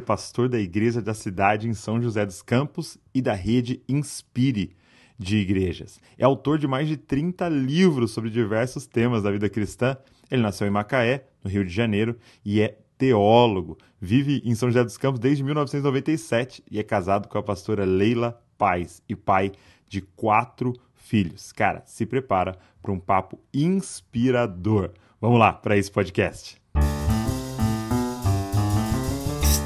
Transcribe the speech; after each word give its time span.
pastor 0.00 0.48
da 0.48 0.58
igreja 0.58 1.00
da 1.00 1.14
cidade 1.14 1.68
em 1.68 1.74
São 1.74 2.00
José 2.00 2.24
dos 2.24 2.42
Campos 2.42 2.98
e 3.14 3.20
da 3.20 3.34
rede 3.34 3.82
Inspire 3.88 4.76
de 5.18 5.36
igrejas. 5.38 6.00
É 6.16 6.24
autor 6.24 6.58
de 6.58 6.66
mais 6.66 6.86
de 6.86 6.96
30 6.96 7.48
livros 7.48 8.12
sobre 8.12 8.30
diversos 8.30 8.86
temas 8.86 9.22
da 9.22 9.30
vida 9.30 9.48
cristã. 9.48 9.96
Ele 10.30 10.42
nasceu 10.42 10.66
em 10.66 10.70
Macaé, 10.70 11.26
no 11.42 11.50
Rio 11.50 11.64
de 11.64 11.72
Janeiro, 11.72 12.16
e 12.44 12.60
é 12.60 12.78
teólogo. 12.96 13.78
Vive 14.00 14.42
em 14.44 14.54
São 14.54 14.68
José 14.68 14.84
dos 14.84 14.96
Campos 14.96 15.20
desde 15.20 15.42
1997 15.42 16.62
e 16.70 16.78
é 16.78 16.82
casado 16.82 17.28
com 17.28 17.38
a 17.38 17.42
pastora 17.42 17.84
Leila 17.84 18.40
Paz 18.56 19.02
e 19.08 19.14
pai 19.16 19.52
de 19.88 20.00
quatro 20.00 20.74
filhos. 20.94 21.52
Cara, 21.52 21.82
se 21.86 22.04
prepara 22.04 22.56
para 22.82 22.92
um 22.92 22.98
papo 22.98 23.40
inspirador. 23.54 24.92
Vamos 25.20 25.38
lá 25.38 25.52
para 25.52 25.76
esse 25.76 25.90
podcast. 25.90 26.60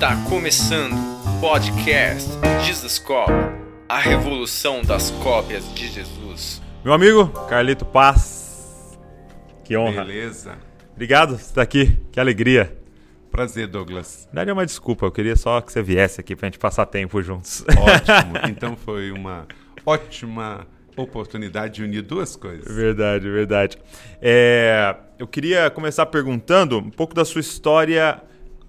Está 0.03 0.17
começando 0.29 0.95
o 0.95 1.41
podcast 1.41 2.29
Jesus 2.65 2.99
Cop, 2.99 3.31
a 3.89 4.01
revolução 4.01 4.83
das 4.83 5.13
cópias 5.13 5.73
de 5.77 5.87
Jesus. 5.87 6.61
Meu 6.85 6.93
amigo 6.93 7.29
Carlito 7.49 7.85
Paz, 7.85 8.99
que 9.63 9.77
honra. 9.77 10.05
Beleza. 10.05 10.59
Obrigado 10.93 11.37
por 11.37 11.41
estar 11.41 11.63
aqui, 11.63 11.97
que 12.11 12.19
alegria. 12.19 12.77
Prazer, 13.31 13.69
Douglas. 13.69 14.27
Na 14.33 14.41
verdade 14.41 14.51
é 14.51 14.53
uma 14.55 14.67
desculpa, 14.67 15.07
eu 15.07 15.13
queria 15.13 15.37
só 15.37 15.61
que 15.61 15.73
você 15.73 15.81
viesse 15.81 16.21
aqui 16.21 16.35
pra 16.35 16.49
gente 16.49 16.59
passar 16.59 16.85
tempo 16.87 17.23
juntos. 17.23 17.65
Ótimo. 17.69 18.39
Então 18.51 18.77
foi 18.77 19.13
uma 19.13 19.47
ótima 19.87 20.67
oportunidade 20.97 21.75
de 21.75 21.85
unir 21.85 22.03
duas 22.03 22.35
coisas. 22.35 22.75
Verdade, 22.75 23.31
verdade. 23.31 23.79
É, 24.21 24.97
eu 25.17 25.29
queria 25.29 25.71
começar 25.71 26.07
perguntando 26.07 26.79
um 26.79 26.91
pouco 26.91 27.15
da 27.15 27.25
sua 27.25 27.41
história 27.41 28.21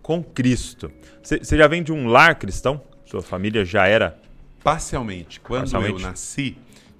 com 0.03 0.23
Cristo. 0.23 0.91
Você 1.23 1.57
já 1.57 1.65
vem 1.67 1.81
de 1.81 1.91
um 1.91 2.05
lar 2.07 2.35
cristão? 2.35 2.79
Sua 3.05 3.21
família 3.23 3.65
já 3.65 3.87
era? 3.87 4.19
Parcialmente. 4.63 5.39
Quando 5.39 5.61
Parcialmente. 5.61 5.93
eu 5.93 5.99
nasci, 5.99 6.57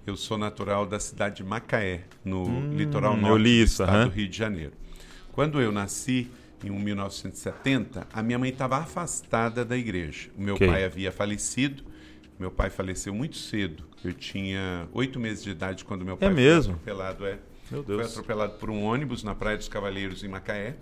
eu 0.08 0.16
sou 0.18 0.38
natural 0.38 0.86
da 0.86 1.00
cidade 1.00 1.38
de 1.38 1.44
Macaé, 1.44 2.06
no 2.26 2.44
Hum, 2.48 2.74
litoral 2.76 3.16
norte 3.16 3.44
do 3.44 3.48
estado 3.50 3.90
aham. 3.92 4.08
do 4.08 4.10
Rio 4.14 4.28
de 4.28 4.38
Janeiro. 4.38 4.72
Quando 5.34 5.62
eu 5.62 5.72
nasci, 5.72 6.30
em 6.64 6.70
1970, 6.70 8.08
a 8.14 8.24
minha 8.24 8.40
mãe 8.40 8.50
estava 8.50 8.78
afastada 8.78 9.66
da 9.66 9.78
igreja. 9.78 10.30
O 10.38 10.42
meu 10.42 10.56
Ok. 10.56 10.68
pai 10.68 10.84
havia 10.86 11.12
falecido. 11.12 11.84
Meu 12.40 12.50
pai 12.52 12.70
faleceu 12.70 13.14
muito 13.14 13.38
cedo. 13.38 13.84
Eu 14.04 14.14
tinha 14.14 14.88
oito 14.94 15.20
meses 15.20 15.44
de 15.44 15.52
idade 15.52 15.84
quando 15.86 16.04
meu 16.06 16.18
pai 16.18 16.30
foi 16.30 16.36
mesmo? 16.36 16.74
atropelado. 16.74 17.26
É. 17.26 17.38
Meu 17.72 17.84
Foi 17.84 17.98
Deus. 17.98 18.12
atropelado 18.12 18.54
por 18.54 18.70
um 18.70 18.84
ônibus 18.84 19.24
na 19.24 19.34
Praia 19.36 19.58
dos 19.58 19.68
Cavaleiros, 19.68 20.24
em 20.24 20.28
Macaé. 20.28 20.76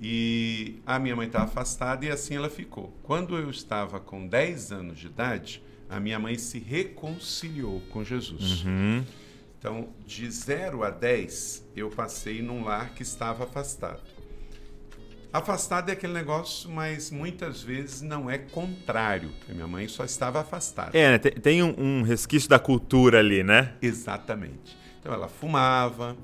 E 0.00 0.80
a 0.84 0.98
minha 0.98 1.14
mãe 1.16 1.26
estava 1.26 1.44
afastada 1.44 2.04
e 2.04 2.10
assim 2.10 2.36
ela 2.36 2.50
ficou. 2.50 2.92
Quando 3.02 3.36
eu 3.36 3.48
estava 3.50 3.98
com 4.00 4.26
10 4.26 4.72
anos 4.72 4.98
de 4.98 5.06
idade, 5.06 5.62
a 5.88 5.98
minha 6.00 6.18
mãe 6.18 6.36
se 6.36 6.58
reconciliou 6.58 7.80
com 7.90 8.04
Jesus. 8.04 8.64
Hum, 8.66 9.04
Então, 9.58 9.88
de 10.06 10.30
0 10.30 10.82
a 10.84 10.90
10, 10.90 11.64
eu 11.74 11.88
passei 11.88 12.42
num 12.42 12.64
lar 12.64 12.90
que 12.94 13.02
estava 13.02 13.44
afastado. 13.44 14.02
Afastado 15.32 15.88
é 15.88 15.92
aquele 15.94 16.12
negócio, 16.12 16.70
mas 16.70 17.10
muitas 17.10 17.60
vezes 17.62 18.02
não 18.02 18.30
é 18.30 18.38
contrário. 18.38 19.30
Minha 19.48 19.66
mãe 19.66 19.88
só 19.88 20.04
estava 20.04 20.40
afastada. 20.40 20.96
É, 20.96 21.12
né, 21.12 21.18
tem, 21.18 21.32
tem 21.32 21.62
um, 21.62 21.74
um 21.76 22.02
resquício 22.02 22.48
da 22.48 22.58
cultura 22.58 23.18
ali, 23.18 23.42
né? 23.42 23.74
Exatamente. 23.82 24.76
Então 25.00 25.12
ela 25.12 25.26
fumava, 25.26 26.16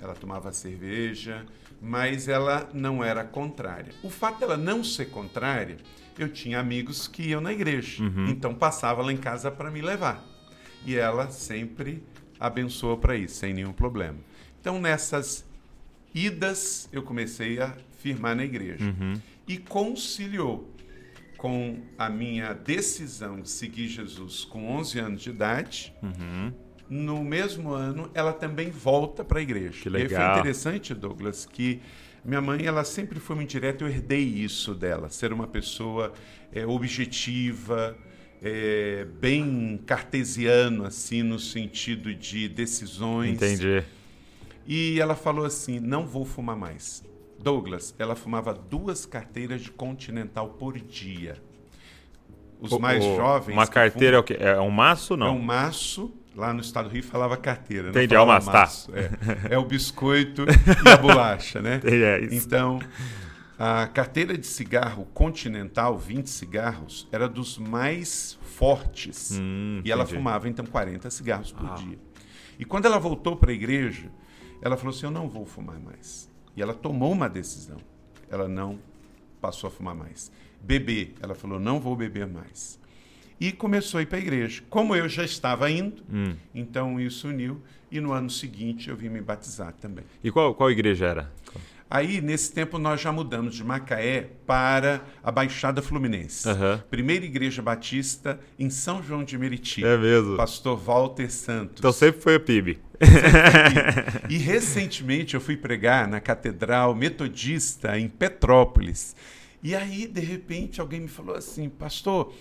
ela 0.00 0.14
tomava 0.14 0.52
cerveja, 0.52 1.46
mas 1.80 2.28
ela 2.28 2.68
não 2.72 3.02
era 3.02 3.24
contrária. 3.24 3.92
O 4.02 4.10
fato 4.10 4.40
dela 4.40 4.56
não 4.56 4.82
ser 4.82 5.06
contrária, 5.06 5.76
eu 6.18 6.28
tinha 6.28 6.58
amigos 6.58 7.06
que 7.06 7.22
iam 7.28 7.40
na 7.40 7.52
igreja, 7.52 8.02
então 8.28 8.54
passava 8.54 9.02
lá 9.02 9.12
em 9.12 9.16
casa 9.16 9.50
para 9.50 9.70
me 9.70 9.80
levar. 9.80 10.24
E 10.84 10.96
ela 10.96 11.30
sempre 11.30 12.02
abençoou 12.38 12.96
para 12.98 13.16
isso, 13.16 13.36
sem 13.36 13.52
nenhum 13.52 13.72
problema. 13.72 14.18
Então 14.60 14.80
nessas 14.80 15.44
idas 16.14 16.88
eu 16.92 17.02
comecei 17.02 17.60
a 17.60 17.76
firmar 17.98 18.34
na 18.34 18.44
igreja 18.44 18.84
e 19.46 19.56
conciliou 19.58 20.72
com 21.36 21.80
a 21.96 22.10
minha 22.10 22.52
decisão 22.52 23.40
de 23.40 23.48
seguir 23.48 23.86
Jesus 23.86 24.44
com 24.44 24.76
11 24.76 24.98
anos 24.98 25.22
de 25.22 25.30
idade. 25.30 25.94
No 26.90 27.22
mesmo 27.22 27.70
ano, 27.72 28.10
ela 28.14 28.32
também 28.32 28.70
volta 28.70 29.22
para 29.24 29.38
a 29.40 29.42
igreja. 29.42 29.82
Que 29.82 29.88
E 29.88 29.90
legal. 29.92 30.30
foi 30.32 30.40
interessante, 30.40 30.94
Douglas, 30.94 31.44
que 31.46 31.80
minha 32.24 32.40
mãe 32.40 32.64
ela 32.64 32.82
sempre 32.84 33.20
foi 33.20 33.36
muito 33.36 33.50
direta. 33.50 33.84
Eu 33.84 33.88
herdei 33.88 34.22
isso 34.22 34.74
dela, 34.74 35.10
ser 35.10 35.32
uma 35.32 35.46
pessoa 35.46 36.12
é, 36.52 36.66
objetiva, 36.66 37.96
é, 38.42 39.06
bem 39.20 39.78
cartesiano, 39.86 40.84
assim, 40.84 41.22
no 41.22 41.38
sentido 41.38 42.14
de 42.14 42.48
decisões. 42.48 43.32
Entendi. 43.34 43.82
E 44.66 44.98
ela 45.00 45.14
falou 45.14 45.44
assim: 45.44 45.78
não 45.80 46.06
vou 46.06 46.24
fumar 46.24 46.56
mais. 46.56 47.04
Douglas, 47.38 47.94
ela 47.98 48.16
fumava 48.16 48.52
duas 48.52 49.06
carteiras 49.06 49.60
de 49.60 49.70
Continental 49.70 50.48
por 50.58 50.78
dia. 50.78 51.36
Os 52.60 52.72
O- 52.72 52.80
mais 52.80 53.04
jovens. 53.04 53.52
Uma 53.54 53.66
carteira 53.66 54.16
é 54.16 54.20
o 54.20 54.22
fumam- 54.22 54.38
quê? 54.40 54.44
É 54.44 54.60
um 54.60 54.70
maço 54.70 55.14
é 55.14 55.16
não? 55.18 55.36
um 55.36 55.42
maço. 55.42 56.12
Lá 56.38 56.52
no 56.52 56.60
estado 56.60 56.88
do 56.88 56.92
Rio 56.94 57.02
falava 57.02 57.36
carteira. 57.36 57.88
Entendi, 57.88 58.14
não 58.14 58.20
falava 58.20 58.52
maço, 58.52 58.92
tá. 58.92 58.98
É. 58.98 59.54
É 59.54 59.58
o 59.58 59.64
biscoito 59.64 60.44
e 60.86 60.88
a 60.88 60.96
bolacha, 60.96 61.60
né? 61.60 61.80
É 61.84 62.20
isso. 62.20 62.46
Então, 62.46 62.78
a 63.58 63.88
carteira 63.88 64.38
de 64.38 64.46
cigarro 64.46 65.04
Continental, 65.12 65.98
20 65.98 66.28
cigarros, 66.30 67.08
era 67.10 67.28
dos 67.28 67.58
mais 67.58 68.38
fortes. 68.56 69.32
Hum, 69.40 69.82
e 69.84 69.90
ela 69.90 70.04
entendi. 70.04 70.16
fumava, 70.16 70.48
então, 70.48 70.64
40 70.64 71.10
cigarros 71.10 71.50
por 71.50 71.68
Ah. 71.68 71.74
dia. 71.74 71.98
E 72.56 72.64
quando 72.64 72.86
ela 72.86 72.98
voltou 73.00 73.34
para 73.34 73.50
a 73.50 73.54
igreja, 73.54 74.08
ela 74.62 74.76
falou 74.76 74.94
assim: 74.94 75.06
Eu 75.06 75.10
não 75.10 75.28
vou 75.28 75.44
fumar 75.44 75.80
mais. 75.80 76.30
E 76.56 76.62
ela 76.62 76.72
tomou 76.72 77.10
uma 77.10 77.28
decisão. 77.28 77.78
Ela 78.30 78.46
não 78.46 78.78
passou 79.40 79.66
a 79.66 79.70
fumar 79.72 79.94
mais. 79.96 80.30
Beber, 80.62 81.14
ela 81.20 81.34
falou: 81.34 81.58
Não 81.58 81.80
vou 81.80 81.96
beber 81.96 82.28
mais. 82.28 82.77
E 83.40 83.52
começou 83.52 83.98
a 83.98 84.02
ir 84.02 84.06
para 84.06 84.18
a 84.18 84.20
igreja. 84.20 84.62
Como 84.68 84.94
eu 84.96 85.08
já 85.08 85.24
estava 85.24 85.70
indo, 85.70 86.02
Hum. 86.12 86.34
então 86.54 87.00
isso 87.00 87.28
uniu. 87.28 87.62
E 87.90 88.00
no 88.00 88.12
ano 88.12 88.28
seguinte 88.28 88.90
eu 88.90 88.96
vim 88.96 89.08
me 89.08 89.20
batizar 89.20 89.72
também. 89.80 90.04
E 90.22 90.30
qual, 90.30 90.54
qual 90.54 90.70
igreja 90.70 91.06
era? 91.06 91.32
Aí, 91.90 92.20
nesse 92.20 92.52
tempo, 92.52 92.78
nós 92.78 93.00
já 93.00 93.10
mudamos 93.10 93.54
de 93.54 93.64
Macaé 93.64 94.28
para 94.46 95.00
a 95.24 95.32
Baixada 95.32 95.80
Fluminense. 95.80 96.46
Aham. 96.46 96.84
Primeira 96.90 97.24
igreja 97.24 97.62
batista 97.62 98.38
em 98.58 98.68
São 98.68 99.02
João 99.02 99.24
de 99.24 99.38
Meriti. 99.38 99.82
É 99.82 99.96
mesmo. 99.96 100.36
Pastor 100.36 100.76
Walter 100.78 101.30
Santos. 101.30 101.76
Então 101.78 101.90
sempre 101.90 102.20
foi 102.20 102.34
a 102.34 102.40
PIB. 102.40 102.78
E 104.28 104.36
recentemente 104.36 105.34
eu 105.34 105.40
fui 105.40 105.56
pregar 105.56 106.06
na 106.06 106.20
Catedral 106.20 106.94
Metodista 106.94 107.98
em 107.98 108.06
Petrópolis. 108.08 109.16
E 109.62 109.74
aí, 109.74 110.06
de 110.06 110.20
repente, 110.20 110.80
alguém 110.80 111.00
me 111.00 111.08
falou 111.08 111.34
assim: 111.36 111.68
Pastor, 111.68 112.32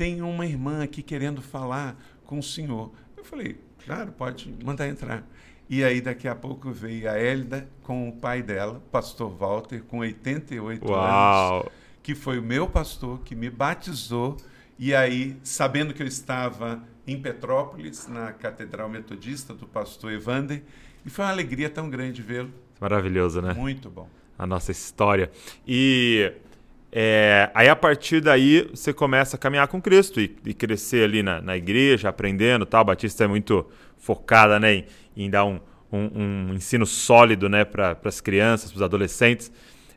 tem 0.00 0.22
uma 0.22 0.46
irmã 0.46 0.82
aqui 0.82 1.02
querendo 1.02 1.42
falar 1.42 1.94
com 2.24 2.38
o 2.38 2.42
senhor. 2.42 2.90
Eu 3.14 3.22
falei: 3.22 3.58
Claro, 3.84 4.10
pode 4.12 4.50
mandar 4.64 4.88
entrar. 4.88 5.22
E 5.68 5.84
aí, 5.84 6.00
daqui 6.00 6.26
a 6.26 6.34
pouco 6.34 6.72
veio 6.72 7.10
a 7.10 7.18
Hélida 7.18 7.68
com 7.82 8.08
o 8.08 8.12
pai 8.12 8.42
dela, 8.42 8.82
pastor 8.90 9.30
Walter, 9.30 9.82
com 9.82 9.98
88 9.98 10.82
anos 10.84 10.90
Uau! 10.90 11.72
que 12.02 12.14
foi 12.14 12.38
o 12.38 12.42
meu 12.42 12.66
pastor 12.66 13.20
que 13.20 13.34
me 13.34 13.50
batizou. 13.50 14.38
E 14.78 14.94
aí, 14.94 15.36
sabendo 15.42 15.92
que 15.92 16.02
eu 16.02 16.06
estava 16.06 16.82
em 17.06 17.20
Petrópolis, 17.20 18.08
na 18.08 18.32
Catedral 18.32 18.88
Metodista 18.88 19.52
do 19.52 19.66
pastor 19.66 20.12
Evander, 20.12 20.62
e 21.04 21.10
foi 21.10 21.26
uma 21.26 21.30
alegria 21.30 21.68
tão 21.68 21.90
grande 21.90 22.22
vê-lo. 22.22 22.50
Maravilhoso, 22.80 23.42
né? 23.42 23.52
Muito 23.52 23.90
bom. 23.90 24.08
A 24.38 24.46
nossa 24.46 24.72
história. 24.72 25.30
E 25.68 26.32
é, 26.92 27.50
aí 27.54 27.68
a 27.68 27.76
partir 27.76 28.20
daí 28.20 28.68
você 28.70 28.92
começa 28.92 29.36
a 29.36 29.38
caminhar 29.38 29.68
com 29.68 29.80
Cristo 29.80 30.20
e, 30.20 30.36
e 30.44 30.52
crescer 30.54 31.04
ali 31.04 31.22
na, 31.22 31.40
na 31.40 31.56
igreja, 31.56 32.08
aprendendo 32.08 32.66
tal. 32.66 32.80
A 32.80 32.84
Batista 32.84 33.24
é 33.24 33.26
muito 33.28 33.66
focada 33.98 34.58
né, 34.58 34.74
em, 34.74 34.84
em 35.16 35.30
dar 35.30 35.44
um, 35.44 35.60
um- 35.92 36.48
um 36.50 36.54
ensino 36.54 36.84
sólido 36.86 37.48
né, 37.48 37.64
para 37.64 37.96
as 38.04 38.20
crianças, 38.20 38.70
para 38.70 38.76
os 38.78 38.82
adolescentes. 38.82 39.52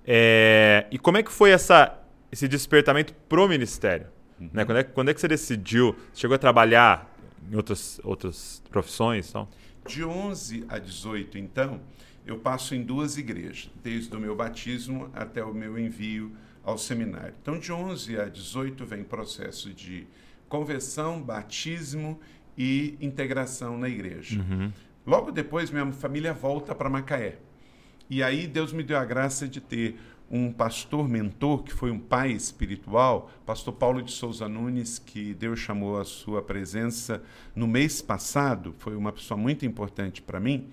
É, 0.05 0.85
e 0.91 0.99
como 0.99 1.17
é 1.17 1.23
que 1.23 1.31
foi 1.31 1.51
essa, 1.51 1.97
esse 2.31 2.47
despertamento 2.47 3.13
pro 3.27 3.47
ministério? 3.47 4.07
Né? 4.39 4.65
Quando, 4.65 4.77
é, 4.77 4.83
que- 4.83 4.91
quando 4.91 5.09
é 5.09 5.13
que 5.13 5.21
você 5.21 5.27
decidiu? 5.27 5.95
Você 6.13 6.21
chegou 6.21 6.35
a 6.35 6.37
trabalhar 6.37 7.11
em 7.51 7.55
outras, 7.55 7.99
outras 8.03 8.61
profissões? 8.69 9.29
Então? 9.29 9.47
De 9.87 10.03
11 10.03 10.65
a 10.69 10.77
18, 10.77 11.37
então, 11.37 11.79
eu 12.25 12.37
passo 12.37 12.75
em 12.75 12.81
duas 12.83 13.17
igrejas, 13.17 13.69
desde 13.83 14.15
o 14.15 14.19
meu 14.19 14.35
batismo 14.35 15.09
até 15.13 15.43
o 15.43 15.53
meu 15.53 15.77
envio 15.77 16.31
ao 16.63 16.77
seminário. 16.77 17.33
Então, 17.41 17.59
de 17.59 17.71
11 17.71 18.19
a 18.19 18.25
18 18.25 18.85
vem 18.85 19.03
processo 19.03 19.73
de 19.73 20.07
conversão, 20.47 21.21
batismo 21.21 22.19
e 22.57 22.97
integração 23.01 23.77
na 23.77 23.89
igreja. 23.89 24.43
Logo 25.05 25.31
depois, 25.31 25.69
minha 25.69 25.91
família 25.91 26.33
volta 26.33 26.73
para 26.73 26.89
Macaé. 26.89 27.39
E 28.09 28.21
aí 28.21 28.47
Deus 28.47 28.71
me 28.71 28.83
deu 28.83 28.97
a 28.97 29.05
graça 29.05 29.47
de 29.47 29.59
ter 29.59 29.97
um 30.29 30.51
pastor 30.51 31.07
mentor, 31.07 31.63
que 31.63 31.73
foi 31.73 31.91
um 31.91 31.99
pai 31.99 32.31
espiritual, 32.31 33.29
pastor 33.45 33.73
Paulo 33.73 34.01
de 34.01 34.11
Souza 34.11 34.47
Nunes, 34.47 34.97
que 34.97 35.33
Deus 35.33 35.59
chamou 35.59 35.99
a 35.99 36.05
sua 36.05 36.41
presença 36.41 37.21
no 37.55 37.67
mês 37.67 38.01
passado, 38.01 38.73
foi 38.79 38.95
uma 38.95 39.11
pessoa 39.11 39.37
muito 39.37 39.65
importante 39.65 40.21
para 40.21 40.39
mim. 40.39 40.69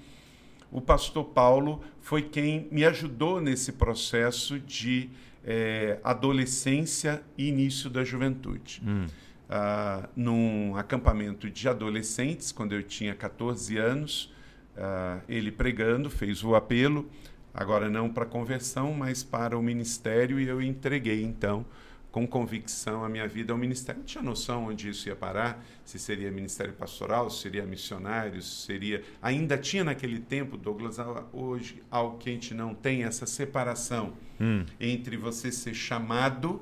O 0.71 0.81
pastor 0.81 1.25
Paulo 1.25 1.83
foi 2.01 2.23
quem 2.23 2.69
me 2.71 2.85
ajudou 2.85 3.41
nesse 3.41 3.73
processo 3.73 4.59
de 4.59 5.11
é, 5.45 5.99
adolescência 6.05 7.23
e 7.37 7.49
início 7.49 7.89
da 7.91 8.05
juventude. 8.05 8.83
Hum. 8.87 9.07
Uh, 9.51 10.09
num 10.15 10.77
acampamento 10.77 11.51
de 11.51 11.69
adolescentes, 11.69 12.53
quando 12.53 12.73
eu 12.73 12.85
tinha 12.85 13.17
14 13.17 13.77
anos, 13.79 14.33
uh, 14.77 15.21
ele 15.29 15.51
pregando, 15.51 16.09
fez 16.09 16.45
o 16.45 16.55
apelo 16.55 17.11
agora 17.53 17.89
não 17.91 18.09
para 18.09 18.25
conversão, 18.25 18.93
mas 18.93 19.23
para 19.23 19.59
o 19.59 19.63
ministério, 19.63 20.41
e 20.41 20.47
eu 20.47 20.63
entreguei 20.63 21.23
então 21.23 21.67
com 22.11 22.27
convicção 22.27 23.05
a 23.05 23.09
minha 23.09 23.27
vida 23.29 23.53
ao 23.53 23.59
ministério. 23.59 24.01
Não 24.01 24.07
tinha 24.07 24.23
noção 24.23 24.67
onde 24.67 24.89
isso 24.89 25.09
ia 25.09 25.17
parar, 25.17 25.65
se 25.85 25.99
seria 25.99 26.31
ministério 26.31 26.73
pastoral, 26.73 27.31
se 27.31 27.43
seria 27.43 27.65
missionário, 27.65 28.43
se 28.43 28.67
seria. 28.67 29.03
Ainda 29.23 29.57
tinha 29.57 29.85
naquele 29.85 30.19
tempo, 30.19 30.57
Douglas, 30.57 30.97
hoje 31.33 31.83
algo 31.91 32.19
que 32.19 32.29
a 32.29 32.33
gente 32.33 32.53
não 32.53 32.75
tem, 32.75 33.05
essa 33.05 33.27
separação 33.27 34.15
hum. 34.41 34.65
entre 34.81 35.17
você 35.17 35.53
ser 35.53 35.75
chamado 35.75 36.61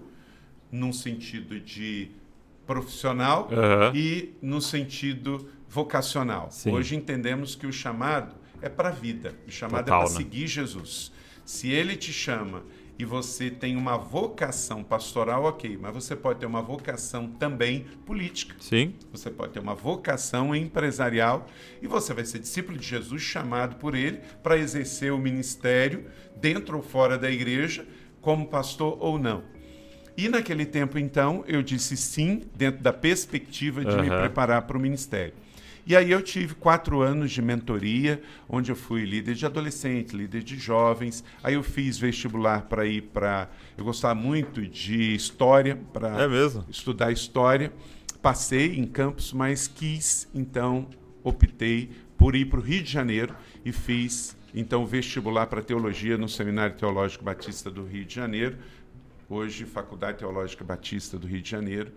num 0.70 0.92
sentido 0.92 1.58
de 1.58 2.10
profissional 2.66 3.48
uhum. 3.50 3.96
e 3.96 4.34
no 4.42 4.60
sentido 4.60 5.48
vocacional. 5.66 6.48
Sim. 6.50 6.72
Hoje 6.72 6.94
entendemos 6.94 7.54
que 7.54 7.66
o 7.66 7.72
chamado 7.72 8.36
é 8.60 8.68
para 8.68 8.88
a 8.88 8.92
vida. 8.92 9.34
O 9.46 9.50
chamado 9.50 9.86
Total, 9.86 10.02
é 10.02 10.04
para 10.04 10.12
né? 10.12 10.16
seguir 10.16 10.46
Jesus. 10.46 11.10
Se 11.46 11.70
ele 11.70 11.96
te 11.96 12.12
chama 12.12 12.62
e 12.98 13.04
você 13.04 13.48
tem 13.48 13.76
uma 13.76 13.96
vocação 13.96 14.82
pastoral, 14.82 15.44
ok, 15.44 15.78
mas 15.80 15.94
você 15.94 16.16
pode 16.16 16.40
ter 16.40 16.46
uma 16.46 16.60
vocação 16.60 17.28
também 17.28 17.86
política. 18.04 18.56
Sim. 18.58 18.94
Você 19.12 19.30
pode 19.30 19.52
ter 19.52 19.60
uma 19.60 19.74
vocação 19.74 20.54
empresarial 20.54 21.46
e 21.80 21.86
você 21.86 22.12
vai 22.12 22.24
ser 22.24 22.40
discípulo 22.40 22.76
de 22.76 22.86
Jesus, 22.86 23.22
chamado 23.22 23.76
por 23.76 23.94
ele 23.94 24.20
para 24.42 24.58
exercer 24.58 25.12
o 25.12 25.18
ministério 25.18 26.06
dentro 26.36 26.76
ou 26.76 26.82
fora 26.82 27.16
da 27.16 27.30
igreja, 27.30 27.86
como 28.20 28.48
pastor 28.48 28.96
ou 29.00 29.16
não. 29.16 29.44
E 30.16 30.28
naquele 30.28 30.66
tempo, 30.66 30.98
então, 30.98 31.44
eu 31.46 31.62
disse 31.62 31.96
sim, 31.96 32.42
dentro 32.56 32.82
da 32.82 32.92
perspectiva 32.92 33.84
de 33.84 33.94
uhum. 33.94 34.02
me 34.02 34.10
preparar 34.10 34.62
para 34.62 34.76
o 34.76 34.80
ministério. 34.80 35.34
E 35.88 35.96
aí 35.96 36.10
eu 36.10 36.20
tive 36.20 36.54
quatro 36.54 37.00
anos 37.00 37.30
de 37.30 37.40
mentoria, 37.40 38.20
onde 38.46 38.70
eu 38.70 38.76
fui 38.76 39.06
líder 39.06 39.34
de 39.34 39.46
adolescentes, 39.46 40.12
líder 40.12 40.42
de 40.42 40.58
jovens. 40.58 41.24
Aí 41.42 41.54
eu 41.54 41.62
fiz 41.62 41.96
vestibular 41.96 42.66
para 42.66 42.84
ir 42.84 43.04
para. 43.04 43.48
Eu 43.74 43.86
gostava 43.86 44.14
muito 44.14 44.66
de 44.68 45.14
história, 45.14 45.76
para 45.90 46.24
é 46.24 46.26
estudar 46.68 47.10
história. 47.10 47.72
Passei 48.20 48.76
em 48.76 48.84
campus, 48.84 49.32
mas 49.32 49.66
quis, 49.66 50.28
então 50.34 50.90
optei 51.24 51.90
por 52.18 52.36
ir 52.36 52.44
para 52.44 52.60
o 52.60 52.62
Rio 52.62 52.82
de 52.82 52.92
Janeiro 52.92 53.34
e 53.64 53.72
fiz 53.72 54.36
então 54.52 54.84
vestibular 54.84 55.46
para 55.46 55.62
teologia 55.62 56.18
no 56.18 56.28
Seminário 56.28 56.76
Teológico 56.76 57.24
Batista 57.24 57.70
do 57.70 57.82
Rio 57.86 58.04
de 58.04 58.14
Janeiro, 58.14 58.58
hoje 59.26 59.64
Faculdade 59.64 60.18
Teológica 60.18 60.62
Batista 60.62 61.18
do 61.18 61.26
Rio 61.26 61.40
de 61.40 61.48
Janeiro. 61.48 61.92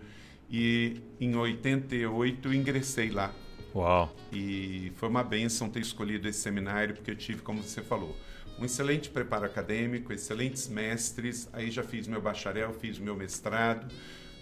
E 0.50 0.96
em 1.20 1.36
88 1.36 2.54
ingressei 2.54 3.10
lá 3.10 3.30
Uau! 3.74 4.14
E 4.32 4.92
foi 4.96 5.08
uma 5.08 5.22
benção 5.22 5.68
ter 5.68 5.80
escolhido 5.80 6.28
esse 6.28 6.40
seminário, 6.40 6.94
porque 6.94 7.10
eu 7.10 7.16
tive, 7.16 7.42
como 7.42 7.62
você 7.62 7.82
falou, 7.82 8.16
um 8.58 8.64
excelente 8.64 9.10
preparo 9.10 9.44
acadêmico, 9.44 10.12
excelentes 10.12 10.68
mestres. 10.68 11.48
Aí 11.52 11.70
já 11.70 11.82
fiz 11.82 12.06
meu 12.06 12.20
bacharel, 12.20 12.72
fiz 12.74 12.98
meu 12.98 13.16
mestrado 13.16 13.92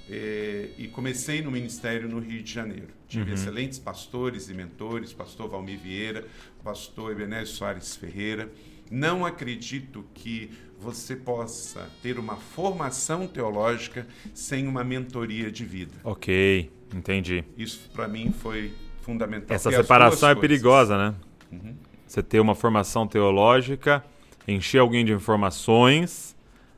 eh, 0.08 0.70
e 0.76 0.88
comecei 0.88 1.40
no 1.40 1.50
ministério 1.50 2.08
no 2.08 2.18
Rio 2.18 2.42
de 2.42 2.52
Janeiro. 2.52 2.88
Tive 3.08 3.30
uhum. 3.30 3.34
excelentes 3.34 3.78
pastores 3.78 4.48
e 4.48 4.54
mentores, 4.54 5.12
pastor 5.12 5.48
Valmir 5.48 5.78
Vieira, 5.78 6.26
pastor 6.62 7.12
Ebenezer 7.12 7.46
Soares 7.46 7.96
Ferreira. 7.96 8.50
Não 8.90 9.24
acredito 9.24 10.04
que 10.12 10.50
você 10.76 11.14
possa 11.14 11.88
ter 12.02 12.18
uma 12.18 12.36
formação 12.36 13.26
teológica 13.26 14.06
sem 14.34 14.66
uma 14.66 14.82
mentoria 14.82 15.50
de 15.50 15.64
vida. 15.64 15.94
Ok, 16.02 16.70
entendi. 16.92 17.44
Isso 17.56 17.88
para 17.92 18.08
mim 18.08 18.32
foi 18.32 18.72
fundamental. 19.10 19.54
Essa 19.54 19.70
separação 19.70 20.28
é 20.28 20.34
perigosa, 20.34 20.96
né? 20.96 21.14
Uhum. 21.50 21.74
Você 22.06 22.22
ter 22.22 22.40
uma 22.40 22.54
formação 22.54 23.06
teológica, 23.06 24.04
encher 24.46 24.78
alguém 24.78 25.04
de 25.04 25.12
informações, 25.12 26.36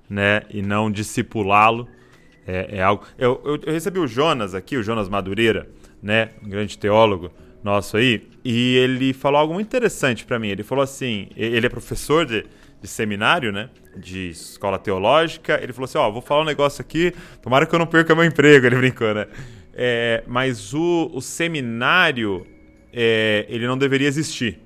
né, 0.08 0.42
e 0.50 0.60
não 0.60 0.90
discipulá-lo, 0.90 1.88
é, 2.46 2.76
é, 2.78 2.82
algo. 2.82 3.04
Eu, 3.16 3.40
eu, 3.44 3.60
eu, 3.64 3.72
recebi 3.72 3.98
o 3.98 4.06
Jonas 4.06 4.54
aqui, 4.54 4.76
o 4.76 4.82
Jonas 4.82 5.08
Madureira, 5.08 5.68
né, 6.02 6.30
um 6.42 6.48
grande 6.48 6.76
teólogo 6.76 7.30
nosso 7.62 7.96
aí, 7.96 8.28
e 8.44 8.76
ele 8.76 9.12
falou 9.12 9.40
algo 9.40 9.54
muito 9.54 9.68
interessante 9.68 10.24
para 10.24 10.38
mim. 10.38 10.48
Ele 10.48 10.62
falou 10.62 10.82
assim, 10.82 11.28
ele 11.36 11.64
é 11.64 11.68
professor 11.68 12.26
de, 12.26 12.44
de 12.82 12.88
seminário, 12.88 13.52
né? 13.52 13.70
De 13.96 14.30
escola 14.30 14.78
teológica. 14.78 15.58
Ele 15.62 15.72
falou 15.72 15.84
assim: 15.84 15.98
Ó, 15.98 16.08
oh, 16.08 16.12
vou 16.12 16.20
falar 16.20 16.42
um 16.42 16.46
negócio 16.46 16.80
aqui, 16.82 17.14
tomara 17.40 17.64
que 17.64 17.74
eu 17.74 17.78
não 17.78 17.86
perca 17.86 18.14
meu 18.14 18.24
emprego. 18.24 18.66
Ele 18.66 18.76
brincou, 18.76 19.14
né? 19.14 19.28
É, 19.74 20.22
mas 20.26 20.74
o, 20.74 21.10
o 21.12 21.20
seminário, 21.20 22.46
é, 22.92 23.46
ele 23.48 23.66
não 23.66 23.78
deveria 23.78 24.08
existir, 24.08 24.58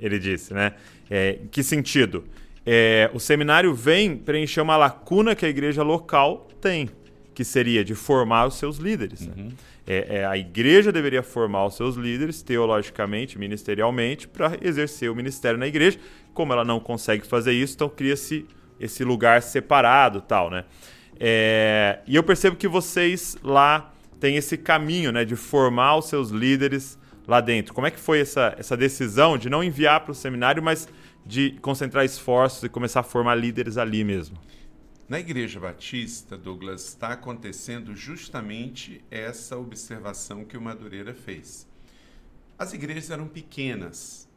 ele 0.00 0.18
disse, 0.18 0.54
né? 0.54 0.74
É, 1.10 1.38
que 1.50 1.62
sentido? 1.62 2.24
É, 2.64 3.10
o 3.14 3.20
seminário 3.20 3.72
vem 3.72 4.16
preencher 4.16 4.60
uma 4.60 4.76
lacuna 4.76 5.34
que 5.34 5.46
a 5.46 5.48
igreja 5.48 5.82
local 5.82 6.48
tem, 6.60 6.88
que 7.34 7.44
seria 7.44 7.84
de 7.84 7.94
formar 7.94 8.46
os 8.46 8.54
seus 8.54 8.76
líderes. 8.78 9.26
Né? 9.26 9.34
Uhum. 9.36 9.52
Né? 9.86 10.26
A 10.26 10.36
igreja 10.36 10.90
deveria 10.90 11.22
formar 11.22 11.66
os 11.66 11.76
seus 11.76 11.94
líderes 11.94 12.42
teologicamente, 12.42 13.38
ministerialmente, 13.38 14.26
para 14.26 14.58
exercer 14.60 15.10
o 15.10 15.14
ministério 15.14 15.58
na 15.58 15.68
igreja. 15.68 15.98
Como 16.34 16.52
ela 16.52 16.64
não 16.64 16.80
consegue 16.80 17.24
fazer 17.24 17.52
isso, 17.52 17.74
então 17.74 17.88
cria-se 17.88 18.44
esse 18.80 19.04
lugar 19.04 19.42
separado, 19.42 20.20
tal, 20.20 20.50
né? 20.50 20.64
É, 21.18 22.00
e 22.06 22.16
eu 22.16 22.22
percebo 22.22 22.56
que 22.56 22.68
vocês 22.68 23.38
lá 23.42 23.94
tem 24.20 24.36
esse 24.36 24.56
caminho 24.56 25.12
né, 25.12 25.24
de 25.24 25.36
formar 25.36 25.96
os 25.96 26.06
seus 26.06 26.30
líderes 26.30 26.98
lá 27.26 27.40
dentro. 27.40 27.74
Como 27.74 27.86
é 27.86 27.90
que 27.90 27.98
foi 27.98 28.20
essa, 28.20 28.54
essa 28.58 28.76
decisão 28.76 29.36
de 29.36 29.50
não 29.50 29.62
enviar 29.62 30.00
para 30.00 30.12
o 30.12 30.14
seminário, 30.14 30.62
mas 30.62 30.88
de 31.24 31.52
concentrar 31.60 32.04
esforços 32.04 32.62
e 32.62 32.68
começar 32.68 33.00
a 33.00 33.02
formar 33.02 33.34
líderes 33.34 33.76
ali 33.76 34.04
mesmo? 34.04 34.38
Na 35.08 35.20
Igreja 35.20 35.60
Batista, 35.60 36.36
Douglas, 36.36 36.88
está 36.88 37.08
acontecendo 37.08 37.94
justamente 37.94 39.04
essa 39.10 39.56
observação 39.56 40.44
que 40.44 40.56
o 40.56 40.60
Madureira 40.60 41.14
fez. 41.14 41.66
As 42.58 42.72
igrejas 42.72 43.10
eram 43.10 43.28
pequenas, 43.28 44.28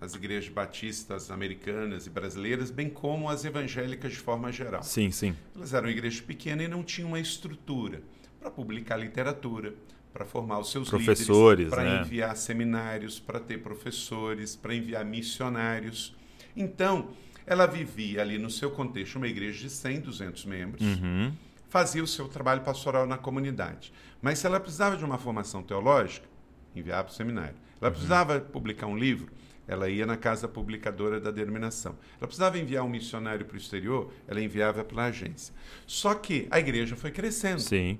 as 0.00 0.14
igrejas 0.14 0.52
batistas 0.52 1.30
americanas 1.30 2.06
e 2.06 2.10
brasileiras, 2.10 2.70
bem 2.70 2.88
como 2.88 3.28
as 3.28 3.44
evangélicas 3.44 4.12
de 4.12 4.18
forma 4.18 4.50
geral. 4.50 4.82
Sim, 4.82 5.10
sim. 5.10 5.36
Elas 5.54 5.74
eram 5.74 5.88
igrejas 5.88 6.20
pequenas 6.20 6.66
e 6.66 6.68
não 6.68 6.82
tinham 6.82 7.10
uma 7.10 7.20
estrutura 7.20 8.02
para 8.40 8.50
publicar 8.50 8.96
literatura, 8.96 9.74
para 10.12 10.24
formar 10.24 10.58
os 10.58 10.70
seus 10.70 10.88
professores, 10.88 11.66
líderes, 11.66 11.70
para 11.70 11.84
né? 11.84 12.00
enviar 12.02 12.36
seminários, 12.36 13.20
para 13.20 13.38
ter 13.38 13.58
professores, 13.58 14.56
para 14.56 14.74
enviar 14.74 15.04
missionários. 15.04 16.16
Então, 16.56 17.10
ela 17.46 17.66
vivia 17.66 18.20
ali 18.22 18.38
no 18.38 18.50
seu 18.50 18.70
contexto 18.70 19.16
uma 19.16 19.28
igreja 19.28 19.60
de 19.60 19.70
100, 19.70 20.00
200 20.00 20.44
membros, 20.44 20.86
uhum. 20.86 21.32
fazia 21.68 22.02
o 22.02 22.06
seu 22.06 22.28
trabalho 22.28 22.62
pastoral 22.62 23.06
na 23.06 23.16
comunidade. 23.16 23.92
Mas 24.20 24.38
se 24.38 24.46
ela 24.46 24.58
precisava 24.58 24.96
de 24.96 25.04
uma 25.04 25.18
formação 25.18 25.62
teológica, 25.62 26.26
enviava 26.74 27.04
para 27.04 27.12
o 27.12 27.16
seminário. 27.16 27.56
Ela 27.80 27.88
uhum. 27.88 27.92
precisava 27.92 28.40
publicar 28.40 28.86
um 28.86 28.96
livro, 28.96 29.30
ela 29.66 29.88
ia 29.88 30.06
na 30.06 30.16
casa 30.16 30.48
publicadora 30.48 31.20
da 31.20 31.30
denominação. 31.30 31.96
Ela 32.18 32.26
precisava 32.26 32.58
enviar 32.58 32.84
um 32.84 32.88
missionário 32.88 33.44
para 33.44 33.54
o 33.54 33.58
exterior, 33.58 34.12
ela 34.26 34.40
enviava 34.40 34.82
para 34.82 35.02
a 35.02 35.06
agência. 35.06 35.54
Só 35.86 36.14
que 36.14 36.48
a 36.50 36.58
igreja 36.58 36.96
foi 36.96 37.10
crescendo. 37.10 37.60
Sim. 37.60 37.98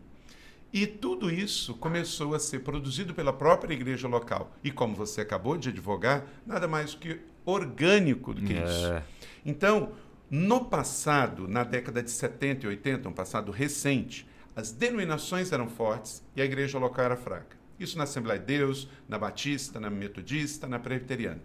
E 0.72 0.86
tudo 0.86 1.30
isso 1.30 1.74
começou 1.74 2.34
a 2.34 2.38
ser 2.38 2.60
produzido 2.60 3.14
pela 3.14 3.32
própria 3.32 3.72
igreja 3.72 4.06
local. 4.06 4.52
E 4.62 4.70
como 4.70 4.94
você 4.94 5.22
acabou 5.22 5.56
de 5.56 5.70
advogar, 5.70 6.26
nada 6.46 6.68
mais 6.68 6.94
que 6.94 7.20
orgânico 7.44 8.34
do 8.34 8.42
que 8.42 8.52
é. 8.52 8.64
isso. 8.64 9.02
Então, 9.44 9.92
no 10.30 10.66
passado, 10.66 11.48
na 11.48 11.64
década 11.64 12.02
de 12.02 12.10
70 12.10 12.66
e 12.66 12.68
80, 12.68 13.08
um 13.08 13.12
passado 13.12 13.50
recente, 13.50 14.28
as 14.54 14.70
denominações 14.70 15.52
eram 15.52 15.68
fortes 15.68 16.22
e 16.36 16.42
a 16.42 16.44
igreja 16.44 16.78
local 16.78 17.04
era 17.06 17.16
fraca. 17.16 17.56
Isso 17.80 17.96
na 17.96 18.04
Assembleia 18.04 18.38
de 18.38 18.44
Deus, 18.44 18.88
na 19.08 19.18
Batista, 19.18 19.80
na 19.80 19.88
Metodista, 19.88 20.66
na 20.66 20.78
Presbiteriana. 20.78 21.40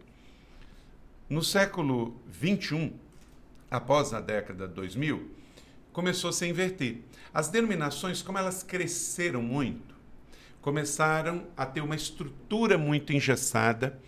No 1.29 1.41
século 1.41 2.19
21, 2.27 2.91
após 3.71 4.13
a 4.13 4.19
década 4.19 4.67
de 4.67 4.73
2000, 4.73 5.31
começou 5.93 6.31
a 6.31 6.33
se 6.33 6.45
inverter. 6.45 6.97
As 7.33 7.47
denominações, 7.47 8.21
como 8.21 8.37
elas 8.37 8.63
cresceram 8.63 9.41
muito, 9.41 9.95
começaram 10.61 11.45
a 11.55 11.65
ter 11.65 11.81
uma 11.81 11.95
estrutura 11.95 12.77
muito 12.77 13.13
engessada 13.13 13.99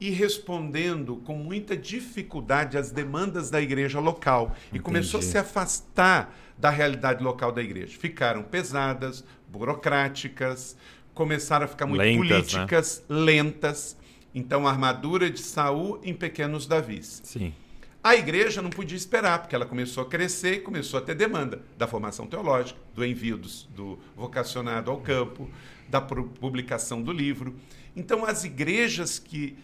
e 0.00 0.10
respondendo 0.10 1.16
com 1.16 1.36
muita 1.36 1.76
dificuldade 1.76 2.78
às 2.78 2.90
demandas 2.90 3.50
da 3.50 3.60
igreja 3.60 4.00
local. 4.00 4.56
E 4.72 4.78
começou 4.78 5.20
a 5.20 5.22
se 5.22 5.38
afastar 5.38 6.34
da 6.58 6.70
realidade 6.70 7.22
local 7.22 7.52
da 7.52 7.62
igreja. 7.62 7.96
Ficaram 7.98 8.42
pesadas, 8.42 9.24
burocráticas, 9.48 10.76
começaram 11.14 11.66
a 11.66 11.68
ficar 11.68 11.86
muito 11.86 12.00
Lentas, 12.00 12.28
né? 12.28 12.34
políticas, 12.36 13.04
lentas. 13.08 13.96
Então, 14.34 14.66
a 14.66 14.70
armadura 14.70 15.30
de 15.30 15.40
Saul 15.40 16.00
em 16.02 16.14
pequenos 16.14 16.66
Davis. 16.66 17.20
Sim. 17.24 17.52
A 18.02 18.16
igreja 18.16 18.60
não 18.60 18.70
podia 18.70 18.96
esperar, 18.96 19.38
porque 19.40 19.54
ela 19.54 19.64
começou 19.66 20.02
a 20.02 20.06
crescer 20.06 20.54
e 20.54 20.60
começou 20.60 20.98
a 20.98 21.02
ter 21.02 21.14
demanda 21.14 21.62
da 21.78 21.86
formação 21.86 22.26
teológica, 22.26 22.78
do 22.94 23.04
envio 23.04 23.36
dos- 23.36 23.64
do, 23.76 23.98
vocacionado 24.16 24.90
ao 24.90 25.00
campo, 25.00 25.48
da 25.88 26.00
pu- 26.00 26.24
publicação 26.40 27.00
do 27.00 27.12
livro. 27.12 27.54
Então, 27.94 28.24
as 28.24 28.42
igrejas 28.44 29.18
que 29.18 29.56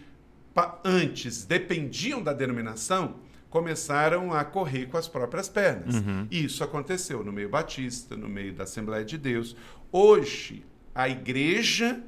antes 0.84 1.44
dependiam 1.44 2.22
da 2.22 2.32
denominação 2.32 3.16
começaram 3.50 4.32
a 4.32 4.44
correr 4.44 4.86
com 4.86 4.96
as 4.98 5.08
próprias 5.08 5.48
pernas. 5.48 5.96
E 6.30 6.44
isso 6.44 6.62
aconteceu 6.62 7.24
no 7.24 7.32
meio 7.32 7.48
batista, 7.48 8.16
no 8.16 8.28
meio 8.28 8.52
da 8.52 8.64
Assembleia 8.64 9.04
de 9.04 9.16
Deus. 9.16 9.56
Hoje, 9.90 10.64
a 10.94 11.08
igreja 11.08 12.00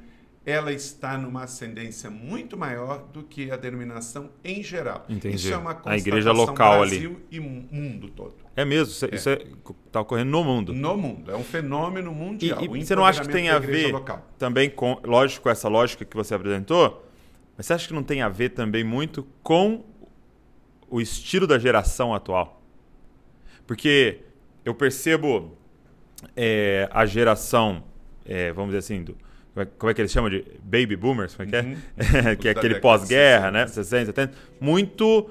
ela 0.43 0.73
está 0.73 1.17
numa 1.19 1.43
ascendência 1.43 2.09
muito 2.09 2.57
maior 2.57 3.03
do 3.13 3.21
que 3.21 3.51
a 3.51 3.55
denominação 3.55 4.31
em 4.43 4.63
geral. 4.63 5.05
Entendi. 5.07 5.35
Isso 5.35 5.53
é 5.53 5.57
uma 5.57 5.79
A 5.85 5.97
igreja 5.97 6.29
constatação 6.31 6.45
local 6.45 6.81
ali. 6.81 6.89
Brasil 6.99 7.21
e 7.29 7.39
mu- 7.39 7.67
mundo 7.71 8.09
todo. 8.09 8.33
É 8.55 8.65
mesmo, 8.65 8.91
isso, 8.91 9.05
é- 9.05 9.15
isso 9.15 9.29
é, 9.29 9.39
tá 9.91 10.01
ocorrendo 10.01 10.31
no 10.31 10.43
mundo. 10.43 10.73
No 10.73 10.97
mundo. 10.97 11.29
É 11.31 11.35
um 11.35 11.43
fenômeno 11.43 12.11
E, 12.11 12.15
mundial. 12.15 12.61
e 12.63 12.67
o 12.67 12.85
você 12.85 12.95
não 12.95 13.05
acha 13.05 13.21
que 13.21 13.29
tem 13.29 13.49
a 13.49 13.59
ver 13.59 13.91
local. 13.93 14.27
também 14.39 14.69
com, 14.69 14.99
lógico, 15.03 15.47
essa 15.47 15.67
lógica 15.69 16.03
que 16.03 16.15
você 16.17 16.33
apresentou, 16.33 17.07
mas 17.55 17.67
você 17.67 17.73
acha 17.73 17.87
que 17.87 17.93
não 17.93 18.03
tem 18.03 18.23
a 18.23 18.29
ver 18.29 18.49
também 18.49 18.83
muito 18.83 19.27
com 19.43 19.85
o 20.89 20.99
estilo 20.99 21.45
da 21.45 21.59
geração 21.59 22.15
atual? 22.15 22.61
Porque 23.67 24.21
eu 24.65 24.73
percebo 24.73 25.55
é, 26.35 26.89
a 26.91 27.05
geração, 27.05 27.83
é, 28.25 28.51
vamos 28.51 28.69
dizer 28.71 28.79
assim, 28.79 29.03
do, 29.03 29.15
como, 29.77 29.89
é, 29.89 29.91
é 29.91 29.93
que 29.93 30.01
eles 30.01 30.11
chamam 30.11 30.29
de 30.29 30.45
baby 30.63 30.95
boomers? 30.95 31.35
Como 31.35 31.47
é 31.47 31.51
que 31.51 31.55
é? 31.57 31.61
Uhum. 31.61 31.75
que 32.39 32.47
é 32.47 32.51
Os 32.51 32.55
da 32.55 32.59
aquele 32.61 32.75
pós-guerra, 32.75 33.51
60. 33.51 33.51
né? 33.51 33.67
60, 33.67 34.05
70. 34.05 34.33
Muito 34.59 35.29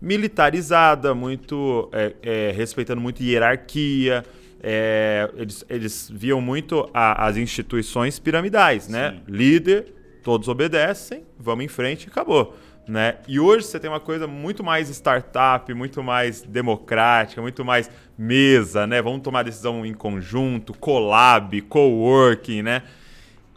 militarizada, 0.00 1.14
muito 1.14 1.88
é, 1.92 2.14
é, 2.22 2.52
respeitando 2.52 3.00
muito 3.00 3.22
hierarquia. 3.22 4.24
é, 4.62 5.30
eles, 5.36 5.64
eles 5.68 6.10
viam 6.12 6.40
muito 6.40 6.88
a- 6.92 7.26
as 7.26 7.36
instituições 7.36 8.18
piramidais, 8.18 8.88
né? 8.88 9.12
Sim. 9.12 9.20
Líder, 9.28 9.94
todos 10.22 10.48
obedecem, 10.48 11.24
vamos 11.38 11.64
em 11.64 11.68
frente 11.68 12.06
e 12.06 12.08
acabou. 12.08 12.56
Né? 12.88 13.16
E 13.28 13.38
hoje 13.38 13.66
você 13.66 13.78
tem 13.78 13.88
uma 13.90 14.00
coisa 14.00 14.26
muito 14.26 14.64
mais 14.64 14.88
startup, 14.88 15.72
muito 15.74 16.02
mais 16.02 16.40
democrática, 16.42 17.40
muito 17.42 17.62
mais 17.64 17.88
mesa, 18.16 18.86
né? 18.86 19.00
Vamos 19.02 19.20
tomar 19.20 19.42
decisão 19.44 19.84
em 19.86 19.92
conjunto, 19.94 20.72
collab, 20.72 21.60
coworking, 21.62 22.62
né? 22.62 22.82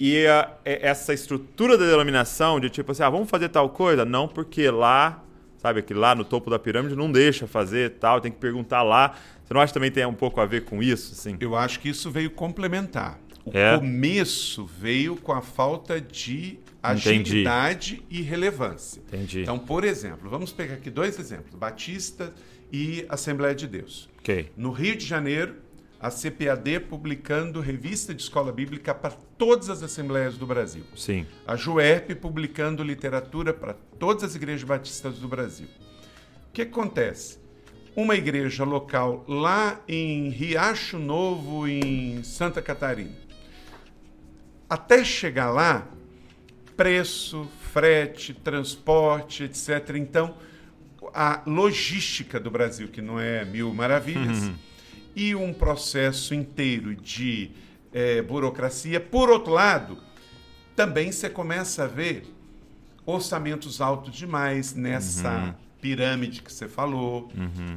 E 0.04 0.26
a- 0.26 0.50
essa 0.66 1.14
estrutura 1.14 1.78
da 1.78 1.86
denominação 1.86 2.60
de 2.60 2.72
tipo 2.72 2.92
assim, 2.92 3.04
ah, 3.04 3.10
vamos 3.10 3.30
fazer 3.30 3.50
tal 3.50 3.70
coisa? 3.70 4.04
Não, 4.04 4.28
porque 4.28 4.68
lá, 4.72 5.24
sabe, 5.60 5.84
que 5.84 5.94
lá 5.94 6.16
no 6.16 6.26
topo 6.26 6.50
da 6.50 6.58
pirâmide 6.58 6.96
não 6.96 7.12
deixa 7.12 7.46
fazer 7.46 7.92
tal, 8.00 8.20
tem 8.20 8.32
que 8.32 8.40
perguntar 8.40 8.82
lá. 8.82 9.16
Você 9.46 9.54
não 9.54 9.62
acha 9.62 9.68
que 9.72 9.74
também 9.76 9.92
tem 9.92 10.04
um 10.08 10.14
pouco 10.14 10.42
a 10.42 10.46
ver 10.48 10.66
com 10.66 10.82
isso, 10.82 11.14
assim? 11.14 11.38
Eu 11.40 11.56
acho 11.56 11.80
que 11.80 11.90
isso 11.90 12.10
veio 12.10 12.32
complementar. 12.32 13.20
O 13.46 13.52
É? 13.56 13.78
começo 13.78 14.66
veio 14.66 15.16
com 15.18 15.34
a 15.34 15.42
falta 15.42 16.02
de 16.02 16.58
Entendi. 16.84 17.22
agilidade 17.30 18.04
e 18.10 18.24
relevância. 18.24 19.02
Entendi. 19.08 19.42
Então, 19.42 19.60
por 19.60 19.84
exemplo, 19.84 20.30
vamos 20.32 20.52
pegar 20.52 20.76
aqui 20.76 20.90
dois 20.90 21.20
exemplos: 21.20 21.54
Batista 21.54 22.34
e 22.72 23.06
Assembleia 23.08 23.54
de 23.54 23.68
Deus. 23.68 24.10
Ok. 24.20 24.50
No 24.58 24.72
Rio 24.72 24.96
de 24.96 25.06
Janeiro, 25.06 25.56
a 26.02 26.10
CPAD 26.10 26.80
publicando 26.90 27.62
revista 27.62 28.12
de 28.12 28.24
escola 28.24 28.52
bíblica 28.52 28.94
para 28.94 29.12
todas 29.38 29.70
as 29.70 29.84
assembleias 29.84 30.36
do 30.36 30.48
Brasil. 30.48 30.84
Sim. 30.96 31.28
A 31.46 31.56
JUERP 31.56 32.16
publicando 32.16 32.84
literatura 32.84 33.54
para 33.54 33.76
todas 34.00 34.24
as 34.24 34.36
igrejas 34.36 34.64
batistas 34.64 35.20
do 35.20 35.28
Brasil. 35.28 35.68
O 36.50 36.54
que 36.54 36.64
acontece? 36.64 37.40
Uma 37.96 38.16
igreja 38.16 38.64
local 38.64 39.24
lá 39.28 39.80
em 39.88 40.30
Riacho 40.30 40.98
Novo, 40.98 41.68
em 41.68 42.24
Santa 42.24 42.64
Catarina. 42.64 43.16
Até 44.68 45.04
chegar 45.04 45.52
lá, 45.52 45.88
preço, 46.76 47.48
frete, 47.72 48.34
transporte, 48.34 49.44
etc. 49.44 49.96
Então, 49.98 50.36
a 51.14 51.44
logística 51.46 52.40
do 52.40 52.50
Brasil, 52.50 52.88
que 52.88 53.02
não 53.02 53.20
é 53.20 53.46
mil 53.46 53.72
maravilhas, 53.74 54.52
e 55.16 55.36
um 55.36 55.54
processo 55.54 56.34
inteiro 56.34 56.96
de 56.96 57.52
eh, 57.94 58.22
burocracia. 58.22 59.00
Por 59.00 59.30
outro 59.30 59.54
lado, 59.54 59.98
também 60.76 61.12
você 61.12 61.30
começa 61.30 61.84
a 61.84 61.88
ver 61.88 62.26
orçamentos 63.06 63.82
altos 63.82 64.14
demais 64.14 64.74
nessa 64.74 65.56
pirâmide 65.82 66.42
que 66.42 66.54
você 66.54 66.68
falou, 66.68 67.30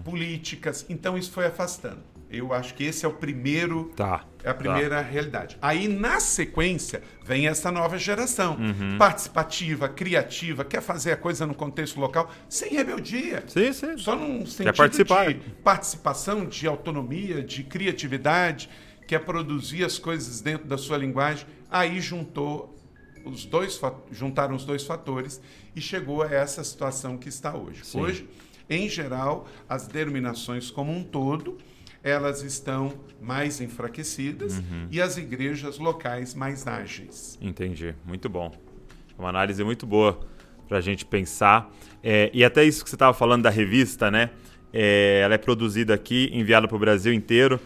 políticas. 0.05 0.85
Então, 0.88 1.17
isso 1.17 1.31
foi 1.33 1.47
afastando. 1.47 2.03
Eu 2.35 2.53
acho 2.53 2.75
que 2.75 2.85
esse 2.85 3.05
é 3.05 3.09
o 3.09 3.12
primeiro 3.12 3.93
Tá. 3.97 4.25
é 4.43 4.50
a 4.50 4.55
primeira 4.55 5.00
realidade. 5.00 5.57
Aí, 5.62 5.88
na 5.88 6.21
sequência, 6.21 7.03
vem 7.25 7.47
essa 7.49 7.71
nova 7.71 7.97
geração. 7.99 8.57
Uhum. 8.57 8.99
Participativa, 8.99 9.88
criativa, 9.88 10.64
quer 10.64 10.83
fazer 10.83 11.12
a 11.12 11.17
coisa 11.17 11.47
no 11.47 11.55
contexto 11.55 11.99
local, 11.99 12.31
sem 12.49 12.73
rebeldia. 12.75 13.45
Sim, 13.47 13.73
sim. 13.73 13.97
Só 13.99 14.17
num 14.17 14.45
sentido 14.47 14.76
participar. 14.76 15.33
de 15.33 15.41
participação, 15.62 16.45
de 16.45 16.67
autonomia, 16.67 17.43
de 17.43 17.62
criatividade, 17.64 18.69
quer 19.07 19.21
produzir 19.21 19.85
as 19.85 19.99
coisas 19.99 20.41
dentro 20.41 20.67
da 20.67 20.76
sua 20.76 20.97
linguagem. 20.99 21.47
Aí 21.71 22.00
juntou 22.00 22.75
os 23.25 23.45
dois, 23.45 23.81
juntaram 24.11 24.55
os 24.55 24.64
dois 24.64 24.85
fatores 24.85 25.41
e 25.75 25.81
chegou 25.81 26.23
a 26.23 26.31
essa 26.31 26.62
situação 26.62 27.17
que 27.17 27.29
está 27.29 27.57
hoje. 27.57 27.85
Sim. 27.85 28.00
Hoje, 28.00 28.29
em 28.69 28.88
geral, 28.88 29.47
as 29.69 29.87
denominações 29.87 30.71
como 30.71 30.93
um 30.93 31.03
todo, 31.03 31.59
elas 32.04 32.42
estão 32.42 32.92
mais 33.20 33.61
enfraquecidas 33.62 34.58
Uhum. 34.58 34.87
e 34.90 35.00
as 35.00 35.16
igrejas 35.16 35.78
locais 35.78 36.34
mais 36.34 36.66
ágeis. 36.66 37.38
Entendi. 37.40 37.94
Muito 38.04 38.28
bom. 38.28 38.52
Uma 39.18 39.30
análise 39.30 39.64
muito 39.64 39.87
boa 39.87 40.20
para 40.68 40.78
a 40.78 40.80
gente 40.82 41.04
pensar. 41.06 41.73
É, 42.02 42.30
e 42.34 42.44
até 42.44 42.62
isso 42.62 42.84
que 42.84 42.90
você 42.90 42.96
estava 42.96 43.14
falando 43.14 43.42
da 43.44 43.50
revista, 43.50 44.11
né? 44.11 44.30
É, 44.73 45.20
ela 45.25 45.34
é 45.34 45.38
produzida 45.38 45.94
aqui, 45.94 46.28
enviada 46.32 46.68
para 46.68 46.76
o 46.76 46.78
Brasil 46.78 47.12
inteiro. 47.12 47.58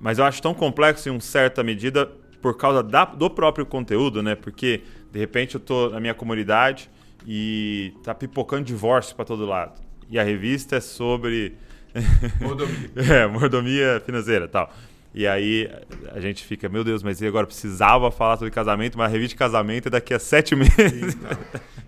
Mas 0.00 0.18
eu 0.18 0.24
acho 0.24 0.40
tão 0.40 0.54
complexo 0.54 1.08
em 1.08 1.12
uma 1.12 1.20
certa 1.20 1.62
medida 1.62 2.06
por 2.40 2.56
causa 2.56 2.82
da- 2.82 3.04
do 3.04 3.28
próprio 3.28 3.66
conteúdo, 3.66 4.22
né? 4.22 4.34
Porque, 4.34 4.82
de 5.12 5.18
repente, 5.18 5.54
eu 5.56 5.60
tô 5.60 5.90
na 5.90 6.00
minha 6.00 6.14
comunidade 6.14 6.90
e 7.26 7.92
tá 8.02 8.14
pipocando 8.14 8.64
divórcio 8.64 9.14
para 9.16 9.24
todo 9.24 9.44
lado. 9.44 9.80
E 10.08 10.18
a 10.18 10.22
revista 10.22 10.76
é 10.76 10.80
sobre 10.80 11.54
Mordomia. 12.40 12.90
é, 12.96 13.26
mordomia 13.26 14.02
financeira 14.04 14.48
tal. 14.48 14.72
E 15.14 15.28
aí 15.28 15.70
a 16.10 16.18
gente 16.18 16.44
fica, 16.44 16.68
meu 16.68 16.82
Deus, 16.82 17.02
mas 17.02 17.20
e 17.20 17.26
agora 17.26 17.46
precisava 17.46 18.10
falar 18.10 18.36
sobre 18.36 18.50
casamento, 18.50 18.98
mas 18.98 19.06
a 19.06 19.10
revista 19.12 19.34
de 19.34 19.38
casamento 19.38 19.86
é 19.86 19.90
daqui 19.90 20.12
a 20.12 20.18
sete 20.18 20.56
meses. 20.56 21.14
Então, 21.14 21.38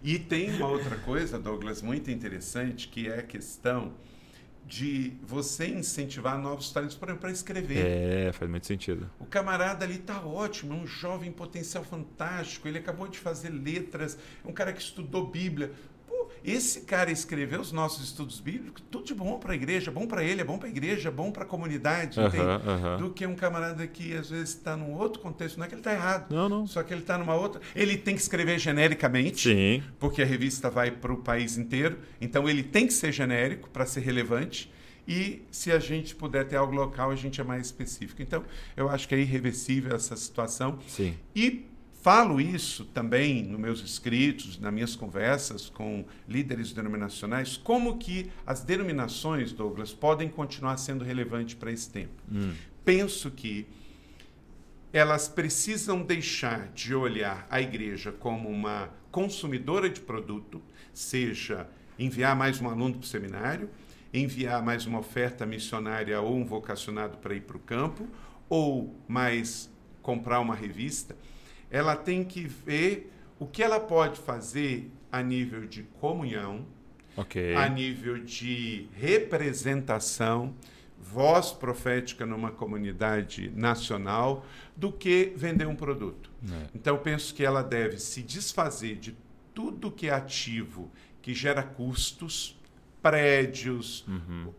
e 0.05 0.17
tem 0.17 0.55
uma 0.55 0.69
outra 0.69 0.97
coisa, 0.99 1.37
Douglas, 1.37 1.83
muito 1.83 2.09
interessante, 2.09 2.87
que 2.87 3.09
é 3.09 3.19
a 3.19 3.23
questão 3.23 3.93
de 4.65 5.13
você 5.23 5.67
incentivar 5.67 6.39
novos 6.39 6.71
talentos 6.73 6.97
para 6.97 7.31
escrever. 7.31 7.79
É, 7.79 8.33
faz 8.33 8.51
muito 8.51 8.67
sentido. 8.67 9.09
O 9.19 9.25
camarada 9.25 9.85
ali 9.85 9.99
tá 9.99 10.21
ótimo, 10.21 10.75
é 10.75 10.77
um 10.77 10.87
jovem 10.87 11.31
potencial 11.31 11.85
fantástico, 11.85 12.67
ele 12.67 12.79
acabou 12.79 13.07
de 13.07 13.19
fazer 13.19 13.51
letras, 13.51 14.19
é 14.45 14.49
um 14.49 14.53
cara 14.53 14.73
que 14.73 14.81
estudou 14.81 15.27
Bíblia. 15.27 15.73
Esse 16.45 16.83
cara 16.83 17.11
escreveu 17.11 17.61
os 17.61 17.73
nossos 17.73 18.05
estudos 18.05 18.41
bíblicos, 18.41 18.83
tudo 18.91 19.05
de 19.05 19.15
bom 19.15 19.39
para 19.39 19.53
a 19.53 19.55
igreja, 19.57 19.91
bom 19.91 20.07
para 20.07 20.23
ele, 20.23 20.41
é 20.41 20.45
bom 20.45 20.59
para 20.59 20.69
a 20.69 20.71
igreja, 20.71 21.09
é 21.09 21.13
bom 21.13 21.31
para 21.31 21.43
a 21.45 21.47
comunidade, 21.47 22.19
entende? 22.21 22.37
aham. 22.43 22.97
Do 22.99 23.11
que 23.11 23.27
um 23.27 23.35
camarada 23.35 23.87
que 23.87 24.15
às 24.17 24.31
vezes 24.31 24.51
está 24.51 24.77
num 24.77 24.95
outro 24.95 25.21
contexto, 25.21 25.57
não 25.59 25.65
é 25.65 25.69
que 25.69 25.75
ele 25.75 25.81
está 25.81 25.93
errado, 25.93 26.33
Não, 26.35 26.49
não. 26.49 26.67
só 26.67 26.83
que 26.83 26.93
ele 26.93 27.01
está 27.03 27.17
numa 27.19 27.35
outra. 27.35 27.61
Ele 27.75 27.97
tem 27.97 28.15
que 28.15 28.21
escrever 28.21 28.59
genericamente, 28.59 29.49
Sim. 29.51 29.83
porque 29.99 30.23
a 30.23 30.27
revista 30.27 30.71
vai 30.71 30.91
para 30.91 31.13
o 31.13 31.17
país 31.19 31.57
inteiro, 31.59 31.99
então 32.21 32.49
ele 32.49 32.63
tem 32.63 32.87
que 32.87 32.93
ser 32.93 33.13
genérico 33.13 33.69
para 33.71 33.85
ser 33.87 34.01
relevante. 34.01 34.71
E 35.09 35.43
se 35.53 35.71
a 35.71 35.79
gente 35.79 36.17
puder 36.17 36.47
ter 36.49 36.57
algo 36.57 36.75
local, 36.75 37.13
a 37.13 37.15
gente 37.15 37.41
é 37.41 37.45
mais 37.45 37.67
específico. 37.67 38.21
Então, 38.21 38.43
eu 38.77 38.89
acho 38.89 39.07
que 39.07 39.15
é 39.15 39.19
irreversível 39.21 39.95
essa 39.95 40.17
situação. 40.17 40.81
Sim. 40.89 41.15
E 41.35 41.65
falo 42.07 42.41
isso 42.41 42.85
também 42.85 43.43
nos 43.43 43.59
meus 43.59 43.81
escritos, 43.81 44.61
nas 44.61 44.73
minhas 44.73 44.95
conversas 44.95 45.69
com 45.69 46.05
líderes 46.29 46.73
denominacionais, 46.73 47.57
como 47.57 47.99
que 47.99 48.31
as 48.47 48.63
denominações, 48.63 49.51
Douglas, 49.51 49.93
podem 49.93 50.29
continuar 50.29 50.77
sendo 50.77 51.03
relevantes 51.03 51.57
para 51.57 51.73
esse 51.73 51.91
tempo. 51.91 52.23
Penso 52.85 53.29
que 53.33 53.67
elas 54.93 55.27
precisam 55.27 56.01
deixar 56.01 56.69
de 56.69 56.95
olhar 56.95 57.45
a 57.51 57.61
igreja 57.61 58.13
como 58.13 58.49
uma 58.49 58.89
consumidora 59.11 59.91
de 59.91 60.01
produto, 60.01 60.63
seja 60.95 61.67
enviar 61.99 62.37
mais 62.37 62.61
um 62.61 62.69
aluno 62.69 62.99
para 62.99 63.03
o 63.03 63.05
seminário, 63.09 63.69
enviar 64.15 64.63
mais 64.63 64.87
uma 64.87 65.01
oferta 65.01 65.45
missionária 65.45 66.21
ou 66.21 66.37
um 66.37 66.45
vocacionado 66.45 67.19
para 67.19 67.35
ir 67.35 67.41
para 67.41 67.57
o 67.57 67.61
campo, 67.61 68.07
ou 68.49 68.95
mais 69.09 69.69
comprar 70.03 70.39
uma 70.39 70.55
revista, 70.55 71.17
ela 71.71 71.97
tem 71.97 72.25
que 72.25 72.43
ver 72.47 73.13
o 73.39 73.47
que 73.47 73.63
ela 73.63 73.79
pode 73.81 74.19
fazer 74.21 74.91
a 75.11 75.23
nível 75.23 75.67
de 75.67 75.83
comunhão, 76.01 76.67
Ok. 77.17 77.55
a 77.55 77.69
nível 77.69 78.19
de 78.19 78.89
representação, 78.95 80.55
voz 80.99 81.53
profética 81.53 82.27
numa 82.27 82.51
comunidade 82.51 83.51
nacional, 83.55 84.45
do 84.77 84.91
que 84.93 85.33
vender 85.37 85.67
um 85.67 85.77
produto. 85.77 86.31
É. 86.51 86.67
Então, 86.75 86.97
eu 86.97 87.01
penso 87.01 87.35
que 87.35 87.45
ela 87.45 87.63
deve 87.63 87.99
se 87.99 88.23
desfazer 88.23 88.97
de 88.97 89.17
tudo 89.55 89.91
que 89.91 90.09
é 90.09 90.13
ativo, 90.13 90.91
que 91.23 91.33
gera 91.35 91.63
custos, 91.63 92.59
prédios, 93.01 94.05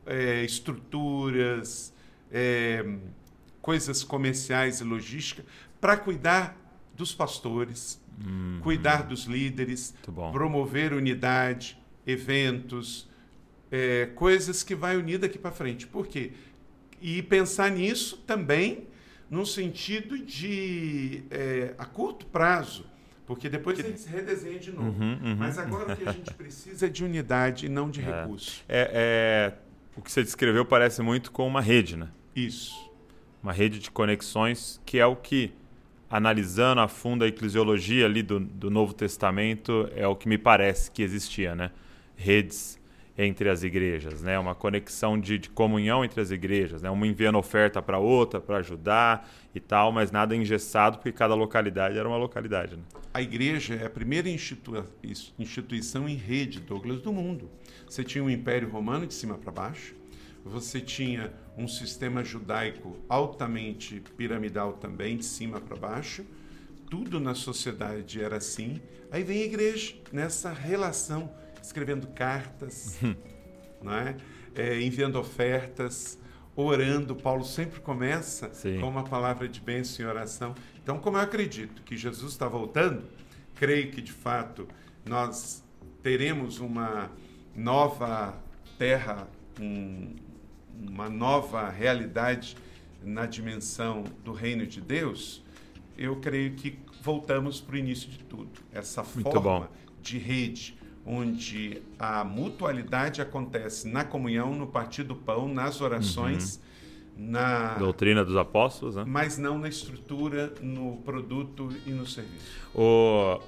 eh, 0.06 0.44
estruturas, 0.44 1.94
eh, 2.32 2.84
coisas 3.62 4.04
comerciais 4.04 4.80
e 4.80 4.84
logística, 4.84 5.44
para 5.82 5.98
cuidar 5.98 6.58
dos 6.98 7.14
pastores, 7.14 8.02
cuidar 8.62 9.04
dos 9.04 9.26
líderes, 9.26 9.94
promover 10.32 10.92
unidade, 10.94 11.78
eventos, 12.06 13.08
eh, 13.72 14.10
coisas 14.16 14.64
que 14.64 14.74
vai 14.74 14.98
unir 14.98 15.20
daqui 15.20 15.38
para 15.38 15.52
frente. 15.52 15.86
Por 15.86 16.08
quê? 16.08 16.32
E 17.02 17.22
pensar 17.22 17.70
nisso 17.70 18.18
também 18.26 18.88
no 19.30 19.46
sentido 19.46 20.18
de 20.18 21.24
eh, 21.30 21.76
a 21.78 21.86
curto 21.86 22.26
prazo, 22.26 22.86
porque 23.26 23.50
depois 23.50 23.78
a 23.80 23.84
gente 23.84 24.00
se 24.00 24.10
redesenha 24.10 24.58
de 24.58 24.72
novo. 24.72 24.96
Mas 25.38 25.58
agora 25.60 25.94
o 25.94 25.98
que 25.98 26.08
a 26.08 26.12
gente 26.12 26.34
precisa 26.36 26.86
é 26.86 26.90
de 26.90 27.04
unidade 27.04 27.66
e 27.66 27.70
não 27.70 27.90
de 27.90 28.02
recurso. 28.02 28.64
É, 28.68 29.54
é, 29.54 29.54
o 29.96 30.02
que 30.02 30.12
você 30.12 30.24
descreveu 30.24 30.66
parece 30.66 31.02
muito 31.02 31.32
com 31.32 31.46
uma 31.46 31.62
rede, 31.62 31.98
né? 31.98 32.10
Isso. 32.36 32.90
Uma 33.44 33.52
rede 33.52 33.80
de 33.80 33.92
conexões 33.92 34.82
que 34.86 34.98
é 34.98 35.06
o 35.06 35.16
que, 35.16 35.54
analisando 36.10 36.82
a 36.82 36.88
fundo 36.88 37.24
a 37.24 37.28
eclesiologia 37.28 38.06
ali 38.06 38.22
do, 38.24 38.40
do 38.40 38.70
Novo 38.70 38.94
Testamento, 38.94 39.90
é 39.96 40.08
o 40.08 40.16
que 40.16 40.28
me 40.28 40.38
parece 40.38 40.90
que 40.92 41.02
existia, 41.02 41.56
né? 41.56 41.72
Redes 42.16 42.78
entre 43.18 43.50
as 43.50 43.64
igrejas, 43.64 44.22
né? 44.22 44.38
Uma 44.38 44.54
conexão 44.54 45.20
de, 45.20 45.40
de 45.40 45.50
comunhão 45.50 46.06
entre 46.06 46.22
as 46.22 46.30
igrejas, 46.30 46.82
né? 46.84 46.90
Uma 46.90 47.08
enviando 47.08 47.38
oferta 47.38 47.82
para 47.82 47.98
outra 47.98 48.40
para 48.40 48.58
ajudar 48.58 49.28
e 49.56 49.60
tal, 49.60 49.92
mas 49.92 50.12
nada 50.12 50.36
engessado 50.36 50.98
porque 50.98 51.12
cada 51.12 51.34
localidade 51.34 51.98
era 51.98 52.08
uma 52.08 52.18
localidade, 52.18 52.76
né? 52.76 52.84
A 53.14 53.22
igreja 53.22 53.74
é 53.74 53.86
a 53.88 53.90
primeira 53.90 54.30
institu- 54.30 54.86
instituição 55.40 56.08
em 56.08 56.16
rede, 56.16 56.60
Douglas, 56.60 57.02
do 57.02 57.12
mundo. 57.12 57.50
Você 57.90 58.04
tinha 58.04 58.24
o 58.24 58.30
Império 58.30 58.70
Romano 58.70 59.08
de 59.08 59.14
cima 59.16 59.36
para 59.36 59.52
baixo, 59.52 59.96
você 60.48 60.80
tinha 60.80 61.34
um 61.58 61.68
sistema 61.68 62.24
judaico 62.24 62.98
altamente 63.10 64.00
piramidal 64.16 64.74
também, 64.74 65.18
de 65.18 65.26
cima 65.26 65.60
para 65.60 65.76
baixo. 65.76 66.26
Tudo 66.90 67.20
na 67.20 67.36
sociedade 67.36 68.22
era 68.22 68.38
assim. 68.38 68.82
Aí 69.12 69.24
vem 69.24 69.42
a 69.42 69.46
igreja 69.46 69.96
nessa 70.12 70.52
relação, 70.52 71.30
escrevendo 71.62 72.08
cartas, 72.08 73.00
não 73.82 73.94
é? 73.94 74.16
É, 74.56 74.82
enviando 74.82 75.20
ofertas, 75.20 76.18
orando. 76.56 77.16
Paulo 77.16 77.44
sempre 77.44 77.80
começa 77.80 78.54
Sim. 78.54 78.80
com 78.80 78.88
uma 78.90 79.04
palavra 79.04 79.48
de 79.48 79.60
bênção 79.60 80.06
e 80.06 80.08
oração. 80.10 80.56
Então, 80.82 80.98
como 81.00 81.18
eu 81.18 81.22
acredito 81.22 81.84
que 81.84 81.96
Jesus 81.98 82.32
está 82.32 82.48
voltando, 82.48 83.04
creio 83.56 83.92
que 83.92 84.02
de 84.02 84.12
fato 84.14 84.68
nós 85.06 85.64
teremos 86.02 86.60
uma 86.60 87.12
nova 87.56 88.38
terra, 88.78 89.28
um- 89.60 90.16
uma 90.80 91.10
nova 91.10 91.70
realidade 91.70 92.56
na 93.04 93.26
dimensão 93.26 94.04
do 94.24 94.34
reino 94.34 94.66
de 94.66 94.82
Deus. 94.82 95.44
Eu 95.98 96.18
creio 96.18 96.54
que 96.54 96.78
voltamos 97.02 97.62
para 97.62 97.76
o 97.76 97.78
início 97.78 98.10
de 98.10 98.20
tudo. 98.20 98.50
Essa 98.72 99.04
Muito 99.04 99.32
forma 99.32 99.42
bom. 99.42 99.68
de 100.02 100.18
rede 100.18 100.78
onde 101.06 101.82
a 101.98 102.24
mutualidade 102.26 103.22
acontece 103.22 103.88
na 103.88 104.04
comunhão, 104.04 104.54
no 104.54 104.68
partir 104.68 105.04
do 105.04 105.16
pão, 105.16 105.48
nas 105.48 105.80
orações, 105.80 106.62
na 107.18 107.76
Doutrina 107.76 108.26
dos 108.26 108.36
apóstolos, 108.36 108.98
né? 108.98 109.06
mas 109.08 109.38
não 109.38 109.58
na 109.58 109.70
estrutura, 109.70 110.54
no 110.62 110.98
produto 110.98 111.70
e 111.86 111.92
no 111.92 112.06
serviço. 112.06 112.46
O, 112.76 113.40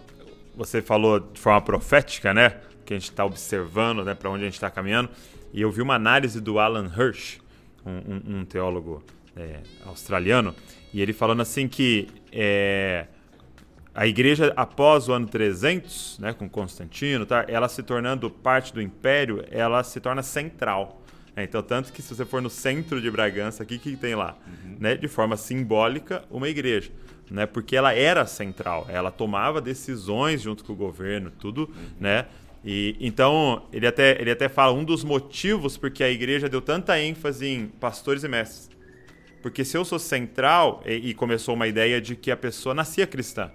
você 0.55 0.81
falou 0.81 1.19
de 1.19 1.39
forma 1.39 1.61
profética, 1.61 2.33
né? 2.33 2.61
Que 2.89 2.95
a 2.95 2.97
gente 2.97 3.11
está 3.11 3.23
observando, 3.23 4.03
né? 4.03 4.15
Para 4.15 4.31
onde 4.31 4.41
a 4.41 4.45
gente 4.45 4.55
está 4.55 4.67
caminhando. 4.71 5.09
E 5.53 5.61
eu 5.61 5.69
vi 5.71 5.79
uma 5.79 5.93
análise 5.93 6.41
do 6.41 6.57
Alan 6.57 6.87
Hirsch, 6.97 7.37
um, 7.85 7.91
um- 7.91 8.39
um 8.39 8.45
teólogo 8.45 9.03
é, 9.37 9.59
australiano, 9.85 10.55
e 10.91 10.99
ele 10.99 11.13
falando 11.13 11.41
assim 11.41 11.67
que 11.67 12.07
é, 12.31 13.05
a 13.93 14.07
igreja 14.07 14.51
após 14.55 15.07
o 15.07 15.13
ano 15.13 15.27
300, 15.27 16.17
né, 16.19 16.33
com 16.33 16.49
Constantino, 16.49 17.27
tá, 17.27 17.45
ela 17.47 17.69
se 17.69 17.83
tornando 17.83 18.27
parte 18.29 18.73
do 18.73 18.81
império, 18.81 19.45
ela 19.51 19.83
se 19.83 19.99
torna 19.99 20.23
central. 20.23 20.99
É, 21.35 21.43
então, 21.43 21.61
tanto 21.61 21.93
que 21.93 22.01
se 22.01 22.13
você 22.15 22.25
for 22.25 22.41
no 22.41 22.49
centro 22.49 22.99
de 22.99 23.09
Bragança, 23.11 23.61
aqui 23.61 23.77
que 23.77 23.95
tem 23.95 24.15
lá, 24.15 24.35
né, 24.79 24.95
de 24.95 25.07
forma 25.07 25.37
simbólica, 25.37 26.23
uma 26.31 26.49
igreja, 26.49 26.91
né, 27.29 27.45
porque 27.45 27.75
ela 27.75 27.93
era 27.93 28.25
central, 28.25 28.87
ela 28.89 29.11
tomava 29.11 29.61
decisões 29.61 30.41
junto 30.41 30.63
com 30.65 30.73
o 30.73 30.75
governo, 30.75 31.29
tudo, 31.39 31.69
né? 31.99 32.25
E 32.63 32.95
então 32.99 33.67
ele 33.71 33.87
até 33.87 34.19
ele 34.19 34.31
até 34.31 34.49
fala 34.49 34.73
um 34.73 34.83
dos 34.83 35.03
motivos 35.03 35.77
porque 35.77 36.03
a 36.03 36.09
igreja 36.09 36.49
deu 36.49 36.61
tanta 36.61 36.99
ênfase 36.99 37.47
em 37.47 37.67
pastores 37.67 38.23
e 38.23 38.27
mestres. 38.27 38.69
Porque 39.41 39.63
se 39.63 39.77
eu 39.77 39.85
sou 39.85 39.97
central, 39.97 40.83
e, 40.85 41.09
e 41.09 41.13
começou 41.13 41.55
uma 41.55 41.67
ideia 41.67 42.01
de 42.01 42.15
que 42.15 42.29
a 42.29 42.37
pessoa 42.37 42.75
nascia 42.75 43.07
cristã. 43.07 43.49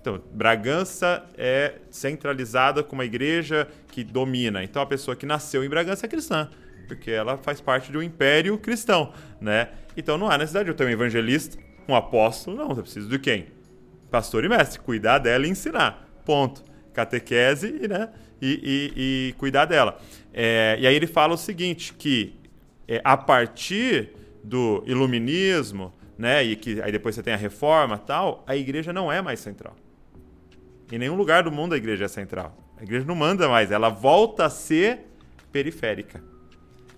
Então, 0.00 0.18
Bragança 0.32 1.26
é 1.36 1.74
centralizada 1.90 2.82
com 2.82 2.94
uma 2.94 3.04
igreja 3.04 3.68
que 3.92 4.02
domina. 4.02 4.64
Então, 4.64 4.80
a 4.80 4.86
pessoa 4.86 5.14
que 5.14 5.26
nasceu 5.26 5.62
em 5.62 5.68
Bragança 5.68 6.06
é 6.06 6.08
cristã, 6.08 6.48
porque 6.88 7.10
ela 7.10 7.36
faz 7.36 7.60
parte 7.60 7.94
um 7.94 8.02
império 8.02 8.56
cristão, 8.56 9.12
né? 9.38 9.68
Então, 9.94 10.16
não 10.16 10.30
há 10.30 10.38
necessidade 10.38 10.64
de 10.64 10.70
eu 10.70 10.74
ter 10.74 10.86
um 10.86 10.88
evangelista, 10.88 11.58
um 11.86 11.94
apóstolo, 11.94 12.56
não. 12.56 12.68
Você 12.68 12.80
precisa 12.80 13.08
de 13.08 13.18
quem? 13.18 13.48
Pastor 14.10 14.42
e 14.44 14.48
mestre. 14.48 14.80
Cuidar 14.80 15.18
dela 15.18 15.46
e 15.46 15.50
ensinar. 15.50 16.08
Ponto. 16.24 16.64
Catequese, 16.94 17.86
né? 17.86 18.08
E, 18.40 18.92
e- 18.96 19.28
e 19.28 19.32
cuidar 19.34 19.64
dela. 19.66 20.00
É, 20.32 20.76
e 20.80 20.86
aí 20.86 20.94
ele 20.94 21.06
fala 21.06 21.34
o 21.34 21.36
seguinte, 21.36 21.92
que 21.94 22.34
é, 22.88 23.00
a 23.04 23.16
partir 23.16 24.10
do 24.42 24.82
iluminismo, 24.86 25.92
né, 26.16 26.42
e 26.42 26.56
que 26.56 26.80
aí 26.82 26.90
depois 26.90 27.14
você 27.14 27.22
tem 27.22 27.34
a 27.34 27.36
reforma 27.36 27.98
tal, 27.98 28.42
a 28.46 28.56
igreja 28.56 28.92
não 28.92 29.10
é 29.12 29.20
mais 29.20 29.40
central. 29.40 29.76
Em 30.90 30.98
nenhum 30.98 31.14
lugar 31.16 31.42
do 31.44 31.52
mundo 31.52 31.74
a 31.74 31.76
igreja 31.76 32.06
é 32.06 32.08
central. 32.08 32.56
A 32.78 32.82
igreja 32.82 33.04
não 33.06 33.14
manda 33.14 33.48
mais, 33.48 33.70
ela 33.70 33.88
volta 33.90 34.46
a 34.46 34.50
ser 34.50 35.00
periférica. 35.52 36.22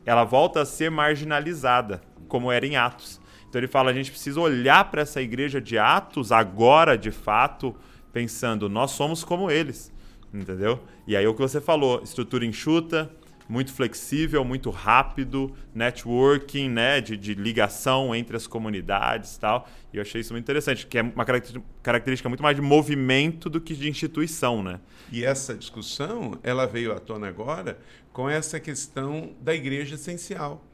Ela 0.07 0.25
volta 0.25 0.63
a 0.63 0.65
ser 0.65 0.91
marginalizada, 0.91 2.01
como 2.29 2.51
era 2.51 2.67
em 2.67 2.77
Atos. 2.77 3.21
Então 3.49 3.61
ele 3.61 3.69
fala, 3.69 3.91
a 3.91 3.95
gente 3.95 4.11
precisa 4.11 4.41
olhar 4.41 4.91
para 4.91 5.03
essa 5.03 5.21
igreja 5.21 5.61
de 5.61 5.77
Atos 5.79 6.33
agora, 6.33 6.97
de 6.97 7.11
fato, 7.11 7.75
pensando, 8.13 8.69
nós 8.69 8.93
somos 8.93 9.23
como 9.25 9.51
eles, 9.51 9.92
entendeu? 10.33 10.81
E 11.07 11.17
aí 11.17 11.27
o 11.27 11.35
que 11.35 11.41
você 11.41 11.61
falou, 11.61 12.03
estrutura 12.03 12.45
enxuta, 12.45 13.11
muito 13.49 13.73
flexível, 13.73 14.45
muito 14.45 14.71
rápido, 14.71 15.53
networking, 15.75 16.71
né, 16.71 17.01
de, 17.01 17.17
de 17.17 17.35
ligação 17.35 18.15
entre 18.15 18.37
as 18.37 18.47
comunidades 18.47 19.37
e 19.37 19.41
tal. 19.41 19.69
E 19.93 19.97
eu 19.97 20.03
achei 20.03 20.21
isso 20.21 20.33
muito 20.33 20.45
interessante, 20.45 20.87
que 20.87 20.99
é 20.99 21.03
uma 21.03 21.25
característica- 21.25 21.67
característica 21.83 22.29
muito 22.29 22.43
mais 22.43 22.57
de 22.57 22.63
movimento 22.63 23.51
do 23.51 23.61
que 23.61 23.75
de 23.75 23.89
instituição, 23.89 24.63
né? 24.63 24.81
E 25.11 25.25
essa 25.25 25.55
discussão, 25.55 26.39
ela 26.43 26.67
veio 26.67 26.93
à 26.93 26.99
tona 26.99 27.29
agora 27.29 27.79
com 28.13 28.29
essa 28.29 28.59
questão 28.59 29.33
da 29.41 29.55
igreja 29.55 29.97
essencial. 29.97 30.65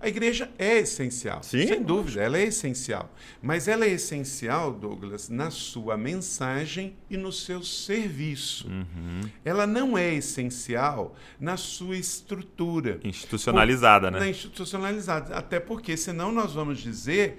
A 0.00 0.08
igreja 0.08 0.50
é 0.58 0.78
essencial, 0.78 1.38
Hum. 1.38 1.42
Sim, 1.42 1.66
sem 1.66 1.82
dúvida, 1.82 2.20
ela 2.22 2.38
é 2.38 2.44
essencial. 2.44 3.14
Mas 3.40 3.68
ela 3.68 3.84
é 3.84 3.90
essencial, 3.90 4.72
Douglas, 4.72 5.28
na 5.28 5.50
sua 5.50 5.96
mensagem 5.96 6.94
e 7.08 7.16
no 7.16 7.32
seu 7.32 7.62
serviço. 7.62 8.68
Uhum. 8.68 9.20
Ela 9.44 9.66
não 9.66 9.96
é 9.96 10.14
essencial 10.14 11.14
na 11.38 11.56
sua 11.56 11.96
estrutura. 11.96 13.00
Institucionalizada, 13.04 14.10
Na 14.10 14.20
né? 14.20 14.30
institucionalizada. 14.30 15.34
Até 15.34 15.60
porque, 15.60 15.96
senão, 15.96 16.32
nós 16.32 16.52
vamos 16.52 16.78
dizer 16.78 17.38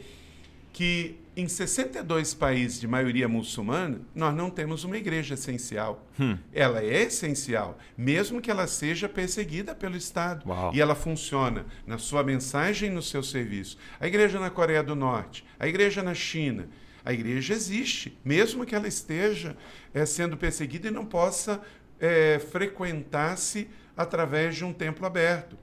que 0.74 1.20
em 1.36 1.48
62 1.48 2.34
países 2.34 2.80
de 2.80 2.88
maioria 2.88 3.28
muçulmana, 3.28 4.02
nós 4.14 4.36
não 4.36 4.50
temos 4.50 4.84
uma 4.84 4.98
igreja 4.98 5.36
essencial. 5.36 6.06
Hum. 6.20 6.38
Ela 6.52 6.82
é 6.84 7.04
essencial, 7.04 7.78
mesmo 7.98 8.42
que 8.42 8.52
ela 8.52 8.68
seja 8.68 9.08
perseguida 9.08 9.74
pelo 9.74 9.96
Estado. 9.96 10.48
Uau. 10.48 10.74
E 10.74 10.82
ela 10.82 10.96
funciona 10.96 11.66
na 11.88 11.98
sua 11.98 12.24
mensagem 12.24 12.90
e 12.90 12.94
no 12.94 13.02
seu 13.02 13.24
serviço. 13.24 13.78
A 14.00 14.08
igreja 14.08 14.40
na 14.40 14.50
Coreia 14.50 14.84
do 14.84 14.96
Norte, 14.96 15.46
a 15.60 15.68
igreja 15.68 16.04
na 16.04 16.14
China, 16.14 16.68
A 17.06 17.12
igreja 17.12 17.54
existe, 17.54 18.18
mesmo 18.24 18.66
que 18.66 18.74
ela 18.74 18.88
esteja 18.88 19.58
é, 19.94 20.06
sendo 20.06 20.38
perseguida 20.38 20.88
e 20.88 20.92
não 20.92 21.06
possa 21.06 21.62
é, 22.00 22.40
frequentar-se 22.40 23.68
através 23.96 24.56
de 24.56 24.64
um 24.64 24.72
templo 24.72 25.06
aberto. 25.06 25.58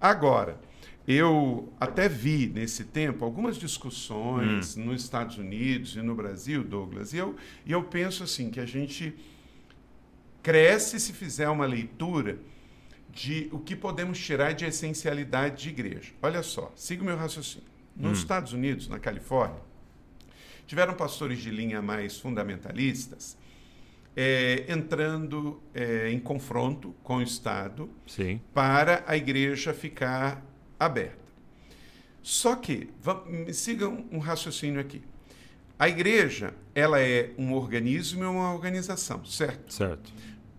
Agora, 0.00 0.58
eu 1.12 1.72
até 1.80 2.08
vi 2.08 2.46
nesse 2.46 2.84
tempo 2.84 3.24
algumas 3.24 3.56
discussões 3.56 4.76
hum. 4.76 4.84
nos 4.84 5.02
Estados 5.02 5.38
Unidos 5.38 5.96
e 5.96 6.02
no 6.02 6.14
Brasil, 6.14 6.62
Douglas, 6.62 7.12
e 7.12 7.16
eu, 7.16 7.36
e 7.64 7.72
eu 7.72 7.82
penso 7.82 8.22
assim 8.22 8.50
que 8.50 8.60
a 8.60 8.66
gente 8.66 9.14
cresce 10.42 11.00
se 11.00 11.12
fizer 11.12 11.48
uma 11.48 11.66
leitura 11.66 12.38
de 13.12 13.48
o 13.50 13.58
que 13.58 13.74
podemos 13.74 14.18
tirar 14.18 14.52
de 14.52 14.64
essencialidade 14.64 15.62
de 15.62 15.68
igreja. 15.70 16.12
Olha 16.22 16.42
só, 16.42 16.72
siga 16.76 17.02
o 17.02 17.06
meu 17.06 17.16
raciocínio. 17.16 17.68
Nos 17.96 18.10
hum. 18.10 18.22
Estados 18.22 18.52
Unidos, 18.52 18.88
na 18.88 18.98
Califórnia, 18.98 19.60
tiveram 20.66 20.94
pastores 20.94 21.40
de 21.40 21.50
linha 21.50 21.82
mais 21.82 22.18
fundamentalistas 22.18 23.36
é, 24.16 24.66
entrando 24.68 25.62
é, 25.74 26.10
em 26.10 26.18
confronto 26.18 26.94
com 27.02 27.16
o 27.16 27.22
Estado 27.22 27.88
Sim. 28.06 28.40
para 28.52 29.04
a 29.06 29.16
igreja 29.16 29.72
ficar 29.72 30.44
aberta. 30.80 31.20
Só 32.22 32.56
que, 32.56 32.90
vamos, 33.00 33.56
sigam 33.56 34.06
um 34.10 34.18
raciocínio 34.18 34.80
aqui. 34.80 35.02
A 35.78 35.88
igreja, 35.88 36.54
ela 36.74 37.00
é 37.00 37.32
um 37.38 37.52
organismo 37.54 38.24
e 38.24 38.26
uma 38.26 38.52
organização, 38.52 39.24
certo? 39.24 39.72
Certo. 39.72 40.12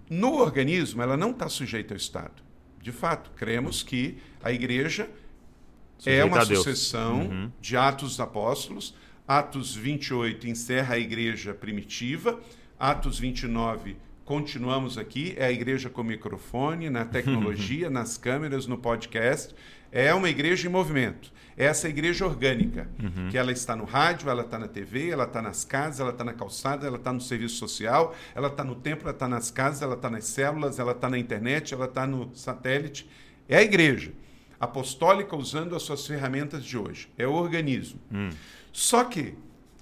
No 0.10 0.34
organismo, 0.36 1.02
ela 1.02 1.18
não 1.18 1.32
está 1.32 1.50
sujeita 1.50 1.94
ao 1.94 1.98
Estado. 1.98 2.44
De 2.82 2.92
fato, 2.92 3.32
cremos 3.36 3.84
que 3.84 4.18
a 4.44 4.52
igreja 4.52 5.10
Sujeita 5.98 6.22
é 6.22 6.26
uma 6.26 6.44
sucessão 6.44 7.22
uhum. 7.22 7.52
de 7.60 7.78
Atos 7.78 8.10
dos 8.10 8.20
Apóstolos. 8.20 8.96
Atos 9.28 9.76
28 9.76 10.48
encerra 10.48 10.96
a 10.96 11.00
igreja 11.00 11.54
primitiva. 11.54 12.40
Atos 12.80 13.20
29 13.20 13.96
continuamos 14.32 14.98
aqui, 14.98 15.34
é 15.36 15.46
a 15.46 15.52
igreja 15.52 15.90
com 15.90 16.04
microfone, 16.04 16.90
na 16.90 17.04
tecnologia, 17.06 17.90
nas 17.90 18.18
câmeras, 18.18 18.66
no 18.66 18.78
podcast. 18.78 19.54
É 19.92 20.14
uma 20.14 20.30
igreja 20.30 20.68
em 20.68 20.72
movimento. 20.72 21.32
É 21.58 21.66
essa 21.66 21.90
igreja 21.90 22.26
orgânica, 22.26 22.90
uhum. 23.02 23.30
que 23.30 23.38
ela 23.38 23.52
está 23.52 23.76
no 23.76 23.84
rádio, 23.84 24.30
ela 24.30 24.42
está 24.42 24.58
na 24.58 24.68
TV, 24.68 25.10
ela 25.10 25.26
está 25.26 25.42
nas 25.42 25.66
casas, 25.66 26.00
ela 26.00 26.12
está 26.12 26.24
na 26.24 26.34
calçada, 26.34 26.88
ela 26.88 26.98
está 26.98 27.12
no 27.12 27.20
serviço 27.20 27.58
social, 27.58 28.16
ela 28.34 28.48
está 28.48 28.64
no 28.64 28.74
templo, 28.74 29.04
ela 29.04 29.12
está 29.12 29.28
nas 29.28 29.52
casas, 29.52 29.82
ela 29.82 29.96
está 29.96 30.10
nas 30.10 30.26
células, 30.26 30.80
ela 30.80 30.94
está 30.94 31.10
na 31.10 31.18
internet, 31.18 31.74
ela 31.74 31.86
está 31.86 32.08
no 32.08 32.34
satélite. 32.34 33.08
É 33.50 33.58
a 33.58 33.62
igreja 33.62 34.14
apostólica 34.60 35.36
usando 35.36 35.76
as 35.76 35.82
suas 35.82 36.06
ferramentas 36.06 36.64
de 36.64 36.78
hoje. 36.78 37.10
É 37.18 37.28
o 37.28 37.34
organismo. 37.34 38.00
Hum. 38.12 38.30
Só 38.72 39.04
que 39.04 39.36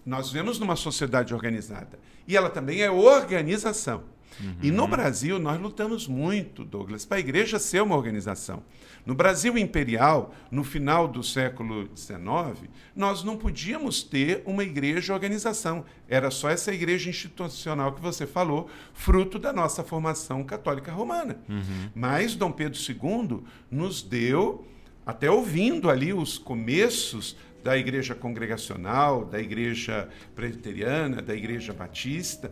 nós 0.05 0.31
vemos 0.31 0.57
numa 0.57 0.75
sociedade 0.75 1.33
organizada 1.33 1.99
e 2.27 2.35
ela 2.35 2.49
também 2.49 2.81
é 2.81 2.89
organização. 2.89 4.03
Uhum. 4.39 4.55
E 4.61 4.71
no 4.71 4.87
Brasil, 4.87 5.39
nós 5.39 5.59
lutamos 5.59 6.07
muito, 6.07 6.63
Douglas, 6.63 7.05
para 7.05 7.17
a 7.17 7.19
igreja 7.19 7.59
ser 7.59 7.81
uma 7.81 7.95
organização. 7.95 8.63
No 9.05 9.15
Brasil 9.15 9.57
imperial, 9.57 10.33
no 10.51 10.63
final 10.63 11.07
do 11.07 11.23
século 11.23 11.89
XIX, 11.95 12.69
nós 12.95 13.23
não 13.23 13.37
podíamos 13.37 14.03
ter 14.03 14.43
uma 14.45 14.63
igreja 14.63 15.13
organização. 15.13 15.85
Era 16.07 16.29
só 16.29 16.49
essa 16.49 16.73
igreja 16.73 17.09
institucional 17.09 17.93
que 17.93 18.01
você 18.01 18.27
falou, 18.27 18.69
fruto 18.93 19.39
da 19.39 19.51
nossa 19.51 19.83
formação 19.83 20.43
católica 20.43 20.91
romana. 20.91 21.37
Uhum. 21.47 21.89
Mas 21.95 22.35
Dom 22.35 22.51
Pedro 22.51 22.79
II 22.79 23.41
nos 23.71 24.01
deu, 24.01 24.67
até 25.05 25.29
ouvindo 25.29 25.89
ali 25.89 26.13
os 26.13 26.37
começos 26.37 27.35
da 27.63 27.77
igreja 27.77 28.15
congregacional, 28.15 29.25
da 29.25 29.39
igreja 29.39 30.07
presbiteriana, 30.35 31.21
da 31.21 31.35
igreja 31.35 31.73
batista, 31.73 32.51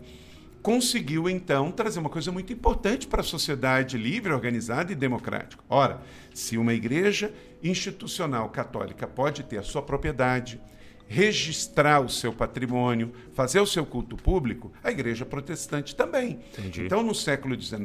conseguiu 0.68 1.30
então 1.30 1.72
trazer 1.72 1.98
uma 1.98 2.10
coisa 2.10 2.30
muito 2.30 2.52
importante 2.52 3.08
para 3.08 3.22
a 3.22 3.24
sociedade 3.24 3.98
livre, 3.98 4.34
organizada 4.34 4.92
e 4.92 4.96
democrática. 4.96 5.64
Ora, 5.70 6.02
se 6.34 6.58
uma 6.58 6.74
igreja 6.74 7.34
institucional 7.64 8.50
católica 8.50 9.08
pode 9.08 9.44
ter 9.44 9.60
a 9.60 9.64
sua 9.64 9.82
propriedade, 9.82 10.60
registrar 11.08 12.02
o 12.02 12.10
seu 12.10 12.34
patrimônio, 12.34 13.14
fazer 13.32 13.62
o 13.62 13.66
seu 13.66 13.86
culto 13.86 14.18
público, 14.18 14.70
a 14.84 14.92
igreja 14.92 15.26
protestante 15.26 15.96
também. 15.96 16.42
Entendi. 16.58 16.84
Então, 16.84 17.02
no 17.02 17.16
século 17.16 17.58
XIX, 17.58 17.80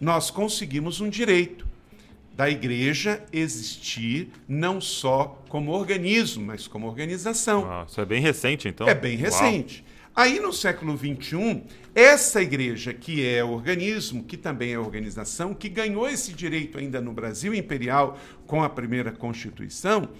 nós 0.00 0.30
conseguimos 0.30 1.00
um 1.00 1.08
direito 1.08 1.66
da 2.32 2.48
igreja 2.48 3.24
existir 3.32 4.30
não 4.46 4.80
só 4.80 5.42
como 5.48 5.72
organismo, 5.72 6.46
mas 6.46 6.68
como 6.68 6.86
organização. 6.86 7.68
Ah, 7.68 7.86
isso 7.88 8.00
é 8.00 8.04
bem 8.04 8.22
recente, 8.22 8.68
então? 8.68 8.88
É 8.88 8.94
bem 8.94 9.16
recente. 9.16 9.82
Uau. 9.82 9.91
Aí 10.14 10.38
no 10.38 10.52
século 10.52 10.96
XXI, 10.96 11.62
essa 11.94 12.42
igreja, 12.42 12.92
que 12.92 13.26
é 13.26 13.42
organismo, 13.42 14.24
que 14.24 14.36
também 14.36 14.72
é 14.72 14.78
organização, 14.78 15.54
que 15.54 15.68
ganhou 15.68 16.06
esse 16.06 16.32
direito 16.32 16.78
ainda 16.78 17.00
no 17.00 17.12
Brasil 17.12 17.54
imperial 17.54 18.18
com 18.46 18.62
a 18.62 18.68
primeira 18.68 19.10
Constituição, 19.10 20.10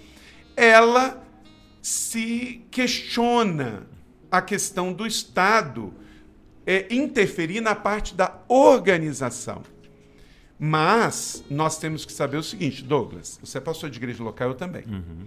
ela 0.55 1.23
se 1.81 2.65
questiona 2.71 3.87
a 4.31 4.41
questão 4.41 4.91
do 4.91 5.05
Estado 5.05 5.93
é, 6.65 6.87
interferir 6.93 7.61
na 7.61 7.75
parte 7.75 8.15
da 8.15 8.41
organização. 8.47 9.61
Mas 10.57 11.43
nós 11.49 11.77
temos 11.77 12.05
que 12.05 12.13
saber 12.13 12.37
o 12.37 12.43
seguinte, 12.43 12.83
Douglas, 12.83 13.39
você 13.43 13.57
é 13.57 13.61
pastor 13.61 13.89
de 13.89 13.97
igreja 13.97 14.23
local, 14.23 14.49
eu 14.49 14.55
também. 14.55 14.85
Uhum. 14.87 15.25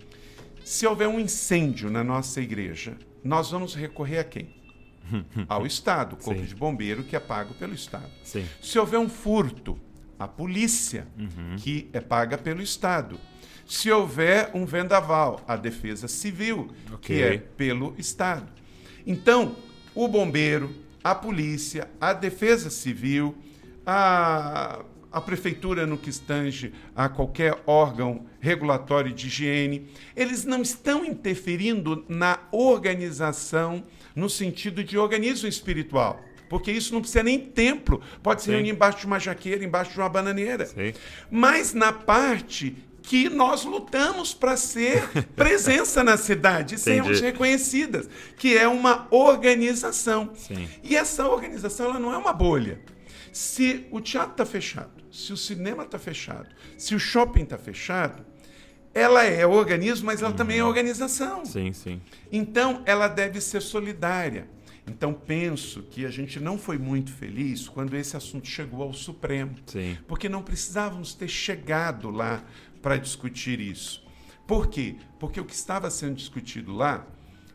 Se 0.65 0.87
houver 0.87 1.07
um 1.07 1.21
incêndio 1.21 1.91
na 1.91 2.03
nossa 2.03 2.41
igreja, 2.41 2.97
nós 3.27 3.51
vamos 3.51 3.75
recorrer 3.75 4.19
a 4.19 4.25
quem? 4.25 4.55
Ao 5.49 5.67
Estado, 5.67 6.17
Corpo 6.17 6.41
Sim. 6.41 6.47
de 6.47 6.55
Bombeiro, 6.55 7.05
que 7.05 7.15
é 7.15 7.21
pago 7.21 7.55
pelo 7.55 7.75
Estado. 7.75 8.11
Sim. 8.23 8.47
Se 8.61 8.79
houver 8.79 8.99
um 8.99 9.09
furto, 9.09 9.79
a 10.19 10.27
polícia, 10.27 11.07
uhum. 11.19 11.57
que 11.57 11.89
é 11.93 12.01
paga 12.01 12.39
pelo 12.39 12.62
Estado. 12.62 13.19
Se 13.67 13.91
houver 13.91 14.51
um 14.55 14.65
vendaval, 14.65 15.43
a 15.47 15.57
Defesa 15.57 16.09
Civil, 16.09 16.71
okay. 16.93 17.17
que 17.17 17.23
é 17.23 17.39
pelo 17.39 17.95
Estado. 17.99 18.49
Então, 19.07 19.57
o 19.95 20.09
bombeiro, 20.09 20.75
a 21.03 21.15
polícia, 21.15 21.89
a 22.01 22.12
Defesa 22.12 22.71
Civil, 22.71 23.37
a 23.85 24.85
a 25.11 25.21
prefeitura 25.21 25.87
no 25.87 25.97
que 25.97 26.11
estange 26.11 26.73
a 26.95 27.09
qualquer 27.09 27.62
órgão 27.66 28.27
regulatório 28.40 29.12
de 29.12 29.27
higiene, 29.27 29.88
eles 30.14 30.45
não 30.45 30.62
estão 30.62 31.05
interferindo 31.05 32.05
na 32.09 32.38
organização 32.53 33.85
no 34.14 34.29
sentido 34.29 34.83
de 34.85 34.99
organismo 34.99 35.49
espiritual. 35.49 36.23
Porque 36.49 36.71
isso 36.71 36.95
não 36.95 37.01
precisa 37.01 37.23
nem 37.23 37.38
templo, 37.40 38.01
pode 38.23 38.42
se 38.42 38.51
reunir 38.51 38.71
embaixo 38.71 39.01
de 39.01 39.07
uma 39.07 39.19
jaqueira, 39.19 39.64
embaixo 39.64 39.92
de 39.92 39.99
uma 39.99 40.09
bananeira. 40.09 40.66
Sim. 40.66 40.95
Mas 41.31 41.75
na 41.75 41.92
parte 41.92 42.77
que 43.03 43.29
nós 43.29 43.64
lutamos 43.64 44.35
para 44.35 44.57
ser 44.57 45.09
presença 45.37 46.03
na 46.03 46.16
cidade, 46.16 46.75
e 46.75 46.79
sermos 46.79 47.21
reconhecidas, 47.21 48.09
que 48.37 48.57
é 48.57 48.66
uma 48.66 49.07
organização. 49.11 50.31
Sim. 50.35 50.69
E 50.83 50.97
essa 50.97 51.27
organização 51.29 51.87
ela 51.87 51.99
não 52.01 52.12
é 52.12 52.16
uma 52.16 52.33
bolha. 52.33 52.81
Se 53.37 53.87
o 53.90 54.01
teatro 54.01 54.31
está 54.31 54.46
fechado, 54.46 55.05
se 55.12 55.31
o 55.31 55.37
cinema 55.37 55.83
está 55.83 55.99
fechado, 55.99 56.49
se 56.79 56.94
o 56.94 56.99
shopping 56.99 57.42
está 57.42 57.59
fechado, 57.59 58.25
ela 58.94 59.25
é 59.25 59.46
organismo, 59.46 60.07
mas 60.07 60.22
ela 60.22 60.31
uhum. 60.31 60.37
também 60.37 60.59
é 60.59 60.64
organização. 60.64 61.44
Sim, 61.44 61.70
sim. 61.75 62.01
Então, 62.33 62.83
ela 62.87 63.09
deve 63.09 63.38
ser 63.42 63.61
solidária. 63.61 64.49
Então, 64.87 65.12
penso 65.12 65.83
que 65.83 66.07
a 66.07 66.11
gente 66.11 66.40
não 66.40 66.57
foi 66.57 66.79
muito 66.79 67.12
feliz 67.12 67.68
quando 67.68 67.94
esse 67.94 68.16
assunto 68.16 68.49
chegou 68.49 68.83
ao 68.83 68.94
Supremo. 68.94 69.55
Sim. 69.66 69.99
Porque 70.09 70.31
não 70.31 70.42
precisávamos 70.42 71.12
ter 71.12 71.29
chegado 71.29 72.09
lá 72.09 72.42
para 72.81 72.96
discutir 72.96 73.61
isso. 73.61 74.03
Por 74.46 74.66
quê? 74.66 74.96
Porque 75.20 75.38
o 75.38 75.44
que 75.44 75.53
estava 75.53 75.90
sendo 75.90 76.14
discutido 76.14 76.75
lá 76.75 77.07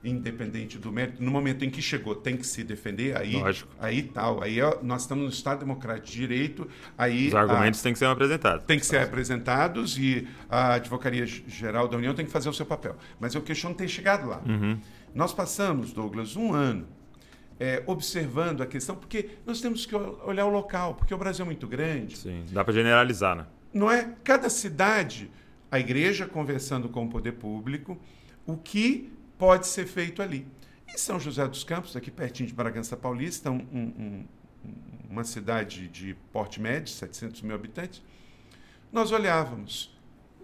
independente 0.04 0.78
do 0.78 0.92
mérito, 0.92 1.24
no 1.24 1.30
momento 1.30 1.64
em 1.64 1.70
que 1.70 1.82
chegou, 1.82 2.16
tem 2.16 2.36
que 2.36 2.46
se 2.46 2.64
defender, 2.64 3.16
aí, 3.16 3.36
Lógico. 3.36 3.72
aí 3.80 4.02
tal. 4.04 4.42
Aí 4.42 4.58
nós 4.82 5.04
estamos 5.04 5.24
no 5.24 5.30
Estado 5.30 5.60
Democrático 5.60 6.08
de 6.08 6.14
Direito, 6.14 6.68
aí... 6.98 7.28
Os 7.28 7.36
argumentos 7.36 7.80
a, 7.80 7.84
têm 7.84 7.94
que 7.94 8.00
ser 8.00 8.06
apresentados. 8.06 8.66
Tem 8.66 8.80
que 8.80 8.86
ser 8.86 8.98
apresentados 8.98 9.98
e 9.98 10.28
a 10.50 10.74
Advocacia 10.74 11.26
Geral 11.26 11.88
da 11.88 11.98
União 11.98 12.14
tem 12.14 12.26
que 12.26 12.32
fazer 12.32 12.50
o 12.50 12.54
seu 12.54 12.66
papel. 12.66 12.96
Mas 13.20 13.36
eu 13.36 13.42
questiono 13.42 13.76
ter 13.76 13.88
chegado 13.88 14.28
lá. 14.28 14.42
Uhum. 14.46 14.80
Nós 15.14 15.34
passamos, 15.34 15.94
Douglas, 15.94 16.36
um 16.36 16.54
ano 16.54 16.88
é, 17.62 17.84
observando 17.86 18.62
a 18.62 18.66
questão, 18.66 18.96
porque 18.96 19.30
nós 19.46 19.62
temos 19.62 19.86
que 19.86 19.96
olhar 19.96 20.48
o 20.48 20.50
local, 20.50 20.96
porque 20.96 21.14
o 21.14 21.18
Brasil 21.18 21.44
é 21.44 21.46
muito 21.46 21.68
grande. 21.68 22.18
Sim, 22.18 22.44
dá 22.50 22.64
para 22.64 22.74
generalizar, 22.74 23.36
né? 23.36 23.46
Não 23.72 23.90
é? 23.90 24.16
Cada 24.24 24.50
cidade, 24.50 25.30
a 25.70 25.80
igreja 25.80 26.26
conversando 26.26 26.90
com 26.90 27.06
o 27.06 27.10
poder 27.10 27.34
público, 27.34 28.02
o 28.48 28.58
que 28.58 29.14
pode 29.42 29.66
ser 29.66 29.88
feito 29.88 30.22
ali. 30.22 30.46
Em 30.88 31.00
São 31.00 31.20
José 31.20 31.48
dos 31.48 31.64
Campos, 31.64 31.96
aqui 31.96 32.12
pertinho 32.12 32.48
de 32.48 32.54
Bragança 32.54 32.96
Paulista, 32.96 33.50
um, 33.50 33.58
um, 33.74 34.26
uma 35.10 35.24
cidade 35.24 35.88
de 35.88 36.16
porte 36.32 36.62
médio, 36.62 36.94
700 36.94 37.42
mil 37.42 37.56
habitantes, 37.56 38.04
nós 38.94 39.12
olhávamos 39.12 39.98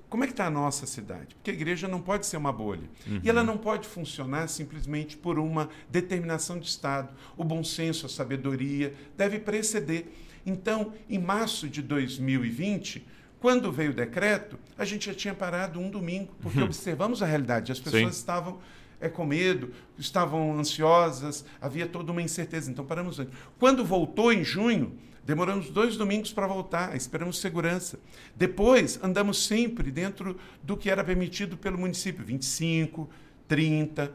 como 0.10 0.24
é 0.24 0.28
que 0.28 0.34
está 0.34 0.48
a 0.48 0.50
nossa 0.50 0.88
cidade? 0.88 1.36
Porque 1.36 1.52
a 1.52 1.54
igreja 1.54 1.88
não 1.88 2.02
pode 2.02 2.26
ser 2.26 2.38
uma 2.38 2.52
bolha. 2.52 2.90
Uhum. 3.06 3.20
E 3.22 3.30
ela 3.30 3.44
não 3.44 3.58
pode 3.58 3.88
funcionar 3.88 4.48
simplesmente 4.48 5.16
por 5.16 5.38
uma 5.38 5.70
determinação 5.92 6.58
de 6.58 6.66
Estado. 6.66 7.14
O 7.36 7.44
bom 7.44 7.64
senso, 7.64 8.06
a 8.06 8.10
sabedoria 8.10 8.96
deve 9.16 9.38
preceder. 9.38 10.08
Então, 10.44 10.94
em 11.10 11.20
março 11.20 11.68
de 11.68 11.82
2020, 11.84 13.06
quando 13.40 13.72
veio 13.72 13.92
o 13.92 13.94
decreto, 13.94 14.58
a 14.78 14.86
gente 14.86 15.08
já 15.08 15.14
tinha 15.14 15.34
parado 15.34 15.80
um 15.80 15.90
domingo, 15.90 16.34
porque 16.42 16.58
uhum. 16.58 16.66
observamos 16.66 17.22
a 17.22 17.26
realidade. 17.26 17.72
As 17.72 17.80
pessoas 17.80 18.16
Sim. 18.16 18.20
estavam 18.20 18.60
é, 19.00 19.10
com 19.10 19.26
medo, 19.26 19.72
estavam 19.98 20.58
ansiosas, 20.58 21.46
havia 21.62 21.88
toda 21.88 22.12
uma 22.12 22.22
incerteza. 22.22 22.70
Então, 22.72 22.86
paramos 22.86 23.20
antes. 23.20 23.34
Quando 23.60 23.86
voltou 23.86 24.32
em 24.32 24.44
junho, 24.44 24.98
Demoramos 25.28 25.70
dois 25.70 25.98
domingos 25.98 26.32
para 26.32 26.48
voltar, 26.48 26.96
esperamos 26.96 27.42
segurança. 27.42 28.00
Depois, 28.34 28.98
andamos 29.04 29.46
sempre 29.46 29.92
dentro 29.92 30.40
do 30.64 30.78
que 30.78 30.90
era 30.90 31.04
permitido 31.04 31.58
pelo 31.58 31.78
município: 31.78 32.24
25, 32.24 33.10
30, 33.46 34.14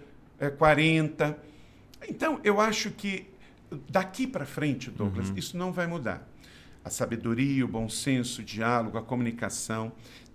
40. 0.57 1.39
Então, 2.09 2.41
eu 2.43 2.59
acho 2.63 2.93
que 2.93 3.27
daqui 3.91 4.27
para 4.27 4.47
frente, 4.47 4.91
Douglas, 4.91 5.29
uhum. 5.29 5.37
isso 5.37 5.55
não 5.55 5.71
vai 5.71 5.87
mudar. 5.87 6.27
A 6.83 6.89
sabedoria, 6.89 7.63
o 7.63 7.69
bom 7.69 7.91
senso, 7.91 8.41
o 8.41 8.45
diálogo, 8.45 8.97
a 8.97 9.03
comunicação 9.03 9.93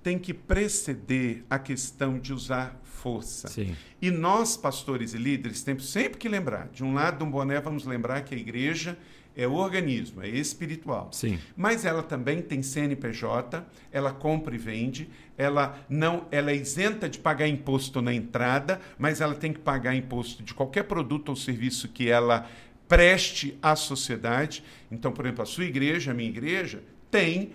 tem 0.07 0.17
que 0.17 0.33
preceder 0.33 1.43
a 1.49 1.59
questão 1.59 2.17
de 2.17 2.31
usar 2.31 2.79
força. 2.81 3.49
Sim. 3.49 3.75
E 4.01 4.09
nós, 4.09 4.55
pastores 4.55 5.13
e 5.13 5.17
líderes, 5.17 5.63
temos 5.63 5.89
sempre 5.91 6.17
que 6.17 6.29
lembrar: 6.29 6.69
de 6.69 6.81
um 6.81 6.93
lado, 6.93 7.25
um 7.25 7.29
boné, 7.29 7.59
vamos 7.59 7.85
lembrar 7.85 8.21
que 8.21 8.33
a 8.33 8.37
igreja 8.37 8.97
é 9.35 9.45
o 9.45 9.55
organismo, 9.55 10.23
é 10.23 10.29
espiritual. 10.29 11.09
Sim. 11.11 11.37
Mas 11.57 11.83
ela 11.83 12.01
também 12.01 12.41
tem 12.41 12.63
CNPJ, 12.63 13.65
ela 13.91 14.13
compra 14.13 14.55
e 14.55 14.57
vende, 14.57 15.09
ela 15.37 15.77
não, 15.89 16.25
ela 16.31 16.51
é 16.51 16.55
isenta 16.55 17.09
de 17.09 17.19
pagar 17.19 17.49
imposto 17.49 18.01
na 18.01 18.13
entrada, 18.13 18.79
mas 18.97 19.19
ela 19.19 19.35
tem 19.35 19.51
que 19.51 19.59
pagar 19.59 19.93
imposto 19.93 20.41
de 20.41 20.53
qualquer 20.53 20.83
produto 20.83 21.27
ou 21.27 21.35
serviço 21.35 21.89
que 21.89 22.09
ela 22.09 22.49
preste 22.87 23.59
à 23.61 23.75
sociedade. 23.75 24.63
Então, 24.89 25.11
por 25.11 25.25
exemplo, 25.25 25.43
a 25.43 25.45
sua 25.45 25.65
igreja, 25.65 26.11
a 26.11 26.13
minha 26.13 26.29
igreja, 26.29 26.81
tem 27.11 27.51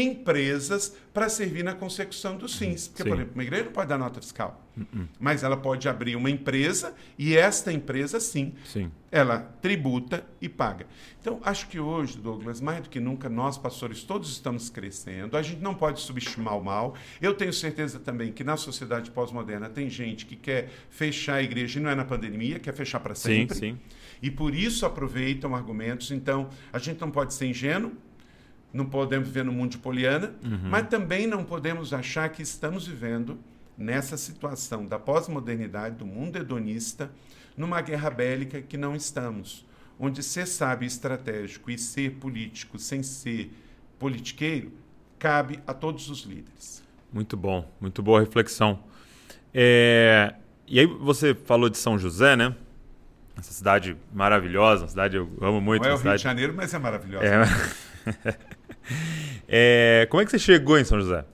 empresas 0.00 0.94
para 1.12 1.28
servir 1.28 1.64
na 1.64 1.74
consecução 1.74 2.36
dos 2.36 2.56
fins. 2.56 2.88
Porque, 2.88 3.02
Sim. 3.02 3.08
por 3.08 3.16
exemplo, 3.16 3.34
uma 3.34 3.42
igreja 3.42 3.64
não 3.64 3.72
pode 3.72 3.88
dar 3.88 3.98
nota 3.98 4.20
fiscal, 4.20 4.62
uh 4.76 4.80
-uh. 4.80 5.08
mas 5.18 5.42
ela 5.42 5.56
pode 5.56 5.88
abrir 5.88 6.14
uma 6.16 6.30
empresa 6.30 6.94
e 7.18 7.36
esta 7.36 7.72
empresa, 7.72 8.20
sim, 8.20 8.54
sim, 8.64 8.90
ela 9.10 9.38
tributa 9.62 10.26
e 10.40 10.48
paga. 10.48 10.86
Então, 11.20 11.40
acho 11.42 11.68
que 11.68 11.80
hoje, 11.80 12.18
Douglas, 12.18 12.60
mais 12.60 12.82
do 12.82 12.90
que 12.90 13.00
nunca, 13.00 13.28
nós, 13.28 13.56
pastores, 13.56 14.02
todos 14.04 14.30
estamos 14.30 14.68
crescendo. 14.68 15.36
A 15.36 15.42
gente 15.42 15.62
não 15.62 15.74
pode 15.74 16.00
subestimar 16.00 16.56
o 16.56 16.62
mal. 16.62 16.94
Eu 17.20 17.34
tenho 17.34 17.52
certeza 17.52 17.98
também 17.98 18.30
que 18.30 18.44
na 18.44 18.56
sociedade 18.56 19.10
pós-moderna 19.10 19.68
tem 19.68 19.88
gente 19.88 20.26
que 20.26 20.36
quer 20.36 20.70
fechar 20.90 21.36
a 21.36 21.42
igreja, 21.42 21.80
e 21.80 21.82
não 21.82 21.90
é 21.90 21.94
na 21.94 22.04
pandemia, 22.04 22.58
quer 22.58 22.74
fechar 22.74 23.00
para 23.00 23.14
sempre. 23.14 23.54
Sim, 23.54 23.72
sim. 23.72 23.78
E 24.22 24.30
por 24.30 24.54
isso 24.54 24.86
aproveitam 24.86 25.54
argumentos. 25.54 26.10
Então, 26.10 26.48
a 26.72 26.78
gente 26.78 27.00
não 27.00 27.10
pode 27.10 27.34
ser 27.34 27.46
ingênuo, 27.46 27.92
não 28.76 28.84
podemos 28.84 29.26
viver 29.26 29.44
no 29.44 29.52
mundo 29.52 29.72
de 29.72 29.78
Poliana, 29.78 30.34
uhum. 30.44 30.68
mas 30.68 30.88
também 30.88 31.26
não 31.26 31.44
podemos 31.44 31.92
achar 31.92 32.28
que 32.28 32.42
estamos 32.42 32.86
vivendo 32.86 33.38
nessa 33.76 34.16
situação 34.16 34.86
da 34.86 34.98
pós-modernidade, 34.98 35.96
do 35.96 36.06
mundo 36.06 36.36
hedonista, 36.36 37.10
numa 37.56 37.80
guerra 37.80 38.10
bélica 38.10 38.60
que 38.60 38.76
não 38.76 38.94
estamos, 38.94 39.66
onde 39.98 40.22
ser 40.22 40.46
sábio 40.46 40.86
estratégico 40.86 41.70
e 41.70 41.78
ser 41.78 42.12
político 42.12 42.78
sem 42.78 43.02
ser 43.02 43.50
politiqueiro 43.98 44.72
cabe 45.18 45.58
a 45.66 45.72
todos 45.72 46.10
os 46.10 46.20
líderes. 46.20 46.82
Muito 47.12 47.36
bom, 47.36 47.70
muito 47.80 48.02
boa 48.02 48.20
reflexão. 48.20 48.78
É... 49.54 50.34
E 50.66 50.78
aí 50.78 50.86
você 50.86 51.34
falou 51.34 51.70
de 51.70 51.78
São 51.78 51.98
José, 51.98 52.36
né? 52.36 52.54
Essa 53.38 53.52
cidade 53.52 53.96
maravilhosa, 54.12 54.82
uma 54.82 54.88
cidade 54.88 55.16
eu 55.16 55.30
amo 55.40 55.60
muito. 55.60 55.82
Não 55.82 55.90
é 55.90 55.94
o 55.94 55.98
cidade... 55.98 56.10
Rio 56.10 56.18
de 56.18 56.22
Janeiro, 56.24 56.54
mas 56.54 56.74
é 56.74 56.78
maravilhosa. 56.78 57.24
É... 57.24 57.44
é, 59.48 60.06
como 60.10 60.22
é 60.22 60.24
que 60.24 60.30
você 60.30 60.38
chegou 60.38 60.78
em 60.78 60.84
São 60.84 61.00
José? 61.00 61.24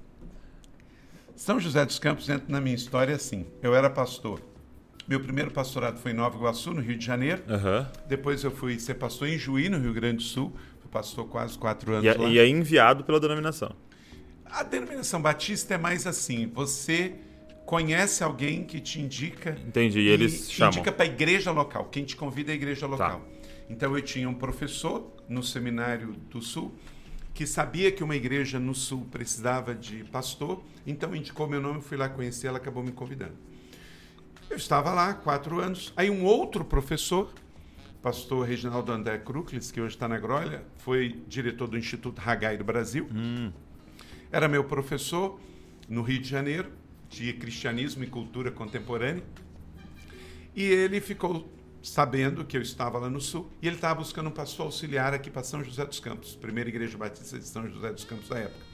São 1.35 1.59
José 1.59 1.85
dos 1.85 1.99
Campos 1.99 2.29
entra 2.29 2.47
na 2.49 2.61
minha 2.61 2.77
história 2.77 3.17
assim. 3.17 3.47
Eu 3.63 3.75
era 3.75 3.91
pastor. 3.91 4.41
Meu 5.09 5.19
primeiro 5.19 5.51
pastorado 5.51 5.99
foi 5.99 6.13
em 6.13 6.15
Nova 6.15 6.37
Iguaçu, 6.37 6.73
no 6.73 6.81
Rio 6.81 6.97
de 6.97 7.05
Janeiro. 7.05 7.43
Uhum. 7.49 7.87
Depois 8.07 8.45
eu 8.45 8.51
fui 8.51 8.79
ser 8.79 8.95
pastor 8.95 9.29
em 9.29 9.37
Juí, 9.37 9.69
no 9.69 9.79
Rio 9.79 9.93
Grande 9.93 10.19
do 10.19 10.23
Sul. 10.23 10.55
Fui 10.81 10.89
pastor 10.89 11.27
quase 11.27 11.59
quatro 11.59 11.93
anos 11.93 12.05
e, 12.05 12.09
é, 12.09 12.15
lá. 12.15 12.29
E 12.29 12.39
é 12.39 12.47
enviado 12.47 13.03
pela 13.03 13.19
denominação. 13.19 13.75
A 14.47 14.63
denominação 14.63 15.21
batista 15.21 15.75
é 15.75 15.79
mais 15.79 16.07
assim. 16.07 16.47
Você 16.55 17.15
conhece 17.67 18.23
alguém 18.23 18.63
que 18.63 18.81
te 18.81 19.01
indica. 19.01 19.57
Entendi, 19.67 19.99
e 19.99 20.09
eles 20.09 20.51
chamam. 20.51 20.73
indica 20.73 20.93
para 20.93 21.05
a 21.05 21.09
igreja 21.09 21.51
local. 21.51 21.87
Quem 21.87 22.05
te 22.05 22.15
convida 22.15 22.51
é 22.51 22.53
a 22.53 22.55
igreja 22.55 22.87
local. 22.87 23.21
Tá. 23.21 23.43
Então 23.69 23.97
eu 23.97 24.03
tinha 24.03 24.29
um 24.29 24.35
professor 24.35 25.13
no 25.29 25.43
seminário 25.43 26.13
do 26.31 26.41
Sul 26.41 26.73
que 27.35 27.47
sabia 27.47 27.91
que 27.91 28.05
uma 28.05 28.15
igreja 28.15 28.59
no 28.59 28.75
sul 28.75 29.07
precisava 29.11 29.75
de 29.75 30.05
pastor, 30.05 30.63
então 30.87 31.15
indicou 31.17 31.47
meu 31.47 31.61
nome, 31.61 31.81
fui 31.81 31.97
lá 31.97 32.09
conhecer, 32.09 32.49
ela 32.49 32.59
acabou 32.59 32.83
me 32.83 32.93
convidando. 32.93 33.35
Eu 34.51 34.57
estava 34.57 34.93
lá 34.93 35.15
quatro 35.15 35.61
anos. 35.61 35.93
Aí 35.97 36.11
um 36.11 36.25
outro 36.25 36.65
professor, 36.65 37.33
pastor 38.03 38.47
Reginaldo 38.47 38.93
André 38.93 39.17
Kruklis, 39.19 39.71
que 39.71 39.81
hoje 39.81 39.95
está 39.95 40.07
na 40.07 40.19
Grolha, 40.19 40.63
foi 40.79 41.23
diretor 41.27 41.69
do 41.69 41.79
Instituto 41.79 42.21
Hagai 42.21 42.59
do 42.59 42.65
Brasil. 42.65 43.09
Hum. 43.11 43.51
Era 44.31 44.49
meu 44.49 44.65
professor 44.65 45.41
no 45.89 46.03
Rio 46.03 46.21
de 46.21 46.29
Janeiro, 46.29 46.71
de 47.09 47.33
cristianismo 47.33 48.05
e 48.05 48.07
cultura 48.07 48.51
contemporânea. 48.51 49.23
E 50.55 50.63
ele 50.63 51.01
ficou 51.01 51.51
sabendo 51.83 52.45
que 52.45 52.57
eu 52.57 52.63
estava 52.63 52.99
lá 52.99 53.11
no 53.11 53.21
sul, 53.21 53.51
e 53.61 53.67
ele 53.67 53.77
estava 53.77 53.97
buscando 53.97 54.29
um 54.29 54.33
pastor 54.33 54.67
auxiliar 54.67 55.13
aqui 55.13 55.31
para 55.31 55.43
São 55.43 55.65
José 55.65 55.85
dos 55.85 55.99
Campos, 55.99 56.37
primeira 56.37 56.71
igreja 56.71 56.97
batista 56.97 57.39
de 57.39 57.47
São 57.47 57.69
José 57.69 57.93
dos 57.93 58.05
Campos 58.05 58.29
da 58.29 58.39
época. 58.39 58.65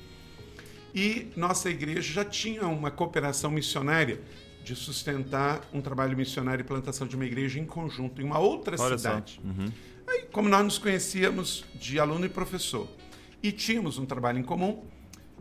E 0.94 1.30
nossa 1.36 1.70
igreja 1.70 2.12
já 2.12 2.24
tinha 2.24 2.66
uma 2.66 2.90
cooperação 2.90 3.50
missionária 3.50 4.20
de 4.64 4.74
sustentar 4.74 5.62
um 5.72 5.80
trabalho 5.80 6.16
missionário 6.16 6.62
e 6.62 6.64
plantação 6.64 7.06
de 7.06 7.16
uma 7.16 7.24
igreja 7.24 7.58
em 7.58 7.64
conjunto 7.64 8.20
em 8.20 8.24
uma 8.24 8.38
outra 8.38 8.76
Olha 8.78 8.98
cidade. 8.98 9.40
Uhum. 9.42 9.72
Aí, 10.06 10.22
como 10.32 10.48
nós 10.48 10.64
nos 10.64 10.78
conhecíamos 10.78 11.64
de 11.74 11.98
aluno 11.98 12.26
e 12.26 12.28
professor 12.28 12.88
e 13.42 13.52
tínhamos 13.52 13.98
um 13.98 14.04
trabalho 14.04 14.38
em 14.38 14.42
comum, 14.42 14.84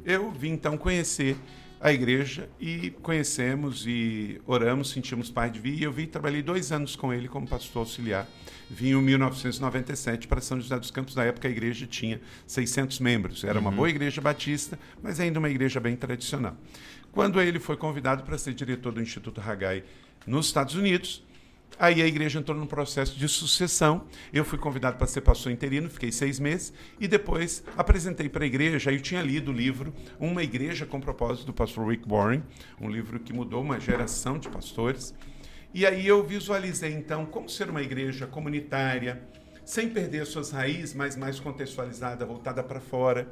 eu 0.06 0.32
vim 0.32 0.52
então 0.52 0.78
conhecer 0.78 1.36
a 1.80 1.92
igreja 1.94 2.50
e 2.60 2.90
conhecemos 3.02 3.86
e 3.86 4.42
oramos, 4.46 4.90
sentimos 4.90 5.30
pai 5.30 5.50
de 5.50 5.60
vir. 5.60 5.80
E 5.80 5.84
eu 5.84 5.92
vi, 5.92 6.08
trabalhei 6.08 6.42
dois 6.42 6.72
anos 6.72 6.96
com 6.96 7.14
ele 7.14 7.28
como 7.28 7.48
pastor 7.48 7.82
auxiliar. 7.82 8.28
Vim 8.70 8.90
em 8.90 9.02
1997 9.02 10.28
para 10.28 10.42
São 10.42 10.60
José 10.60 10.78
dos 10.80 10.92
Campos. 10.92 11.16
Na 11.16 11.24
época, 11.24 11.48
a 11.48 11.52
igreja 11.52 11.86
tinha 11.86 12.20
600 12.46 13.00
membros. 13.00 13.44
Era 13.44 13.60
uma 13.60 13.70
uhum. 13.70 13.76
boa 13.76 13.90
igreja 13.90 14.20
batista, 14.20 14.78
mas 15.02 15.20
ainda 15.20 15.40
uma 15.40 15.50
igreja 15.50 15.80
bem 15.80 15.96
tradicional. 15.96 16.58
Quando 17.12 17.40
ele 17.40 17.60
foi 17.60 17.78
convidado 17.78 18.24
para 18.24 18.38
ser 18.38 18.54
diretor 18.54 18.92
do 18.92 19.02
Instituto 19.02 19.40
Haggai 19.40 19.84
nos 20.26 20.48
Estados 20.48 20.76
Unidos, 20.76 21.24
Aí 21.80 22.02
a 22.02 22.08
igreja 22.08 22.40
entrou 22.40 22.58
num 22.58 22.66
processo 22.66 23.18
de 23.18 23.28
sucessão. 23.28 24.06
Eu 24.34 24.44
fui 24.44 24.58
convidado 24.58 24.98
para 24.98 25.06
ser 25.06 25.22
pastor 25.22 25.52
interino, 25.52 25.90
fiquei 25.90 26.12
seis 26.12 26.40
meses, 26.40 26.74
e 27.00 27.08
depois 27.08 27.64
apresentei 27.78 28.28
para 28.28 28.44
a 28.44 28.48
igreja. 28.48 28.92
Eu 28.92 29.00
tinha 29.00 29.22
lido 29.22 29.52
o 29.52 29.54
livro 29.54 29.94
Uma 30.20 30.44
Igreja 30.44 30.86
com 30.86 31.00
Propósito, 31.00 31.46
do 31.46 31.54
pastor 31.54 31.88
Rick 31.88 32.10
Warren, 32.10 32.42
um 32.82 32.90
livro 32.90 33.20
que 33.20 33.32
mudou 33.32 33.62
uma 33.62 33.80
geração 33.80 34.40
de 34.40 34.50
pastores. 34.50 35.14
E 35.74 35.86
aí 35.86 36.08
eu 36.08 36.24
visualizei, 36.24 36.94
então, 36.94 37.26
como 37.26 37.48
ser 37.48 37.70
uma 37.70 37.84
igreja 37.84 38.26
comunitária, 38.26 39.22
sem 39.64 39.90
perder 39.90 40.26
suas 40.26 40.50
raízes, 40.50 40.96
mas 40.96 41.16
mais 41.16 41.40
contextualizada, 41.40 42.26
voltada 42.26 42.64
para 42.64 42.80
fora. 42.80 43.28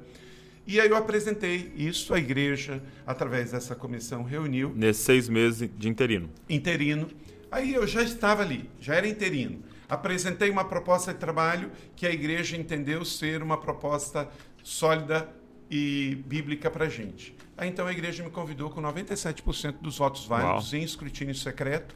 E 0.67 0.79
aí 0.79 0.89
eu 0.89 0.95
apresentei 0.95 1.71
isso 1.75 2.13
à 2.13 2.19
igreja, 2.19 2.83
através 3.07 3.51
dessa 3.51 3.73
comissão, 3.73 4.23
reuniu. 4.23 4.71
Nesses 4.75 5.03
seis 5.03 5.29
meses 5.29 5.69
de 5.77 5.87
interino. 5.87 6.29
Interino. 6.49 7.07
Aí 7.55 7.73
eu 7.73 7.87
já 7.87 8.03
estava 8.03 8.41
ali, 8.41 8.69
já 8.81 8.95
era 8.95 9.07
interino. 9.07 9.63
Apresentei 9.87 10.49
uma 10.49 10.65
proposta 10.65 11.13
de 11.13 11.19
trabalho 11.19 11.71
que 11.95 12.05
a 12.05 12.11
igreja 12.11 12.57
entendeu 12.57 13.05
ser 13.05 13.41
uma 13.41 13.57
proposta 13.57 14.29
sólida 14.61 15.29
e 15.71 16.21
bíblica 16.27 16.69
para 16.69 16.87
a 16.87 16.89
gente. 16.89 17.33
Aí 17.55 17.69
então 17.69 17.87
a 17.87 17.93
igreja 17.93 18.21
me 18.25 18.29
convidou 18.29 18.69
com 18.69 18.81
97% 18.81 19.77
dos 19.79 19.99
votos 19.99 20.25
válidos 20.25 20.73
Uau. 20.73 20.81
em 20.81 20.83
escrutínio 20.83 21.33
secreto 21.33 21.95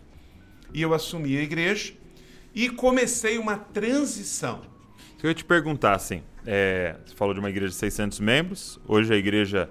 e 0.73 0.81
eu 0.81 0.93
assumi 0.93 1.37
a 1.37 1.41
igreja 1.41 1.93
e 2.55 2.69
comecei 2.69 3.37
uma 3.37 3.57
transição. 3.57 4.61
Se 5.17 5.25
eu 5.25 5.29
ia 5.29 5.35
te 5.35 5.43
perguntar 5.43 5.93
assim, 5.93 6.23
é, 6.45 6.95
você 7.05 7.13
falou 7.13 7.33
de 7.33 7.41
uma 7.41 7.49
igreja 7.49 7.71
de 7.71 7.75
600 7.75 8.21
membros, 8.21 8.79
hoje 8.87 9.13
a 9.13 9.17
igreja 9.17 9.69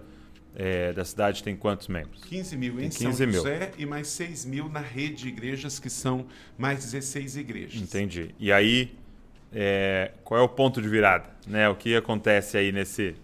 é, 0.58 0.92
da 0.92 1.04
cidade 1.04 1.42
tem 1.42 1.56
quantos 1.56 1.86
membros? 1.86 2.24
15 2.24 2.56
mil 2.56 2.80
em 2.80 2.90
15 2.90 2.98
São 2.98 3.26
mil. 3.26 3.32
José 3.36 3.70
e 3.78 3.86
mais 3.86 4.08
6 4.08 4.44
mil 4.44 4.68
na 4.68 4.80
rede 4.80 5.22
de 5.22 5.28
igrejas, 5.28 5.78
que 5.78 5.88
são 5.88 6.26
mais 6.58 6.84
16 6.84 7.36
igrejas. 7.36 7.80
Entendi. 7.80 8.34
E 8.40 8.50
aí, 8.50 8.92
é, 9.52 10.10
qual 10.24 10.40
é 10.40 10.42
o 10.42 10.48
ponto 10.48 10.82
de 10.82 10.88
virada? 10.88 11.30
Né? 11.46 11.68
O 11.68 11.76
que 11.76 11.94
acontece 11.94 12.58
aí 12.58 12.72
nesse, 12.72 13.14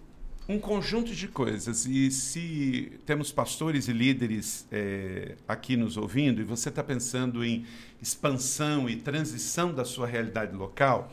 um 0.49 0.59
conjunto 0.59 1.13
de 1.13 1.27
coisas. 1.27 1.87
E 1.87 2.11
se 2.11 2.93
temos 3.05 3.33
pastores 3.33 3.89
e 3.89 3.93
líderes 3.93 4.67
é, 4.71 5.37
aqui 5.49 5.77
nos 5.77 5.97
ouvindo 5.97 6.41
e 6.41 6.45
você 6.45 6.69
está 6.69 6.85
pensando 6.85 7.45
em 7.45 7.67
expansão 8.01 8.89
e 8.89 8.97
transição 8.97 9.75
da 9.75 9.85
sua 9.85 10.07
realidade 10.07 10.55
local, 10.55 11.11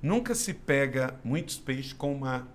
nunca 0.00 0.34
se 0.34 0.54
pega 0.54 1.18
muitos 1.24 1.58
peixes 1.58 1.92
com 1.92 2.14
uma 2.14 2.46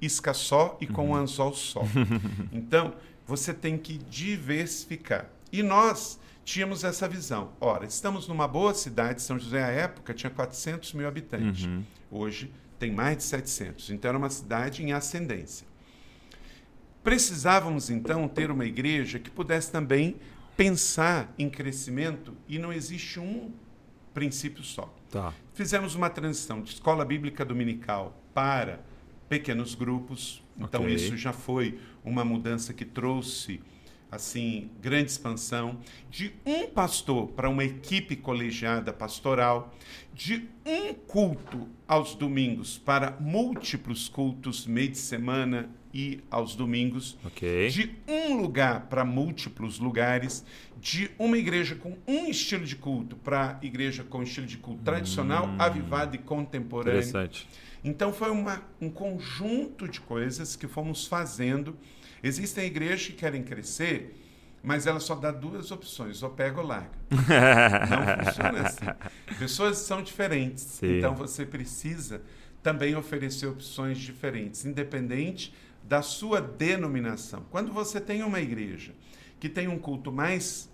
isca 0.00 0.32
só 0.32 0.76
e 0.80 0.86
com 0.86 1.10
um 1.10 1.14
anzol 1.14 1.54
só. 1.54 1.82
Então, 2.52 2.94
você 3.26 3.54
tem 3.54 3.78
que 3.78 3.98
diversificar. 3.98 5.30
E 5.52 5.62
nós 5.62 6.18
tínhamos 6.44 6.84
essa 6.84 7.08
visão. 7.08 7.52
Ora, 7.60 7.84
estamos 7.84 8.26
numa 8.26 8.48
boa 8.48 8.74
cidade, 8.74 9.22
São 9.22 9.38
José, 9.38 9.62
à 9.62 9.68
época, 9.68 10.12
tinha 10.14 10.30
400 10.30 10.94
mil 10.94 11.06
habitantes. 11.06 11.64
Uhum. 11.64 11.84
Hoje 12.10 12.52
tem 12.78 12.90
mais 12.90 13.18
de 13.18 13.22
700. 13.24 13.90
Então, 13.90 14.08
era 14.08 14.18
uma 14.18 14.30
cidade 14.30 14.82
em 14.82 14.92
ascendência. 14.92 15.66
Precisávamos, 17.02 17.88
então, 17.88 18.26
ter 18.28 18.50
uma 18.50 18.64
igreja 18.64 19.18
que 19.18 19.30
pudesse 19.30 19.70
também 19.70 20.16
pensar 20.56 21.32
em 21.38 21.48
crescimento 21.48 22.36
e 22.48 22.58
não 22.58 22.72
existe 22.72 23.18
um 23.18 23.52
princípio 24.12 24.62
só. 24.62 24.94
Tá. 25.08 25.32
Fizemos 25.54 25.94
uma 25.94 26.10
transição 26.10 26.60
de 26.60 26.70
escola 26.70 27.04
bíblica 27.04 27.44
dominical 27.44 28.20
para 28.34 28.80
pequenos 29.30 29.76
grupos. 29.76 30.42
Então, 30.58 30.82
Ok. 30.82 30.94
isso 30.94 31.16
já 31.16 31.32
foi 31.32 31.78
uma 32.04 32.24
mudança 32.24 32.74
que 32.74 32.84
trouxe 32.84 33.60
assim 34.10 34.68
grande 34.82 35.12
expansão 35.12 35.78
de 36.10 36.32
um 36.44 36.66
pastor 36.66 37.28
para 37.28 37.48
uma 37.48 37.62
equipe 37.64 38.16
colegiada 38.16 38.92
pastoral, 38.92 39.72
de 40.12 40.48
um 40.66 40.92
culto 40.92 41.68
aos 41.86 42.16
domingos 42.16 42.76
para 42.76 43.16
múltiplos 43.20 44.08
cultos 44.08 44.66
meio 44.66 44.88
de 44.88 44.98
semana 44.98 45.70
e 45.94 46.20
aos 46.28 46.56
domingos, 46.56 47.16
Ok. 47.24 47.68
de 47.68 47.94
um 48.08 48.34
lugar 48.40 48.86
para 48.88 49.04
múltiplos 49.04 49.78
lugares, 49.78 50.44
de 50.80 51.08
uma 51.16 51.38
igreja 51.38 51.76
com 51.76 51.96
um 52.06 52.26
estilo 52.26 52.64
de 52.64 52.74
culto 52.74 53.14
para 53.14 53.60
igreja 53.62 54.02
com 54.02 54.24
estilo 54.24 54.46
de 54.46 54.56
culto 54.56 54.82
tradicional, 54.82 55.48
avivado 55.56 56.16
e 56.16 56.18
contemporâneo. 56.18 56.98
Interessante. 56.98 57.46
Então 57.82 58.12
foi 58.12 58.30
uma, 58.30 58.62
um 58.80 58.90
conjunto 58.90 59.88
de 59.88 60.00
coisas 60.00 60.56
que 60.56 60.68
fomos 60.68 61.06
fazendo. 61.06 61.76
Existem 62.22 62.66
igrejas 62.66 63.06
que 63.06 63.12
querem 63.14 63.42
crescer, 63.42 64.16
mas 64.62 64.86
ela 64.86 65.00
só 65.00 65.14
dá 65.14 65.30
duas 65.30 65.70
opções, 65.70 66.22
ou 66.22 66.30
pega 66.30 66.60
ou 66.60 66.66
larga. 66.66 66.90
Não 67.10 68.24
funciona 68.24 68.62
assim. 68.66 69.38
Pessoas 69.38 69.78
são 69.78 70.02
diferentes, 70.02 70.64
Sim. 70.64 70.98
então 70.98 71.14
você 71.14 71.46
precisa 71.46 72.22
também 72.62 72.94
oferecer 72.94 73.46
opções 73.46 73.98
diferentes, 73.98 74.66
independente 74.66 75.54
da 75.82 76.02
sua 76.02 76.40
denominação. 76.40 77.44
Quando 77.50 77.72
você 77.72 77.98
tem 78.00 78.22
uma 78.22 78.40
igreja 78.40 78.92
que 79.38 79.48
tem 79.48 79.66
um 79.66 79.78
culto 79.78 80.12
mais 80.12 80.70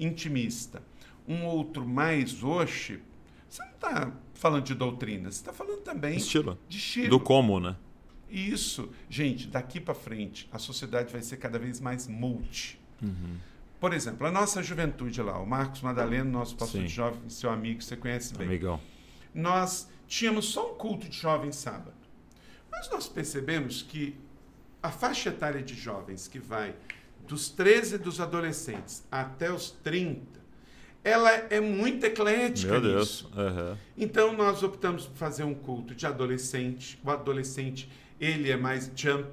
intimista, 0.00 0.82
um 1.26 1.44
outro 1.44 1.86
mais 1.86 2.42
worship, 2.42 3.00
você 3.48 3.62
não 3.62 3.72
está 3.72 4.12
falando 4.42 4.64
de 4.64 4.74
doutrina, 4.74 5.30
você 5.30 5.38
está 5.38 5.52
falando 5.52 5.82
também 5.82 6.16
Estilo. 6.16 6.58
de 6.68 6.76
estilo. 6.76 7.10
Do 7.10 7.20
como, 7.20 7.60
né? 7.60 7.76
Isso, 8.28 8.90
gente, 9.08 9.46
daqui 9.46 9.78
para 9.80 9.94
frente, 9.94 10.48
a 10.50 10.58
sociedade 10.58 11.12
vai 11.12 11.22
ser 11.22 11.36
cada 11.36 11.60
vez 11.60 11.78
mais 11.78 12.08
multi. 12.08 12.80
Por 13.78 13.92
exemplo, 13.92 14.26
a 14.26 14.32
nossa 14.32 14.60
juventude 14.60 15.22
lá, 15.22 15.38
o 15.38 15.46
Marcos 15.46 15.80
Madaleno, 15.82 16.30
nosso 16.30 16.56
pastor 16.56 16.80
Sim. 16.80 16.86
de 16.86 16.92
jovem, 16.92 17.20
seu 17.28 17.50
amigo, 17.50 17.80
você 17.82 17.96
conhece 17.96 18.34
bem. 18.34 18.48
Amigão. 18.48 18.80
Nós 19.32 19.88
tínhamos 20.08 20.46
só 20.46 20.72
um 20.72 20.74
culto 20.74 21.08
de 21.08 21.16
jovens 21.16 21.54
sábado. 21.56 21.94
Mas 22.70 22.90
nós 22.90 23.08
percebemos 23.08 23.82
que 23.82 24.16
a 24.82 24.90
faixa 24.90 25.28
etária 25.28 25.62
de 25.62 25.74
jovens 25.74 26.26
que 26.26 26.40
vai 26.40 26.74
dos 27.28 27.48
13 27.48 27.98
dos 27.98 28.20
adolescentes 28.20 29.04
até 29.10 29.52
os 29.52 29.70
30, 29.70 30.31
ela 31.04 31.30
é 31.50 31.60
muito 31.60 32.04
eclética 32.04 32.78
Meu 32.78 32.98
nisso. 32.98 33.30
Aham. 33.36 33.76
Então 33.96 34.32
nós 34.32 34.62
optamos 34.62 35.06
por 35.06 35.16
fazer 35.16 35.44
um 35.44 35.54
culto 35.54 35.94
de 35.94 36.06
adolescente. 36.06 36.98
O 37.04 37.10
adolescente, 37.10 37.90
ele 38.20 38.50
é 38.50 38.56
mais 38.56 38.90
jump, 38.94 39.26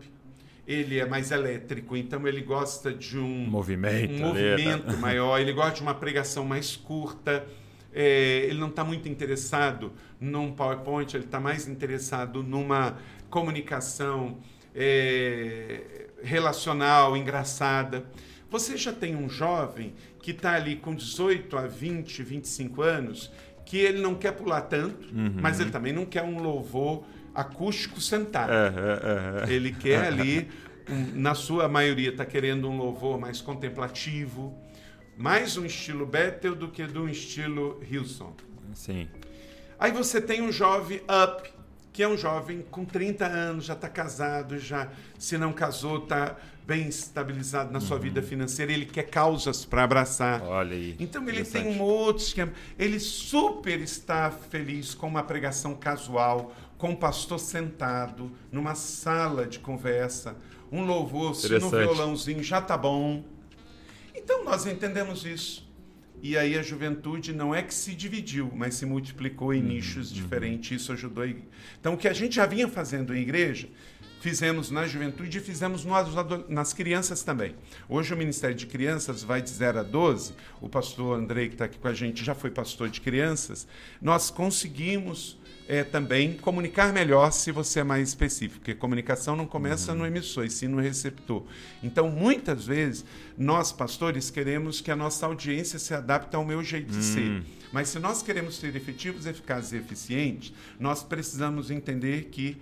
ele 0.67 0.99
é 0.99 1.05
mais 1.05 1.32
elétrico, 1.32 1.95
então 1.95 2.27
ele 2.27 2.41
gosta 2.41 2.91
de 2.93 3.17
um 3.17 3.45
Movimento. 3.47 4.21
um 4.21 4.32
ali, 4.32 4.41
movimento 4.41 4.91
né? 4.91 4.97
maior, 5.01 5.39
ele 5.39 5.53
gosta 5.53 5.75
de 5.75 5.82
uma 5.82 5.95
pregação 5.95 6.45
mais 6.45 6.75
curta, 6.75 7.45
é, 7.93 8.45
ele 8.47 8.60
não 8.60 8.69
está 8.69 8.84
muito 8.84 9.10
interessado 9.10 9.91
num 10.19 10.51
PowerPoint, 10.51 11.15
ele 11.15 11.25
está 11.25 11.39
mais 11.39 11.67
interessado 11.67 12.43
numa 12.43 12.97
comunicação 13.29 14.38
é, 14.75 16.08
relacional, 16.21 17.15
engraçada. 17.17 18.05
Você 18.50 18.76
já 18.78 18.92
tem 18.92 19.16
um 19.16 19.30
jovem 19.30 19.94
que 20.22 20.32
está 20.32 20.54
ali 20.56 20.76
com 20.76 20.94
18 20.96 21.56
a 21.58 21.68
20, 21.68 22.24
25 22.24 22.82
anos, 22.82 23.32
que 23.66 23.78
ele 23.78 24.02
não 24.02 24.16
quer 24.16 24.32
pular 24.32 24.62
tanto, 24.62 25.08
Uhum. 25.16 25.36
mas 25.40 25.60
ele 25.60 25.70
também 25.70 25.94
não 25.94 26.06
quer 26.06 26.24
um 26.24 26.42
louvor 26.42 27.04
acústico 27.36 28.02
sentado. 28.02 28.52
É. 28.52 29.54
Ele 29.54 29.72
quer 29.72 30.06
ali, 30.08 30.50
um- 30.90 31.20
na 31.20 31.36
sua 31.36 31.68
maioria, 31.68 32.10
está 32.10 32.26
querendo 32.26 32.68
um 32.68 32.76
louvor 32.78 33.20
mais 33.20 33.40
contemplativo, 33.40 34.58
mais 35.16 35.56
um 35.56 35.66
estilo 35.66 36.06
Bethel 36.06 36.56
do 36.56 36.70
que 36.70 36.86
do 36.88 37.08
estilo 37.08 37.80
Hillsong. 37.90 38.34
Sim. 38.74 39.08
Aí 39.78 39.92
você 39.92 40.20
tem 40.20 40.42
um 40.42 40.52
jovem 40.52 41.02
up, 41.08 41.50
que 41.91 42.04
é 42.04 42.08
um 42.08 42.17
jovem 42.17 42.65
com 42.69 42.86
30 42.86 43.25
anos, 43.25 43.65
já 43.65 43.73
está 43.73 43.89
casado, 43.89 44.58
já 44.58 44.89
se 45.17 45.38
não 45.38 45.52
casou, 45.52 46.04
está 46.04 46.36
bem 46.65 46.88
estabilizado 46.88 47.71
na 47.71 47.80
sua 47.80 47.97
vida 47.97 48.21
financeira, 48.21 48.71
ele 48.71 48.86
quer 48.86 49.04
causas 49.04 49.65
para 49.65 49.84
abraçar. 49.84 50.41
Olha 50.43 50.75
aí. 50.75 50.95
Então 50.99 51.28
ele 51.28 51.43
tem 51.43 51.67
um 51.67 51.82
outro 51.82 52.23
esquema. 52.23 52.54
Ele 52.78 52.99
super 52.99 53.82
está 53.82 54.30
feliz 54.30 54.93
com 54.93 55.08
uma 55.08 55.23
pregação 55.23 55.73
casual, 55.73 56.54
com 56.78 56.91
um 56.91 56.95
pastor 56.95 57.39
sentado, 57.39 58.32
numa 58.52 58.75
sala 58.75 59.47
de 59.47 59.58
conversa, 59.60 60.36
um 60.71 60.86
louvor, 60.86 61.36
se 61.36 61.49
no 61.58 61.69
violãozinho 61.69 62.43
já 62.43 62.62
tá 62.62 62.78
bom. 62.78 63.23
Então 64.13 64.43
nós 64.43 64.65
entendemos 64.67 65.25
isso. 65.25 65.68
E 66.21 66.38
aí 66.38 66.58
a 66.58 66.62
juventude 66.62 67.34
não 67.34 67.55
é 67.55 67.62
que 67.62 67.73
se 67.73 67.95
dividiu, 67.95 68.51
mas 68.53 68.75
se 68.75 68.86
multiplicou 68.86 69.53
em 69.53 69.62
nichos 69.62 70.12
diferentes. 70.12 70.82
Isso 70.82 70.91
ajudou. 70.91 71.23
a 71.23 71.27
Então 71.79 71.93
o 71.93 71.97
que 71.97 72.08
a 72.08 72.13
gente 72.13 72.36
já 72.36 72.45
vinha 72.45 72.67
fazendo 72.67 73.15
em 73.15 73.21
igreja, 73.21 73.69
fizemos 74.19 74.69
na 74.69 74.86
juventude 74.86 75.38
e 75.38 75.41
fizemos 75.41 75.86
nas 76.49 76.73
crianças 76.73 77.23
também. 77.23 77.55
Hoje 77.88 78.13
o 78.13 78.17
Ministério 78.17 78.55
de 78.55 78.65
Crianças 78.65 79.23
vai 79.23 79.41
de 79.41 79.49
0 79.49 79.79
a 79.79 79.84
12. 79.84 80.34
O 80.60 80.67
pastor 80.67 81.17
Andrei, 81.17 81.47
que 81.47 81.55
está 81.55 81.65
aqui 81.65 81.79
com 81.79 81.88
a 81.88 81.93
gente, 81.93 82.23
já 82.23 82.36
foi 82.36 82.51
pastor 82.51 82.89
de 82.89 82.99
crianças. 82.99 83.65
Nós 84.01 84.29
conseguimos 84.29 85.38
eh, 85.69 85.84
também 85.84 86.34
comunicar 86.34 86.91
melhor 86.91 87.32
se 87.32 87.51
você 87.51 87.82
é 87.82 87.84
mais 87.84 88.10
específico, 88.10 88.60
porque 88.60 88.73
comunicação 88.73 89.36
não 89.36 89.45
começa 89.45 89.93
no 89.93 90.03
emissor, 90.03 90.43
e 90.43 90.49
sim 90.49 90.67
no 90.67 90.82
receptor. 90.82 91.43
Então, 91.84 92.10
muitas 92.10 92.65
vezes, 92.65 93.05
nós, 93.38 93.71
pastores, 93.71 94.32
queremos 94.32 94.82
que 94.82 94.89
a 94.89 94.95
nossa 94.95 95.27
audiência 95.27 95.77
se 95.77 95.93
adapte 95.93 96.36
ao 96.36 96.43
meu 96.43 96.63
jeito 96.63 96.91
de 96.91 97.03
ser. 97.03 97.43
Mas 97.71 97.89
se 97.89 97.99
nós 97.99 98.23
queremos 98.23 98.58
ser 98.58 98.75
efetivos, 98.75 99.27
eficazes 99.27 99.73
e 99.73 99.77
eficientes, 99.77 100.51
nós 100.79 101.03
precisamos 101.03 101.69
entender 101.69 102.25
que 102.32 102.58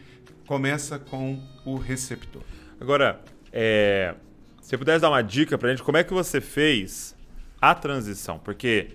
começa 0.45 0.99
com 0.99 1.41
o 1.63 1.77
receptor. 1.77 2.41
Agora, 2.77 3.23
é, 3.53 4.15
se 4.61 4.71
você 4.71 4.77
pudesse 4.77 4.99
dar 4.99 5.09
uma 5.09 5.21
dica 5.21 5.57
pra 5.57 5.69
gente, 5.69 5.81
como 5.81 5.95
é 5.95 6.03
que 6.03 6.13
você 6.13 6.41
fez 6.41 7.15
a 7.61 7.73
transição? 7.73 8.37
Porque 8.37 8.89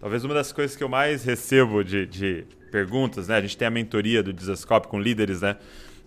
talvez 0.00 0.24
uma 0.24 0.34
das 0.34 0.52
coisas 0.52 0.76
que 0.76 0.82
eu 0.82 0.88
mais 0.88 1.24
recebo 1.24 1.82
de, 1.82 2.06
de 2.06 2.44
perguntas, 2.70 3.28
né? 3.28 3.36
A 3.36 3.40
gente 3.40 3.56
tem 3.56 3.66
a 3.66 3.70
mentoria 3.70 4.22
do 4.22 4.32
Desascope 4.32 4.88
com 4.88 5.00
líderes, 5.00 5.40
né? 5.40 5.56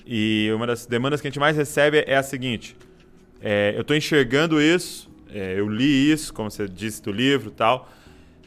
E 0.06 0.50
uma 0.54 0.66
das 0.66 0.86
demandas 0.86 1.22
que 1.22 1.28
a 1.28 1.30
gente 1.30 1.40
mais 1.40 1.56
recebe 1.56 2.04
é 2.08 2.16
a 2.16 2.24
seguinte: 2.24 2.76
é, 3.42 3.74
eu 3.76 3.82
estou 3.82 3.96
enxergando 3.96 4.62
isso, 4.62 5.10
é, 5.30 5.60
eu 5.60 5.68
li 5.68 6.12
isso, 6.12 6.34
como 6.34 6.50
você 6.50 6.68
disse 6.68 7.02
do 7.02 7.12
livro 7.12 7.52
tal, 7.52 7.90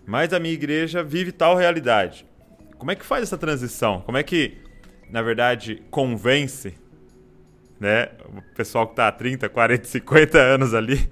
mas 0.06 0.32
a 0.32 0.38
minha 0.38 0.54
igreja 0.54 1.02
vive 1.02 1.32
tal 1.32 1.56
realidade. 1.56 2.26
Como 2.78 2.90
é 2.90 2.94
que 2.94 3.04
faz 3.04 3.22
essa 3.22 3.38
transição? 3.38 4.00
Como 4.00 4.18
é 4.18 4.22
que, 4.22 4.58
na 5.10 5.22
verdade, 5.22 5.82
convence 5.90 6.74
né, 7.80 8.10
o 8.26 8.42
pessoal 8.54 8.86
que 8.86 8.92
está 8.92 9.08
há 9.08 9.12
30, 9.12 9.48
40, 9.48 9.84
50 9.84 10.38
anos 10.38 10.74
ali 10.74 11.10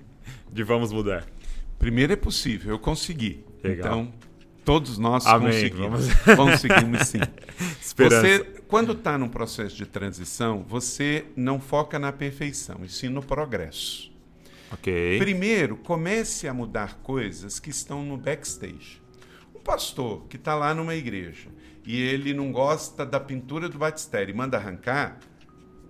de 0.52 0.62
vamos 0.62 0.92
mudar? 0.92 1.24
Primeiro 1.78 2.12
é 2.12 2.16
possível, 2.16 2.72
eu 2.72 2.78
consegui. 2.78 3.44
Legal. 3.62 4.00
Então, 4.00 4.12
todos 4.64 4.98
nós 4.98 5.26
Amém, 5.26 5.48
conseguimos. 5.48 6.08
Conseguimos 6.36 7.08
sim. 7.08 7.20
Esperança. 7.80 8.22
Você, 8.22 8.62
quando 8.68 8.92
está 8.92 9.18
num 9.18 9.28
processo 9.28 9.76
de 9.76 9.86
transição, 9.86 10.64
você 10.66 11.26
não 11.36 11.60
foca 11.60 11.98
na 11.98 12.12
perfeição, 12.12 12.80
e 12.82 12.88
sim 12.88 13.08
no 13.08 13.22
progresso. 13.22 14.10
Ok. 14.72 15.18
Primeiro, 15.18 15.76
comece 15.76 16.48
a 16.48 16.54
mudar 16.54 16.98
coisas 17.02 17.60
que 17.60 17.70
estão 17.70 18.02
no 18.02 18.16
backstage. 18.16 19.02
Um 19.54 19.60
pastor 19.60 20.26
que 20.28 20.36
está 20.36 20.54
lá 20.54 20.74
numa 20.74 20.94
igreja 20.94 21.48
e 21.84 22.00
ele 22.00 22.32
não 22.32 22.50
gosta 22.52 23.04
da 23.04 23.20
pintura 23.20 23.68
do 23.68 23.78
batistério 23.78 24.32
e 24.32 24.36
manda 24.36 24.56
arrancar, 24.56 25.18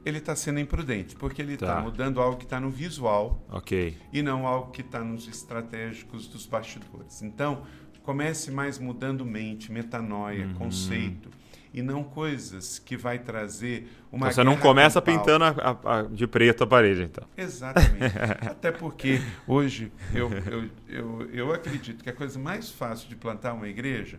ele 0.05 0.19
está 0.19 0.35
sendo 0.35 0.59
imprudente, 0.61 1.15
porque 1.17 1.41
ele 1.43 1.55
está 1.55 1.77
Tá. 1.77 1.81
mudando 1.81 2.21
algo 2.21 2.37
que 2.37 2.45
está 2.45 2.59
no 2.61 2.71
visual 2.71 3.45
Ok. 3.51 3.97
e 4.13 4.23
não 4.23 4.47
algo 4.47 4.71
que 4.73 4.81
está 4.81 5.01
nos 5.05 5.29
estratégicos 5.29 6.27
dos 6.29 6.45
bastidores. 6.47 7.23
Então, 7.23 7.63
comece 8.03 8.51
mais 8.51 8.79
mudando 8.81 9.25
mente, 9.25 9.71
metanoia, 9.71 10.47
Uhum. 10.47 10.55
conceito, 10.55 11.31
e 11.75 11.81
não 11.83 12.05
coisas 12.05 12.79
que 12.79 12.97
vai 12.97 13.19
trazer 13.19 13.91
uma 14.13 14.27
Então 14.27 14.35
você 14.35 14.45
não 14.45 14.57
começa 14.59 15.01
pintando 15.01 15.45
a- 15.45 15.49
a- 15.85 15.99
a- 15.99 16.03
de 16.03 16.27
preto 16.27 16.65
a 16.65 16.67
parede, 16.67 17.03
então. 17.03 17.25
Exatamente. 17.37 18.15
Até 18.47 18.71
porque 18.71 19.21
hoje 19.47 19.91
eu, 20.15 20.31
eu, 20.31 20.69
eu, 20.89 21.31
eu 21.33 21.53
acredito 21.53 22.05
que 22.05 22.11
a 22.11 22.13
coisa 22.13 22.39
mais 22.39 22.71
fácil 22.71 23.09
de 23.09 23.17
plantar 23.17 23.55
uma 23.55 23.67
igreja 23.69 24.19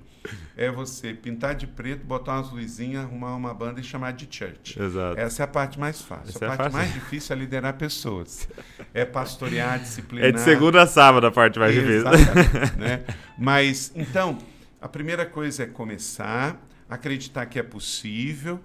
é 0.57 0.71
você 0.71 1.13
pintar 1.13 1.53
de 1.53 1.67
preto, 1.67 2.03
botar 2.05 2.37
umas 2.39 2.49
luzinhas, 2.51 3.03
arrumar 3.03 3.35
uma 3.35 3.53
banda 3.53 3.79
e 3.79 3.83
chamar 3.83 4.13
de 4.13 4.27
church. 4.29 4.81
Exato. 4.81 5.19
Essa 5.19 5.43
é 5.43 5.45
a 5.45 5.47
parte 5.47 5.79
mais 5.79 6.01
fácil. 6.01 6.29
Essa 6.35 6.45
é 6.45 6.47
a 6.47 6.53
a 6.53 6.57
parte 6.57 6.71
fácil. 6.71 6.77
mais 6.79 6.93
difícil 6.93 7.35
é 7.35 7.39
liderar 7.39 7.73
pessoas. 7.75 8.49
É 8.95 9.05
pastorear, 9.05 9.79
disciplinar. 9.79 10.27
É 10.27 10.31
de 10.31 10.41
segunda 10.41 10.81
a 10.81 10.87
sábado 10.87 11.27
a 11.27 11.31
parte 11.31 11.59
mais 11.59 11.73
difícil. 11.73 12.03
Né? 12.77 13.03
Mas, 13.37 13.91
então, 13.95 14.37
a 14.81 14.87
primeira 14.87 15.23
coisa 15.25 15.63
é 15.63 15.65
começar, 15.67 16.59
acreditar 16.93 17.45
que 17.45 17.59
é 17.59 17.63
possível, 17.63 18.59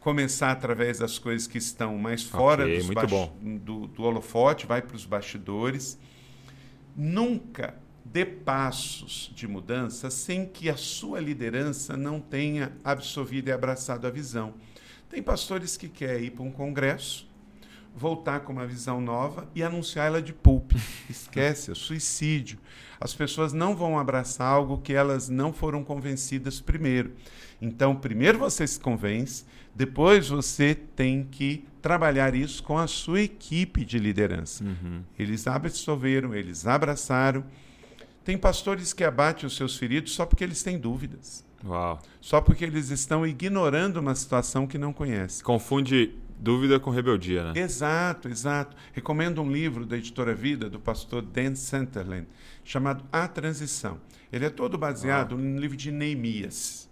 começar 0.00 0.50
através 0.52 0.98
das 0.98 1.18
coisas 1.18 1.46
que 1.46 1.58
estão 1.58 1.96
mais 1.98 2.22
fora 2.22 2.62
Ok, 2.64 2.76
dos 2.76 2.86
muito 2.86 3.00
bas- 3.00 3.10
bom. 3.10 3.36
Do, 3.62 3.86
do 3.88 4.02
holofote, 4.02 4.66
vai 4.66 4.80
para 4.82 4.94
os 4.96 5.04
bastidores. 5.04 5.98
Nunca 6.94 7.74
dê 8.04 8.24
passos 8.24 9.30
de 9.34 9.46
mudança 9.46 10.10
sem 10.10 10.46
que 10.46 10.70
a 10.70 10.76
sua 10.76 11.20
liderança 11.20 11.96
não 11.96 12.20
tenha 12.20 12.72
absorvido 12.84 13.48
e 13.48 13.52
abraçado 13.52 14.06
a 14.06 14.10
visão. 14.10 14.54
Tem 15.10 15.22
pastores 15.22 15.76
que 15.76 15.88
querem 15.88 16.26
ir 16.26 16.30
para 16.30 16.44
um 16.44 16.50
congresso, 16.50 17.28
voltar 17.94 18.40
com 18.40 18.52
uma 18.52 18.66
visão 18.66 19.00
nova 19.00 19.48
e 19.54 19.62
anunciar 19.62 20.06
ela 20.06 20.22
de 20.22 20.32
púlpito. 20.32 20.80
Esquece, 21.10 21.70
é 21.72 21.74
suicídio. 21.74 22.58
As 23.00 23.12
pessoas 23.14 23.52
não 23.52 23.76
vão 23.76 23.98
abraçar 23.98 24.46
algo 24.46 24.78
que 24.78 24.92
elas 24.92 25.28
não 25.28 25.52
foram 25.52 25.84
convencidas 25.84 26.60
primeiro. 26.60 27.12
Então, 27.60 27.96
primeiro 27.96 28.38
você 28.38 28.66
se 28.66 28.78
convence, 28.78 29.44
depois 29.74 30.28
você 30.28 30.74
tem 30.74 31.24
que 31.24 31.64
trabalhar 31.82 32.34
isso 32.34 32.62
com 32.62 32.78
a 32.78 32.86
sua 32.86 33.20
equipe 33.20 33.84
de 33.84 33.98
liderança. 33.98 34.64
Uhum. 34.64 35.02
Eles 35.18 35.46
absorveram, 35.46 36.34
eles 36.34 36.66
abraçaram. 36.66 37.44
Tem 38.24 38.36
pastores 38.36 38.92
que 38.92 39.04
abatem 39.04 39.46
os 39.46 39.56
seus 39.56 39.76
feridos 39.76 40.12
só 40.12 40.26
porque 40.26 40.42
eles 40.42 40.62
têm 40.62 40.78
dúvidas, 40.78 41.44
Uau. 41.64 42.02
só 42.20 42.40
porque 42.40 42.64
eles 42.64 42.90
estão 42.90 43.24
ignorando 43.24 43.98
uma 43.98 44.14
situação 44.14 44.66
que 44.66 44.76
não 44.76 44.92
conhecem. 44.92 45.44
Confunde 45.44 46.12
dúvida 46.38 46.80
com 46.80 46.90
rebeldia, 46.90 47.52
né? 47.52 47.60
Exato, 47.60 48.28
exato. 48.28 48.76
Recomendo 48.92 49.40
um 49.40 49.50
livro 49.50 49.86
da 49.86 49.96
editora 49.96 50.34
Vida, 50.34 50.68
do 50.68 50.80
pastor 50.80 51.22
Dan 51.22 51.54
Centerland, 51.54 52.26
chamado 52.64 53.04
A 53.12 53.28
Transição. 53.28 54.00
Ele 54.32 54.44
é 54.44 54.50
todo 54.50 54.76
baseado 54.76 55.36
no 55.36 55.60
livro 55.60 55.76
de 55.76 55.90
Neemias, 55.92 56.85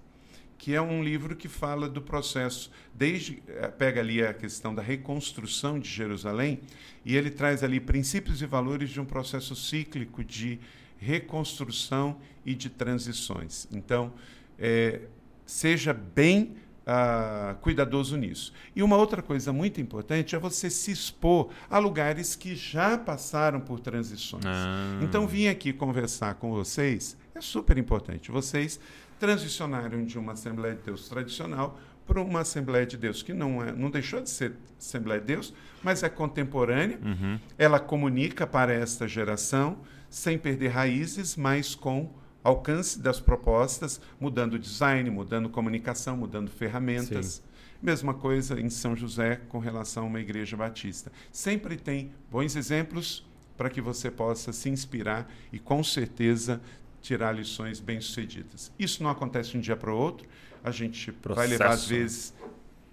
que 0.65 0.75
é 0.75 0.81
um 0.81 1.05
livro 1.05 1.37
que 1.37 1.47
fala 1.47 1.91
do 1.91 2.01
processo, 2.01 2.71
desde 2.95 3.43
eh, 3.47 3.69
pega 3.69 4.01
ali 4.01 4.25
a 4.25 4.33
questão 4.33 4.75
da 4.75 4.81
reconstrução 4.81 5.79
de 5.79 5.91
Jerusalém, 5.91 6.59
e 7.05 7.15
ele 7.15 7.31
traz 7.31 7.62
ali 7.62 7.79
princípios 7.79 8.41
e 8.41 8.47
valores 8.47 8.89
de 8.89 8.99
um 8.99 9.05
processo 9.05 9.55
cíclico 9.55 10.25
de 10.25 10.59
reconstrução 10.97 12.17
e 12.47 12.55
de 12.55 12.71
transições. 12.71 13.69
Então, 13.71 14.15
eh, 14.59 15.03
seja 15.45 15.93
bem 15.93 16.57
ah, 16.87 17.57
cuidadoso 17.61 18.17
nisso. 18.17 18.51
E 18.75 18.83
uma 18.83 18.97
outra 18.97 19.21
coisa 19.21 19.53
muito 19.53 19.83
importante 19.83 20.35
é 20.35 20.39
você 20.39 20.71
se 20.71 20.91
expor 20.91 21.51
a 21.69 21.79
lugares 21.79 22.35
que 22.35 22.57
já 22.57 22.97
passaram 22.97 23.61
por 23.61 23.81
transições. 23.81 24.47
Ah. 24.47 24.99
Então, 25.03 25.27
vim 25.27 25.47
aqui 25.47 25.75
conversar 25.75 26.37
com 26.37 26.53
vocês, 26.53 27.19
é 27.35 27.41
super 27.41 27.77
importante. 27.77 28.31
Vocês 28.31 28.79
transicionaram 29.19 30.05
de 30.05 30.19
uma 30.19 30.33
Assembleia 30.33 30.75
de 30.75 30.83
Deus 30.83 31.09
tradicional 31.09 31.79
para 32.07 32.21
uma 32.21 32.41
Assembleia 32.41 32.87
de 32.87 32.97
Deus 32.97 33.23
que 33.23 33.33
não, 33.33 33.62
é, 33.62 33.73
não 33.73 33.91
deixou 33.91 34.21
de 34.21 34.31
ser 34.31 34.53
Assembleia 34.79 35.21
de 35.21 35.27
Deus, 35.27 35.55
mas 35.83 36.03
é 36.03 36.09
contemporânea. 36.09 36.99
Uhum. 37.03 37.39
Ela 37.57 37.81
comunica 37.81 38.47
para 38.47 38.73
esta 38.73 39.09
geração, 39.09 39.79
sem 40.11 40.39
perder 40.39 40.69
raízes, 40.69 41.37
mas 41.37 41.75
com 41.75 42.12
alcance 42.43 43.01
das 43.01 43.19
propostas, 43.19 44.01
mudando 44.21 44.59
design, 44.59 45.09
mudando 45.11 45.49
comunicação, 45.49 46.17
mudando 46.17 46.51
ferramentas. 46.51 47.43
Mesma 47.83 48.15
coisa 48.15 48.61
em 48.61 48.69
São 48.69 48.95
José 48.95 49.41
com 49.49 49.59
relação 49.59 50.05
a 50.05 50.07
uma 50.07 50.21
igreja 50.21 50.57
batista. 50.57 51.11
Sempre 51.33 51.77
tem 51.77 52.12
bons 52.31 52.55
exemplos 52.55 53.27
para 53.57 53.71
que 53.71 53.81
você 53.81 54.11
possa 54.11 54.53
se 54.53 54.69
inspirar 54.69 55.31
e, 55.53 55.59
com 55.59 55.83
certeza, 55.83 56.61
tirar 57.05 57.33
lições 57.33 57.81
bem-sucedidas. 57.81 58.73
Isso 58.79 59.03
não 59.03 59.11
acontece 59.11 59.51
de 59.51 59.59
um 59.59 59.61
dia 59.61 59.77
para 59.77 59.93
o 59.93 59.97
outro. 59.97 60.27
A 60.65 60.71
gente 60.71 61.13
vai 61.23 61.47
levar, 61.47 61.67
às 61.67 61.71
Processo. 61.83 61.89
vezes, 61.91 62.35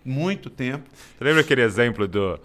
muito 0.03 0.49
tempo. 0.49 0.89
Você 1.17 1.23
lembra 1.23 1.39
aquele 1.39 1.61
exemplo 1.61 2.05
do, 2.09 2.37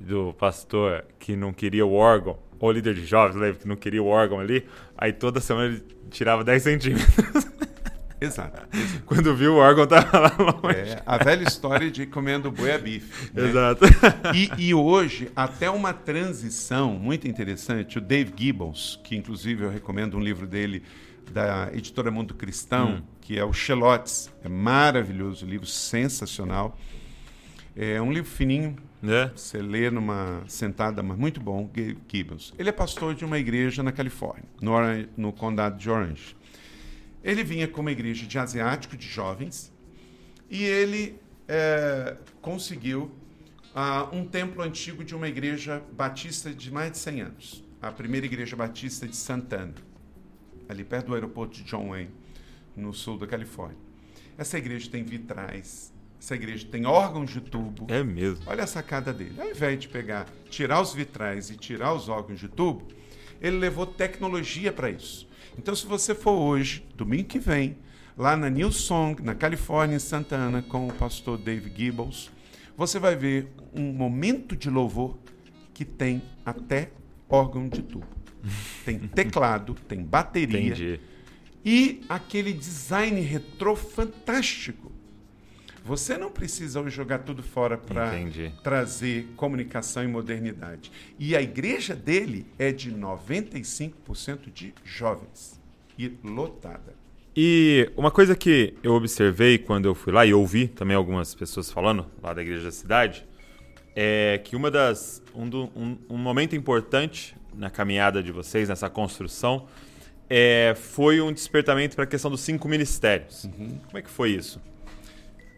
do 0.00 0.32
pastor 0.32 1.04
que 1.18 1.36
não 1.36 1.52
queria 1.52 1.84
o 1.84 1.92
órgão? 1.92 2.38
Ou 2.58 2.72
líder 2.72 2.94
de 2.94 3.04
jovens, 3.04 3.36
lembra 3.38 3.60
que 3.60 3.68
não 3.68 3.76
queria 3.76 4.02
o 4.02 4.06
órgão 4.06 4.40
ali? 4.40 4.66
Aí 4.96 5.12
toda 5.12 5.40
semana 5.40 5.74
ele 5.74 5.84
tirava 6.10 6.42
10 6.42 6.62
centímetros. 6.62 7.44
Exato. 8.24 8.62
Quando 9.06 9.34
viu 9.34 9.54
o 9.54 9.56
órgão 9.56 9.86
tava 9.86 10.18
lá 10.18 10.36
longe. 10.38 10.76
É 10.76 11.02
a 11.04 11.18
velha 11.18 11.44
história 11.44 11.90
de 11.90 12.06
comendo 12.06 12.50
boi 12.50 12.72
a 12.72 12.78
bife. 12.78 13.30
né? 13.32 13.48
Exato. 13.48 13.84
E, 14.34 14.50
e 14.68 14.74
hoje, 14.74 15.30
até 15.34 15.70
uma 15.70 15.92
transição 15.92 16.94
muito 16.94 17.28
interessante, 17.28 17.98
o 17.98 18.00
Dave 18.00 18.32
Gibbons, 18.36 19.00
que 19.04 19.16
inclusive 19.16 19.64
eu 19.64 19.70
recomendo 19.70 20.16
um 20.16 20.20
livro 20.20 20.46
dele 20.46 20.82
da 21.32 21.70
editora 21.72 22.10
Mundo 22.10 22.34
Cristão, 22.34 23.02
que 23.20 23.38
é 23.38 23.44
o 23.44 23.52
Xelotes. 23.52 24.30
É 24.42 24.48
maravilhoso, 24.48 25.46
livro 25.46 25.66
sensacional. 25.66 26.78
É 27.76 28.00
um 28.00 28.12
livro 28.12 28.30
fininho, 28.30 28.76
né? 29.02 29.32
você 29.34 29.60
lê 29.60 29.90
numa 29.90 30.42
sentada, 30.46 31.02
mas 31.02 31.18
muito 31.18 31.40
bom, 31.40 31.68
Gibbons. 32.08 32.54
Ele 32.58 32.68
é 32.68 32.72
pastor 32.72 33.14
de 33.14 33.24
uma 33.24 33.38
igreja 33.38 33.82
na 33.82 33.90
Califórnia, 33.90 34.44
no, 34.60 34.72
no 35.16 35.32
condado 35.32 35.76
de 35.76 35.90
Orange. 35.90 36.36
Ele 37.24 37.42
vinha 37.42 37.66
com 37.66 37.80
uma 37.80 37.90
igreja 37.90 38.26
de 38.26 38.38
asiático, 38.38 38.96
de 38.96 39.08
jovens, 39.08 39.72
e 40.50 40.62
ele 40.62 41.18
eh, 41.48 42.16
conseguiu 42.42 43.10
ah, 43.74 44.08
um 44.12 44.26
templo 44.26 44.62
antigo 44.62 45.02
de 45.02 45.14
uma 45.14 45.26
igreja 45.26 45.82
batista 45.92 46.52
de 46.52 46.70
mais 46.70 46.92
de 46.92 46.98
100 46.98 47.20
anos. 47.22 47.64
A 47.80 47.90
primeira 47.90 48.26
igreja 48.26 48.54
batista 48.54 49.08
de 49.08 49.16
Santana, 49.16 49.74
ali 50.68 50.84
perto 50.84 51.06
do 51.06 51.14
aeroporto 51.14 51.56
de 51.56 51.64
John 51.64 51.88
Wayne, 51.88 52.10
no 52.76 52.92
sul 52.92 53.18
da 53.18 53.26
Califórnia. 53.26 53.78
Essa 54.36 54.58
igreja 54.58 54.90
tem 54.90 55.02
vitrais, 55.02 55.92
essa 56.20 56.34
igreja 56.34 56.66
tem 56.70 56.86
órgãos 56.86 57.30
de 57.30 57.40
tubo. 57.40 57.86
É 57.88 58.02
mesmo. 58.02 58.44
Olha 58.46 58.64
a 58.64 58.66
sacada 58.66 59.12
dele. 59.12 59.40
Ao 59.40 59.50
invés 59.50 59.78
de 59.78 59.88
pegar, 59.88 60.26
tirar 60.48 60.80
os 60.80 60.94
vitrais 60.94 61.50
e 61.50 61.56
tirar 61.56 61.94
os 61.94 62.08
órgãos 62.08 62.40
de 62.40 62.48
tubo, 62.48 62.86
ele 63.40 63.58
levou 63.58 63.86
tecnologia 63.86 64.72
para 64.72 64.90
isso. 64.90 65.28
Então, 65.58 65.74
se 65.74 65.86
você 65.86 66.14
for 66.14 66.32
hoje, 66.32 66.84
domingo 66.96 67.24
que 67.24 67.38
vem, 67.38 67.76
lá 68.16 68.36
na 68.36 68.48
New 68.48 68.70
Song, 68.72 69.22
na 69.22 69.34
Califórnia, 69.34 69.96
em 69.96 70.00
Santa 70.00 70.36
Ana, 70.36 70.62
com 70.62 70.88
o 70.88 70.92
pastor 70.92 71.38
Dave 71.38 71.72
Gibbons, 71.74 72.30
você 72.76 72.98
vai 72.98 73.16
ver 73.16 73.48
um 73.72 73.92
momento 73.92 74.56
de 74.56 74.68
louvor 74.68 75.16
que 75.72 75.84
tem 75.84 76.22
até 76.44 76.90
órgão 77.28 77.68
de 77.68 77.82
tubo. 77.82 78.06
Tem 78.84 78.98
teclado, 78.98 79.74
tem 79.88 80.02
bateria 80.02 80.58
Entendi. 80.60 81.00
e 81.64 82.02
aquele 82.10 82.52
design 82.52 83.18
retrô 83.22 83.74
fantástico. 83.74 84.92
Você 85.84 86.16
não 86.16 86.30
precisa 86.30 86.80
hoje 86.80 86.96
jogar 86.96 87.18
tudo 87.18 87.42
fora 87.42 87.76
para 87.76 88.10
trazer 88.62 89.28
comunicação 89.36 90.02
e 90.02 90.06
modernidade. 90.08 90.90
E 91.18 91.36
a 91.36 91.42
igreja 91.42 91.94
dele 91.94 92.46
é 92.58 92.72
de 92.72 92.90
95% 92.90 94.50
de 94.52 94.72
jovens 94.82 95.60
e 95.98 96.10
lotada. 96.24 96.94
E 97.36 97.90
uma 97.96 98.10
coisa 98.10 98.34
que 98.34 98.74
eu 98.82 98.94
observei 98.94 99.58
quando 99.58 99.86
eu 99.86 99.94
fui 99.94 100.12
lá 100.12 100.24
e 100.24 100.32
ouvi 100.32 100.68
também 100.68 100.96
algumas 100.96 101.34
pessoas 101.34 101.70
falando 101.70 102.06
lá 102.22 102.32
da 102.32 102.40
igreja 102.40 102.64
da 102.64 102.72
cidade 102.72 103.26
é 103.94 104.40
que 104.42 104.56
uma 104.56 104.70
das 104.70 105.22
um, 105.34 105.48
do- 105.48 105.70
um- 105.76 105.98
um 106.08 106.16
momento 106.16 106.56
importante 106.56 107.36
na 107.52 107.68
caminhada 107.70 108.22
de 108.22 108.32
vocês 108.32 108.68
nessa 108.68 108.88
construção 108.88 109.66
é, 110.30 110.74
foi 110.76 111.20
um 111.20 111.32
despertamento 111.32 111.94
para 111.94 112.04
a 112.04 112.06
questão 112.06 112.30
dos 112.30 112.40
cinco 112.40 112.68
ministérios. 112.68 113.48
Como 113.86 113.98
é 113.98 114.02
que 114.02 114.10
foi 114.10 114.30
isso? 114.30 114.60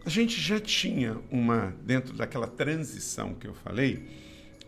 A 0.07 0.09
gente 0.09 0.39
já 0.39 0.57
tinha 0.57 1.17
uma, 1.29 1.75
dentro 1.83 2.13
daquela 2.13 2.47
transição 2.47 3.33
que 3.33 3.45
eu 3.45 3.53
falei, 3.53 4.07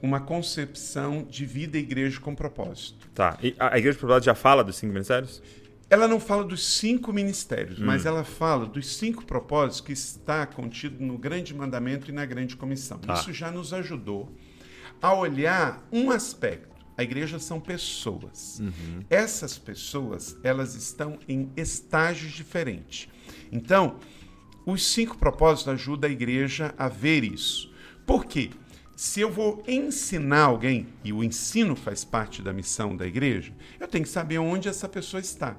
uma 0.02 0.20
concepção 0.20 1.24
de 1.24 1.46
vida 1.46 1.78
e 1.78 1.80
igreja 1.80 2.20
com 2.20 2.36
propósito. 2.36 3.08
Tá. 3.16 3.38
E 3.42 3.56
a 3.58 3.78
igreja 3.78 3.94
de 3.94 4.00
Propriedade 4.00 4.26
já 4.26 4.36
fala 4.36 4.66
dos 4.66 4.76
cinco 4.76 4.92
ministérios? 4.92 5.42
ela 5.90 6.10
não 6.10 6.20
fala 6.20 6.44
dos 6.44 6.76
cinco 6.76 7.14
ministérios, 7.14 7.80
Hum. 7.80 7.86
mas 7.86 8.06
ela 8.06 8.26
fala 8.26 8.66
dos 8.66 8.98
cinco 8.98 9.24
propósitos 9.26 9.80
que 9.80 9.94
está 9.94 10.46
contido 10.46 11.02
no 11.02 11.18
grande 11.18 11.54
mandamento 11.56 12.12
e 12.12 12.14
na 12.14 12.26
grande 12.26 12.58
comissão. 12.58 13.00
Tá. 13.00 13.14
Isso 13.14 13.32
já 13.32 13.50
nos 13.50 13.74
ajudou 13.74 14.30
a 15.02 15.14
olhar 15.14 15.88
um 15.90 16.12
aspecto. 16.12 16.68
A 16.98 17.02
igreja 17.02 17.40
são 17.40 17.62
pessoas. 17.62 18.60
Uhum. 18.60 19.06
Essas 19.10 19.58
pessoas, 19.58 20.36
elas 20.44 20.76
estão 20.76 21.18
em 21.30 21.50
estágios 21.56 22.34
diferentes. 22.34 23.08
Então, 23.52 23.98
os 24.72 24.86
cinco 24.86 25.18
propósitos 25.18 25.74
ajudam 25.74 26.10
a 26.10 26.14
igreja 26.14 26.74
a 26.78 26.88
ver 26.88 27.24
isso. 27.24 27.72
Por 28.06 28.26
quê? 28.26 28.50
Se 28.96 29.22
eu 29.22 29.32
vou 29.32 29.64
ensinar 29.66 30.44
alguém, 30.44 30.88
e 31.06 31.14
o 31.14 31.24
ensino 31.24 31.74
faz 31.76 32.04
parte 32.04 32.42
da 32.42 32.52
missão 32.52 32.98
da 32.98 33.08
igreja, 33.08 33.54
eu 33.80 33.88
tenho 33.88 34.04
que 34.04 34.10
saber 34.10 34.40
onde 34.40 34.68
essa 34.68 34.90
pessoa 34.90 35.22
está. 35.22 35.56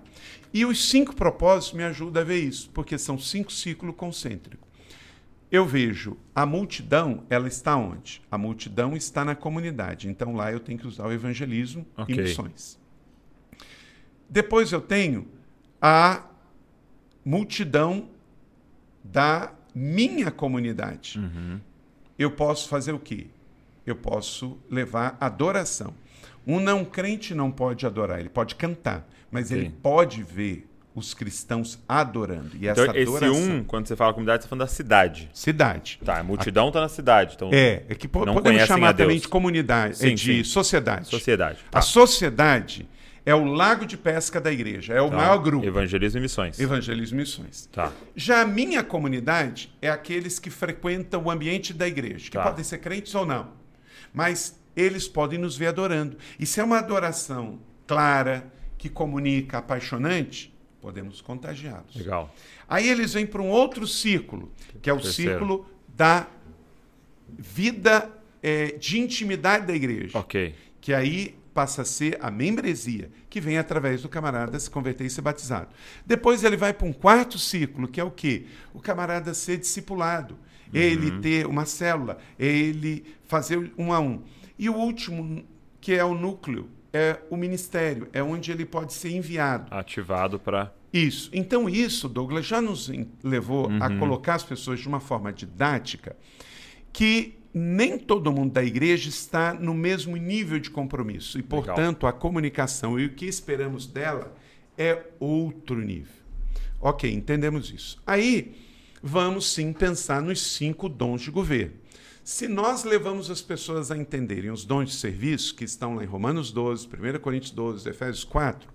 E 0.53 0.67
os 0.67 0.91
cinco 0.91 1.15
propósitos 1.17 1.73
me 1.73 1.85
ajudam 1.85 2.23
a 2.23 2.25
ver 2.25 2.41
isso, 2.41 2.69
porque 2.71 2.99
são 2.99 3.19
cinco 3.19 3.51
ciclos 3.51 3.95
concêntricos. 3.97 4.69
Eu 5.51 5.67
vejo 5.67 6.17
a 6.35 6.45
multidão, 6.45 7.25
ela 7.31 7.49
está 7.49 7.77
onde? 7.77 8.23
A 8.31 8.37
multidão 8.37 8.95
está 8.95 9.25
na 9.25 9.35
comunidade. 9.35 10.09
Então 10.09 10.35
lá 10.35 10.53
eu 10.53 10.61
tenho 10.61 10.79
que 10.79 10.87
usar 10.87 11.07
o 11.07 11.13
evangelismo 11.13 11.87
Ok. 11.97 12.15
e 12.15 12.21
missões. 12.21 12.79
Depois 14.29 14.71
eu 14.71 14.81
tenho 14.81 15.27
a 15.81 16.25
multidão 17.25 18.09
da 19.13 19.53
minha 19.75 20.31
comunidade. 20.31 21.21
Eu 22.19 22.31
posso 22.31 22.69
fazer 22.69 22.93
o 22.93 22.99
quê? 22.99 23.27
Eu 23.87 23.97
posso 23.97 24.59
levar 24.71 25.17
adoração. 25.21 25.95
Um 26.47 26.61
não 26.61 26.85
crente 26.85 27.35
não 27.35 27.51
pode 27.51 27.87
adorar, 27.87 28.19
ele 28.21 28.29
pode 28.29 28.55
cantar, 28.55 29.09
mas 29.31 29.51
ele 29.51 29.71
pode 29.83 30.23
ver 30.23 30.67
os 30.95 31.15
cristãos 31.15 31.79
adorando. 31.89 32.51
E 32.57 32.67
Então, 32.67 32.85
essa 32.85 32.99
esse 32.99 33.09
adoração. 33.09 33.37
um, 33.59 33.65
quando 33.65 33.87
você 33.87 33.95
fala 33.95 34.13
comunidade, 34.13 34.43
você 34.43 34.47
tá 34.47 34.51
falando 34.51 34.67
da 34.67 34.67
cidade. 34.67 35.31
Cidade. 35.33 36.01
Tá, 36.05 36.19
a 36.19 36.23
multidão 36.25 36.71
tá 36.73 36.81
na 36.81 36.89
cidade. 36.89 37.35
Então, 37.37 37.51
É, 37.53 37.85
é 37.89 37.95
que 37.95 38.09
po- 38.09 38.27
Não 38.27 38.35
podemos 38.35 38.63
chamar 38.65 38.95
também 38.95 39.19
de 39.19 39.29
comunidade, 39.29 39.99
Sim, 39.99 40.09
é 40.13 40.15
de 40.15 40.39
sim. 40.39 40.45
sociedade. 40.45 41.07
sociedade. 41.09 41.59
Tá. 41.71 41.79
A 41.79 41.83
sociedade 41.83 42.89
é 43.25 43.35
o 43.35 43.45
lago 43.45 43.85
de 43.85 43.97
pesca 43.97 44.41
da 44.41 44.51
igreja, 44.51 44.95
é 44.95 45.01
o 45.03 45.11
Tá. 45.11 45.16
maior 45.16 45.39
grupo. 45.39 45.66
Evangelismo 45.66 46.18
e 46.18 46.23
missões. 46.23 46.59
Evangelismo 46.59 47.18
e 47.18 47.21
Missões. 47.21 47.66
Tá. 47.73 47.93
Já 48.16 48.41
a 48.43 48.47
minha 48.47 48.83
comunidade 48.83 49.73
é 49.83 49.91
aqueles 49.91 50.39
que 50.39 50.51
frequentam 50.51 51.23
o 51.25 51.31
ambiente 51.31 51.73
da 51.75 51.87
igreja, 51.87 52.25
que 52.31 52.37
Tá. 52.37 52.43
podem 52.43 52.64
ser 52.64 52.79
crentes 52.79 53.14
ou 53.14 53.27
não. 53.27 53.53
Mas 54.12 54.59
eles 54.75 55.07
podem 55.07 55.39
nos 55.39 55.57
ver 55.57 55.66
adorando. 55.68 56.16
E 56.39 56.47
se 56.47 56.61
é 56.61 56.64
uma 56.64 56.79
adoração 56.79 57.59
clara, 57.87 58.51
que 58.79 58.89
comunica, 58.89 59.59
apaixonante, 59.59 60.53
podemos 60.81 61.21
contagiá-los. 61.21 61.95
Legal. 61.95 62.35
Aí 62.66 62.89
eles 62.89 63.12
vêm 63.12 63.27
para 63.27 63.43
um 63.43 63.49
outro 63.51 63.87
círculo, 63.87 64.51
que 64.81 64.89
é 64.89 64.93
o 64.93 64.97
Terceiro. 65.01 65.33
círculo 65.33 65.66
da 65.89 66.27
vida 67.29 68.11
eh, 68.43 68.77
de 68.79 68.99
intimidade 68.99 69.66
da 69.66 69.75
igreja. 69.75 70.16
Ok. 70.18 70.55
Que 70.81 70.95
aí 70.95 71.35
passa 71.53 71.82
a 71.82 71.84
ser 71.84 72.18
a 72.20 72.30
membresia, 72.30 73.11
que 73.28 73.40
vem 73.40 73.59
através 73.59 74.03
do 74.03 74.09
camarada 74.09 74.59
se 74.59 74.70
converter 74.70 75.05
e 75.05 75.11
ser 75.11 75.22
batizado. 75.22 75.68
Depois 76.07 76.44
ele 76.44 76.57
vai 76.57 76.72
para 76.72 76.86
um 76.86 76.92
quarto 76.92 77.38
ciclo, 77.38 77.88
que 77.88 78.01
é 78.01 78.05
o 78.05 78.11
quê? 78.11 78.46
O 78.72 78.80
camarada 78.80 79.34
ser 79.34 79.59
discipulado, 79.59 80.38
ele 80.72 81.20
ter 81.20 81.46
uma 81.46 81.66
célula, 81.66 82.18
ele 82.38 83.05
fazer 83.26 83.72
um 83.76 83.92
a 83.92 84.01
um. 84.01 84.22
E 84.59 84.68
o 84.68 84.74
último, 84.74 85.44
que 85.80 85.94
é 85.94 86.05
o 86.05 86.14
núcleo, 86.14 86.68
é 86.92 87.18
o 87.30 87.36
ministério, 87.36 88.09
é 88.12 88.22
onde 88.22 88.51
ele 88.53 88.64
pode 88.64 88.92
ser 88.92 89.11
enviado. 89.11 89.72
Ativado 89.74 90.38
para. 90.38 90.72
Isso. 90.92 91.30
Então, 91.32 91.68
isso, 91.68 92.09
Douglas, 92.09 92.46
já 92.46 92.61
nos 92.61 92.90
levou 93.22 93.68
a 93.80 93.96
colocar 93.98 94.34
as 94.34 94.42
pessoas 94.42 94.80
de 94.80 94.88
uma 94.88 94.98
forma 94.98 95.32
didática 95.32 96.16
que 96.92 97.39
nem 97.53 97.98
todo 97.98 98.32
mundo 98.32 98.53
da 98.53 98.62
igreja 98.62 99.09
está 99.09 99.53
no 99.53 99.74
mesmo 99.74 100.16
nível 100.16 100.59
de 100.59 100.70
compromisso. 100.70 101.38
E, 101.38 101.42
portanto, 101.42 102.07
a 102.07 102.12
comunicação 102.12 102.98
e 102.98 103.07
o 103.07 103.14
que 103.14 103.26
esperamos 103.26 103.86
dela 103.86 104.34
é 104.78 105.07
outro 105.18 105.80
nível. 105.80 106.14
Ok, 106.80 107.12
entendemos 107.12 107.70
isso. 107.70 108.01
Aí, 108.07 108.57
vamos 109.03 109.53
sim 109.53 109.72
pensar 109.72 110.22
nos 110.22 110.40
cinco 110.40 110.88
dons 110.88 111.22
de 111.22 111.30
governo. 111.30 111.74
Se 112.22 112.46
nós 112.46 112.84
levamos 112.84 113.30
as 113.30 113.42
pessoas 113.42 113.90
a 113.90 113.96
entenderem 113.96 114.51
os 114.51 114.64
dons 114.64 114.90
de 114.90 114.94
serviço, 114.94 115.55
que 115.55 115.64
estão 115.64 115.96
lá 115.96 116.05
em 116.05 116.07
Romanos 116.07 116.53
12, 116.53 116.86
1 116.86 117.18
Coríntios 117.18 117.51
12, 117.51 117.88
Efésios 117.88 118.24
4, 118.24 118.68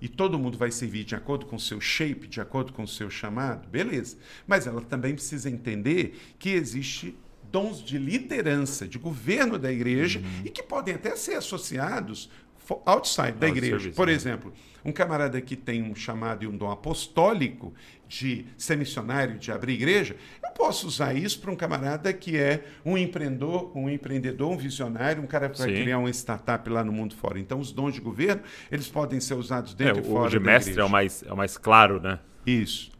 e 0.00 0.08
todo 0.08 0.38
mundo 0.38 0.56
vai 0.56 0.70
servir 0.70 1.04
de 1.04 1.14
acordo 1.14 1.46
com 1.46 1.56
o 1.56 1.60
seu 1.60 1.80
shape, 1.80 2.28
de 2.28 2.40
acordo 2.40 2.72
com 2.72 2.84
o 2.84 2.88
seu 2.88 3.10
chamado, 3.10 3.68
beleza. 3.68 4.16
Mas 4.46 4.66
ela 4.66 4.80
também 4.80 5.14
precisa 5.14 5.50
entender 5.50 6.16
que 6.38 6.50
existe 6.50 7.16
dons 7.50 7.82
de 7.84 7.98
liderança, 7.98 8.86
de 8.86 8.98
governo 8.98 9.58
da 9.58 9.72
igreja 9.72 10.20
e 10.44 10.50
que 10.50 10.62
podem 10.62 10.94
até 10.94 11.14
ser 11.16 11.34
associados 11.34 12.30
outside 12.84 13.32
da 13.32 13.48
igreja. 13.48 13.76
serviço, 13.78 13.96
Por 13.96 14.08
né? 14.08 14.12
exemplo, 14.12 14.52
um 14.84 14.92
camarada 14.92 15.40
que 15.40 15.56
tem 15.56 15.82
um 15.82 15.94
chamado 15.94 16.44
e 16.44 16.46
um 16.46 16.54
dom 16.56 16.70
apostólico 16.70 17.72
de 18.06 18.46
ser 18.58 18.76
missionário, 18.76 19.38
de 19.38 19.50
abrir 19.50 19.72
igreja, 19.74 20.16
eu 20.44 20.50
posso 20.50 20.86
usar 20.86 21.14
isso 21.14 21.40
para 21.40 21.50
um 21.50 21.56
camarada 21.56 22.12
que 22.12 22.36
é 22.36 22.64
um 22.84 22.96
empreendedor, 22.98 23.70
um 23.76 23.88
empreendedor, 23.88 24.50
um 24.52 24.56
visionário, 24.56 25.22
um 25.22 25.26
cara 25.26 25.48
que 25.48 25.58
vai 25.58 25.68
criar 25.72 25.98
uma 25.98 26.10
startup 26.10 26.68
lá 26.68 26.84
no 26.84 26.92
mundo 26.92 27.14
fora. 27.16 27.38
Então, 27.38 27.58
os 27.58 27.72
dons 27.72 27.94
de 27.94 28.00
governo, 28.00 28.42
eles 28.70 28.88
podem 28.88 29.18
ser 29.20 29.34
usados 29.34 29.72
É, 29.72 29.76
dentro 29.76 29.98
e 29.98 30.06
o 30.06 30.12
fora 30.12 30.30
de 30.30 30.38
da 30.38 30.44
mestre 30.44 30.72
igreja. 30.72 30.82
é 30.86 30.88
o, 30.88 30.90
mais, 30.90 31.22
é 31.22 31.32
o 31.32 31.36
mais 31.36 31.56
claro, 31.58 32.00
né? 32.00 32.18
Isso. 32.46 32.90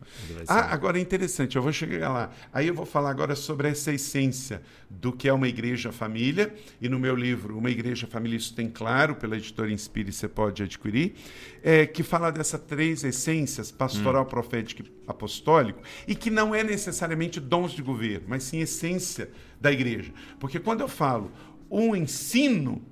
Ah, 0.47 0.73
agora 0.73 0.99
é 0.99 1.01
interessante, 1.01 1.57
eu 1.57 1.63
vou 1.63 1.73
chegar 1.73 2.09
lá. 2.11 2.31
Aí 2.53 2.67
eu 2.69 2.75
vou 2.75 2.87
falar 2.87 3.11
agora 3.11 3.35
sobre 3.35 3.69
essa 3.69 3.93
essência 3.93 4.63
do 4.89 5.13
que 5.13 5.29
é 5.29 5.33
uma 5.33 5.49
igreja 5.49 5.93
família. 5.93 6.55
E 6.81 6.89
no 6.89 6.99
meu 6.99 7.15
livro, 7.15 7.57
Uma 7.57 7.71
Igreja 7.71 8.07
Família, 8.07 8.37
isso 8.37 8.55
tem 8.55 8.69
claro, 8.69 9.15
pela 9.15 9.37
editora 9.37 9.71
Inspire, 9.71 10.13
você 10.13 10.29
pode 10.29 10.63
adquirir, 10.63 11.15
é, 11.63 11.87
que 11.87 12.03
fala 12.03 12.31
dessas 12.31 12.61
três 12.61 13.05
essências, 13.05 13.71
pastoral, 13.71 14.27
profético 14.27 14.83
e 14.83 14.93
apostólico, 15.07 15.81
e 16.07 16.15
que 16.15 16.31
não 16.31 16.55
é 16.55 16.63
necessariamente 16.63 17.41
dons 17.41 17.73
de 17.73 17.83
governo, 17.83 18.27
mas 18.29 18.43
sim 18.45 18.61
essência 18.61 19.31
da 19.61 19.73
igreja. 19.73 20.13
Porque 20.39 20.59
quando 20.59 20.81
eu 20.81 20.89
falo 20.89 21.31
um 21.71 21.95
ensino 21.95 22.83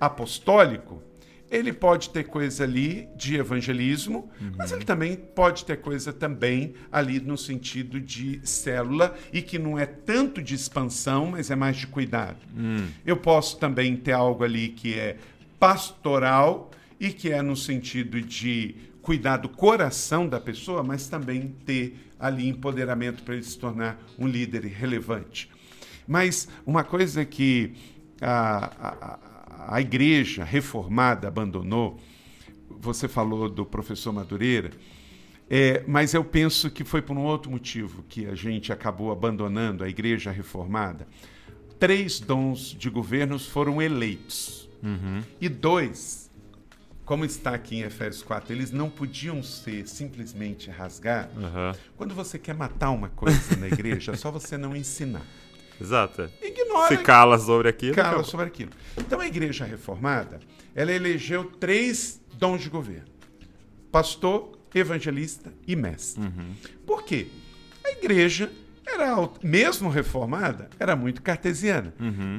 apostólico, 0.00 1.02
ele 1.54 1.72
pode 1.72 2.10
ter 2.10 2.24
coisa 2.24 2.64
ali 2.64 3.08
de 3.16 3.36
evangelismo, 3.36 4.28
mas 4.56 4.72
ele 4.72 4.84
também 4.84 5.14
pode 5.14 5.64
ter 5.64 5.76
coisa 5.76 6.12
também 6.12 6.74
ali 6.90 7.20
no 7.20 7.38
sentido 7.38 8.00
de 8.00 8.40
célula 8.42 9.14
e 9.32 9.40
que 9.40 9.56
não 9.56 9.78
é 9.78 9.86
tanto 9.86 10.42
de 10.42 10.54
expansão, 10.54 11.26
mas 11.26 11.50
é 11.50 11.56
mais 11.56 11.76
de 11.76 11.86
cuidado. 11.86 12.38
Eu 13.06 13.16
posso 13.16 13.56
também 13.58 13.96
ter 13.96 14.12
algo 14.12 14.42
ali 14.42 14.68
que 14.68 14.94
é 14.98 15.16
pastoral 15.58 16.72
e 16.98 17.10
que 17.10 17.30
é 17.30 17.40
no 17.40 17.54
sentido 17.54 18.20
de 18.20 18.74
cuidar 19.00 19.36
do 19.36 19.48
coração 19.48 20.26
da 20.26 20.40
pessoa, 20.40 20.82
mas 20.82 21.06
também 21.06 21.54
ter 21.64 22.10
ali 22.18 22.48
empoderamento 22.48 23.22
para 23.22 23.34
ele 23.34 23.44
se 23.44 23.56
tornar 23.56 24.02
um 24.18 24.26
líder 24.26 24.64
relevante. 24.64 25.48
Mas 26.06 26.48
uma 26.66 26.82
coisa 26.82 27.24
que 27.24 27.74
a, 28.20 28.70
a, 28.80 29.33
a 29.58 29.80
igreja 29.80 30.44
reformada 30.44 31.28
abandonou, 31.28 31.98
você 32.68 33.08
falou 33.08 33.48
do 33.48 33.64
professor 33.64 34.12
Madureira, 34.12 34.70
é, 35.48 35.82
mas 35.86 36.14
eu 36.14 36.24
penso 36.24 36.70
que 36.70 36.84
foi 36.84 37.02
por 37.02 37.16
um 37.16 37.22
outro 37.22 37.50
motivo 37.50 38.02
que 38.08 38.26
a 38.26 38.34
gente 38.34 38.72
acabou 38.72 39.12
abandonando 39.12 39.84
a 39.84 39.88
igreja 39.88 40.30
reformada. 40.30 41.06
Três 41.78 42.20
dons 42.20 42.74
de 42.78 42.88
governos 42.88 43.46
foram 43.46 43.80
eleitos. 43.80 44.68
E 45.40 45.48
dois, 45.48 46.30
como 47.04 47.24
está 47.24 47.54
aqui 47.54 47.76
em 47.76 47.80
Efésios 47.80 48.22
4, 48.22 48.52
eles 48.52 48.70
não 48.70 48.90
podiam 48.90 49.42
ser 49.42 49.86
simplesmente 49.88 50.70
rasgados. 50.70 51.42
Aham. 51.42 51.74
Quando 51.96 52.14
você 52.14 52.38
quer 52.38 52.54
matar 52.54 52.90
uma 52.90 53.08
coisa 53.08 53.56
na 53.56 53.66
igreja, 53.66 54.12
é 54.12 54.16
só 54.16 54.30
você 54.30 54.56
não 54.56 54.76
ensinar. 54.76 55.26
Exato. 55.80 56.30
Ignora 56.42 56.88
Se 56.88 56.96
cala 56.98 57.38
sobre 57.38 57.68
aquilo. 57.68 57.94
cala 57.94 58.08
acabou. 58.08 58.24
sobre 58.24 58.46
aquilo. 58.46 58.70
Então 58.96 59.20
a 59.20 59.26
igreja 59.26 59.64
reformada, 59.64 60.40
ela 60.74 60.92
elegeu 60.92 61.44
três 61.44 62.20
dons 62.34 62.60
de 62.62 62.68
governo: 62.68 63.08
pastor, 63.90 64.58
evangelista 64.74 65.52
e 65.66 65.74
mestre. 65.76 66.22
Por 66.86 67.04
quê? 67.04 67.28
A 67.84 67.90
igreja 67.90 68.50
era 68.86 69.16
mesmo 69.42 69.88
reformada, 69.88 70.68
era 70.78 70.94
muito 70.96 71.22
cartesiana, 71.22 71.92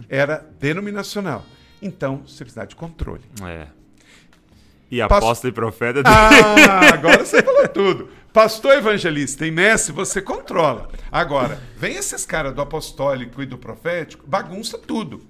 era 0.10 0.46
denominacional. 0.60 1.46
Então, 1.82 2.24
você 2.26 2.44
precisa 2.44 2.66
de 2.66 2.76
controle. 2.76 3.22
É. 3.44 3.68
E 4.90 5.02
apóstolo 5.02 5.52
e 5.52 5.54
profeta. 5.54 6.02
Ah, 6.06 6.94
agora 6.94 7.26
você 7.26 7.42
falou 7.44 7.68
tudo. 7.68 8.10
Pastor 8.36 8.74
evangelista 8.74 9.48
e 9.48 9.50
mestre, 9.50 9.94
você 9.94 10.22
controla. 10.22 10.90
Agora, 11.10 11.56
vem 11.78 11.96
esses 11.96 12.26
caras 12.26 12.54
do 12.54 12.60
apostólico 12.60 13.42
e 13.42 13.46
do 13.46 13.58
profético, 13.58 14.28
bagunça 14.28 14.78
tudo. 14.78 15.26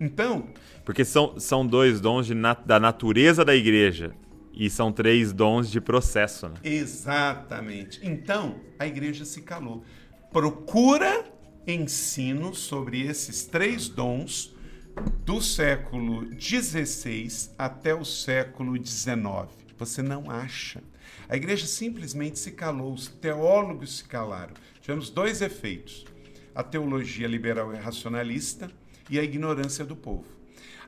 Então, 0.00 0.48
Porque 0.84 1.04
são, 1.04 1.38
são 1.38 1.64
dois 1.64 2.00
dons 2.00 2.26
de 2.26 2.34
nat- 2.34 2.66
da 2.66 2.80
natureza 2.80 3.44
da 3.44 3.54
igreja. 3.54 4.12
E 4.52 4.68
são 4.68 4.90
três 4.90 5.32
dons 5.32 5.70
de 5.70 5.80
processo, 5.80 6.48
né? 6.48 6.56
Exatamente. 6.64 8.00
Então, 8.02 8.56
a 8.76 8.88
igreja 8.88 9.24
se 9.24 9.42
calou. 9.42 9.84
Procura 10.32 11.26
ensino 11.64 12.52
sobre 12.56 13.02
esses 13.06 13.44
três 13.44 13.88
dons 13.88 14.52
do 15.24 15.40
século 15.40 16.26
XVI 16.40 17.50
até 17.56 17.94
o 17.94 18.04
século 18.04 18.74
XIX. 18.84 19.46
Você 19.78 20.02
não 20.02 20.28
acha. 20.28 20.82
A 21.28 21.36
igreja 21.36 21.66
simplesmente 21.66 22.38
se 22.38 22.52
calou, 22.52 22.92
os 22.92 23.06
teólogos 23.06 23.98
se 23.98 24.04
calaram. 24.04 24.54
Tivemos 24.80 25.10
dois 25.10 25.42
efeitos: 25.42 26.06
a 26.54 26.62
teologia 26.62 27.28
liberal 27.28 27.74
e 27.74 27.76
racionalista 27.76 28.70
e 29.10 29.18
a 29.18 29.22
ignorância 29.22 29.84
do 29.84 29.94
povo. 29.94 30.38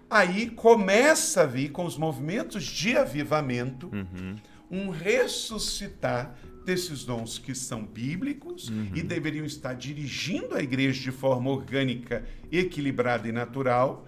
Aí 0.09 0.51
começa 0.51 1.43
a 1.43 1.47
vir, 1.47 1.71
com 1.71 1.85
os 1.85 1.97
movimentos 1.97 2.65
de 2.65 2.97
avivamento, 2.97 3.89
uhum. 3.93 4.37
um 4.69 4.91
ressuscitar 4.91 6.37
desses 6.65 7.05
dons 7.05 7.39
que 7.39 7.55
são 7.55 7.85
bíblicos 7.85 8.69
uhum. 8.69 8.91
e 8.95 9.03
deveriam 9.03 9.45
estar 9.45 9.75
dirigindo 9.75 10.55
a 10.57 10.63
igreja 10.63 11.01
de 11.01 11.13
forma 11.13 11.51
orgânica, 11.51 12.25
equilibrada 12.51 13.29
e 13.29 13.33
natural. 13.33 14.07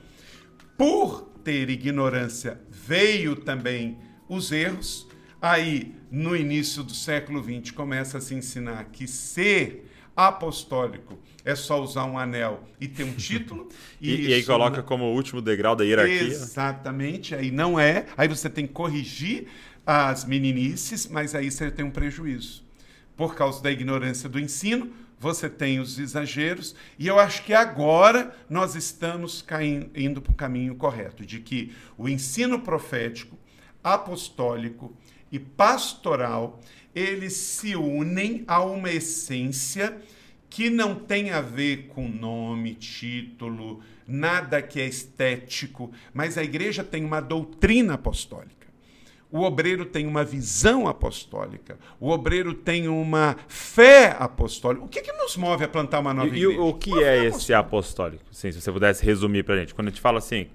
Por 0.76 1.22
ter 1.44 1.70
ignorância, 1.70 2.60
veio 2.68 3.36
também 3.36 3.98
os 4.28 4.50
erros. 4.50 5.06
Aí, 5.42 5.92
no 6.08 6.36
início 6.36 6.84
do 6.84 6.94
século 6.94 7.42
XX, 7.42 7.72
começa 7.72 8.18
a 8.18 8.20
se 8.20 8.32
ensinar 8.32 8.84
que 8.92 9.08
ser 9.08 9.90
apostólico 10.16 11.18
é 11.44 11.56
só 11.56 11.82
usar 11.82 12.04
um 12.04 12.16
anel 12.16 12.62
e 12.80 12.86
ter 12.86 13.02
um 13.02 13.12
título. 13.12 13.68
e, 14.00 14.28
e, 14.28 14.34
aí 14.34 14.44
coloca 14.44 14.76
não... 14.76 14.84
como 14.84 15.06
último 15.06 15.42
degrau 15.42 15.74
da 15.74 15.82
hierarquia. 15.82 16.22
Exatamente, 16.22 17.34
aí 17.34 17.50
não 17.50 17.80
é. 17.80 18.06
Aí 18.16 18.28
você 18.28 18.48
tem 18.48 18.68
que 18.68 18.72
corrigir 18.72 19.48
as 19.84 20.24
meninices, 20.24 21.08
mas 21.08 21.34
aí 21.34 21.50
você 21.50 21.72
tem 21.72 21.84
um 21.84 21.90
prejuízo. 21.90 22.62
Por 23.16 23.34
causa 23.34 23.60
da 23.60 23.72
ignorância 23.72 24.28
do 24.28 24.38
ensino, 24.38 24.92
você 25.18 25.48
tem 25.48 25.80
os 25.80 25.98
exageros, 25.98 26.76
e 26.96 27.08
eu 27.08 27.18
acho 27.18 27.42
que 27.44 27.52
agora 27.52 28.32
nós 28.48 28.76
estamos 28.76 29.42
caindo, 29.42 29.90
indo 29.96 30.22
para 30.22 30.32
o 30.32 30.36
caminho 30.36 30.76
correto, 30.76 31.26
de 31.26 31.40
que 31.40 31.72
o 31.98 32.08
ensino 32.08 32.60
profético, 32.60 33.36
apostólico 33.82 34.96
e 35.32 35.38
pastoral, 35.38 36.60
eles 36.94 37.32
se 37.32 37.74
unem 37.74 38.44
a 38.46 38.62
uma 38.62 38.90
essência 38.90 39.96
que 40.50 40.68
não 40.68 40.94
tem 40.94 41.30
a 41.30 41.40
ver 41.40 41.86
com 41.88 42.06
nome, 42.06 42.74
título, 42.74 43.80
nada 44.06 44.60
que 44.60 44.78
é 44.78 44.86
estético, 44.86 45.90
mas 46.12 46.36
a 46.36 46.44
igreja 46.44 46.84
tem 46.84 47.02
uma 47.02 47.20
doutrina 47.20 47.94
apostólica. 47.94 48.62
O 49.30 49.40
obreiro 49.40 49.86
tem 49.86 50.06
uma 50.06 50.22
visão 50.22 50.86
apostólica. 50.86 51.78
O 51.98 52.10
obreiro 52.10 52.52
tem 52.52 52.86
uma 52.86 53.34
fé 53.48 54.14
apostólica. 54.18 54.84
O 54.84 54.88
que, 54.88 55.00
que 55.00 55.12
nos 55.12 55.38
move 55.38 55.64
a 55.64 55.68
plantar 55.68 56.00
uma 56.00 56.12
nova 56.12 56.28
e, 56.28 56.42
igreja? 56.42 56.52
E 56.52 56.58
o 56.58 56.74
que 56.74 56.90
uma 56.90 57.02
é 57.02 57.24
esse 57.24 57.54
apostólico? 57.54 58.22
Sim, 58.30 58.52
se 58.52 58.60
você 58.60 58.70
pudesse 58.70 59.02
resumir 59.02 59.42
para 59.42 59.54
a 59.54 59.58
gente. 59.60 59.72
Quando 59.72 59.88
a 59.88 59.90
gente 59.90 60.02
fala 60.02 60.18
assim, 60.18 60.48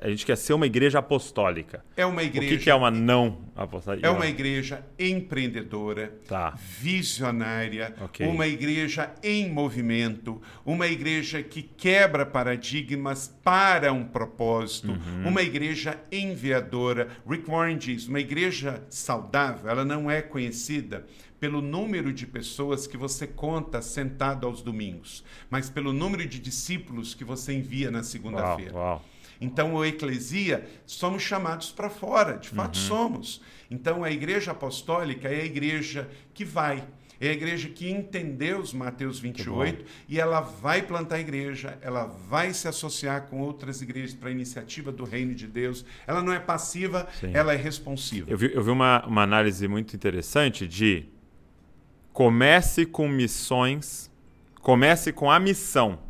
a 0.00 0.08
gente 0.08 0.24
quer 0.24 0.36
ser 0.36 0.52
uma 0.52 0.64
igreja 0.64 1.00
apostólica. 1.00 1.84
É 1.96 2.06
uma 2.06 2.22
igreja. 2.22 2.54
O 2.54 2.58
que, 2.58 2.64
que 2.64 2.70
é 2.70 2.74
uma 2.74 2.90
não 2.90 3.40
apostólica? 3.56 4.06
É 4.06 4.10
uma 4.10 4.26
igreja 4.28 4.86
empreendedora, 4.96 6.14
tá. 6.28 6.54
visionária, 6.56 7.92
okay. 8.00 8.26
uma 8.26 8.46
igreja 8.46 9.12
em 9.24 9.50
movimento, 9.50 10.40
uma 10.64 10.86
igreja 10.86 11.42
que 11.42 11.62
quebra 11.62 12.24
paradigmas 12.24 13.26
para 13.42 13.92
um 13.92 14.04
propósito, 14.04 14.92
uhum. 14.92 15.28
uma 15.28 15.42
igreja 15.42 15.98
enviadora. 16.12 17.08
Rick 17.28 17.50
Warren 17.50 17.76
diz: 17.76 18.06
uma 18.06 18.20
igreja 18.20 18.84
saudável, 18.88 19.68
ela 19.68 19.84
não 19.84 20.08
é 20.08 20.22
conhecida 20.22 21.04
pelo 21.40 21.60
número 21.60 22.12
de 22.12 22.24
pessoas 22.24 22.86
que 22.86 22.96
você 22.96 23.26
conta 23.26 23.82
sentado 23.82 24.46
aos 24.46 24.62
domingos, 24.62 25.24
mas 25.50 25.68
pelo 25.68 25.92
número 25.92 26.24
de 26.24 26.38
discípulos 26.38 27.14
que 27.14 27.24
você 27.24 27.52
envia 27.52 27.90
na 27.90 28.04
segunda-feira. 28.04 28.72
Uau, 28.72 28.84
uau. 28.84 29.11
Então, 29.42 29.74
o 29.74 29.84
eclesia, 29.84 30.64
somos 30.86 31.22
chamados 31.22 31.72
para 31.72 31.90
fora, 31.90 32.38
de 32.38 32.48
fato 32.48 32.76
uhum. 32.76 32.82
somos. 32.82 33.42
Então, 33.68 34.04
a 34.04 34.10
igreja 34.10 34.52
apostólica 34.52 35.28
é 35.28 35.40
a 35.40 35.44
igreja 35.44 36.08
que 36.32 36.44
vai. 36.44 36.84
É 37.20 37.28
a 37.28 37.32
igreja 37.32 37.68
que 37.68 37.88
entendeu 37.88 38.58
os 38.58 38.72
Mateus 38.72 39.20
28 39.20 39.84
e 40.08 40.18
ela 40.18 40.40
vai 40.40 40.82
plantar 40.82 41.16
a 41.16 41.20
igreja, 41.20 41.78
ela 41.80 42.04
vai 42.04 42.52
se 42.52 42.66
associar 42.66 43.28
com 43.28 43.40
outras 43.40 43.80
igrejas 43.80 44.12
para 44.12 44.28
a 44.28 44.32
iniciativa 44.32 44.90
do 44.90 45.04
reino 45.04 45.32
de 45.32 45.46
Deus. 45.46 45.84
Ela 46.04 46.20
não 46.20 46.32
é 46.32 46.40
passiva, 46.40 47.08
Sim. 47.20 47.30
ela 47.32 47.52
é 47.52 47.56
responsiva. 47.56 48.28
Eu 48.28 48.36
vi, 48.36 48.52
eu 48.52 48.62
vi 48.62 48.70
uma, 48.70 49.04
uma 49.06 49.22
análise 49.22 49.68
muito 49.68 49.94
interessante 49.94 50.66
de 50.66 51.06
comece 52.12 52.84
com 52.84 53.08
missões, 53.08 54.10
comece 54.60 55.12
com 55.12 55.30
a 55.30 55.38
missão. 55.38 56.00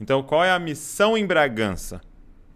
Então, 0.00 0.22
qual 0.22 0.42
é 0.44 0.50
a 0.50 0.58
missão 0.58 1.16
em 1.16 1.26
Bragança? 1.26 2.00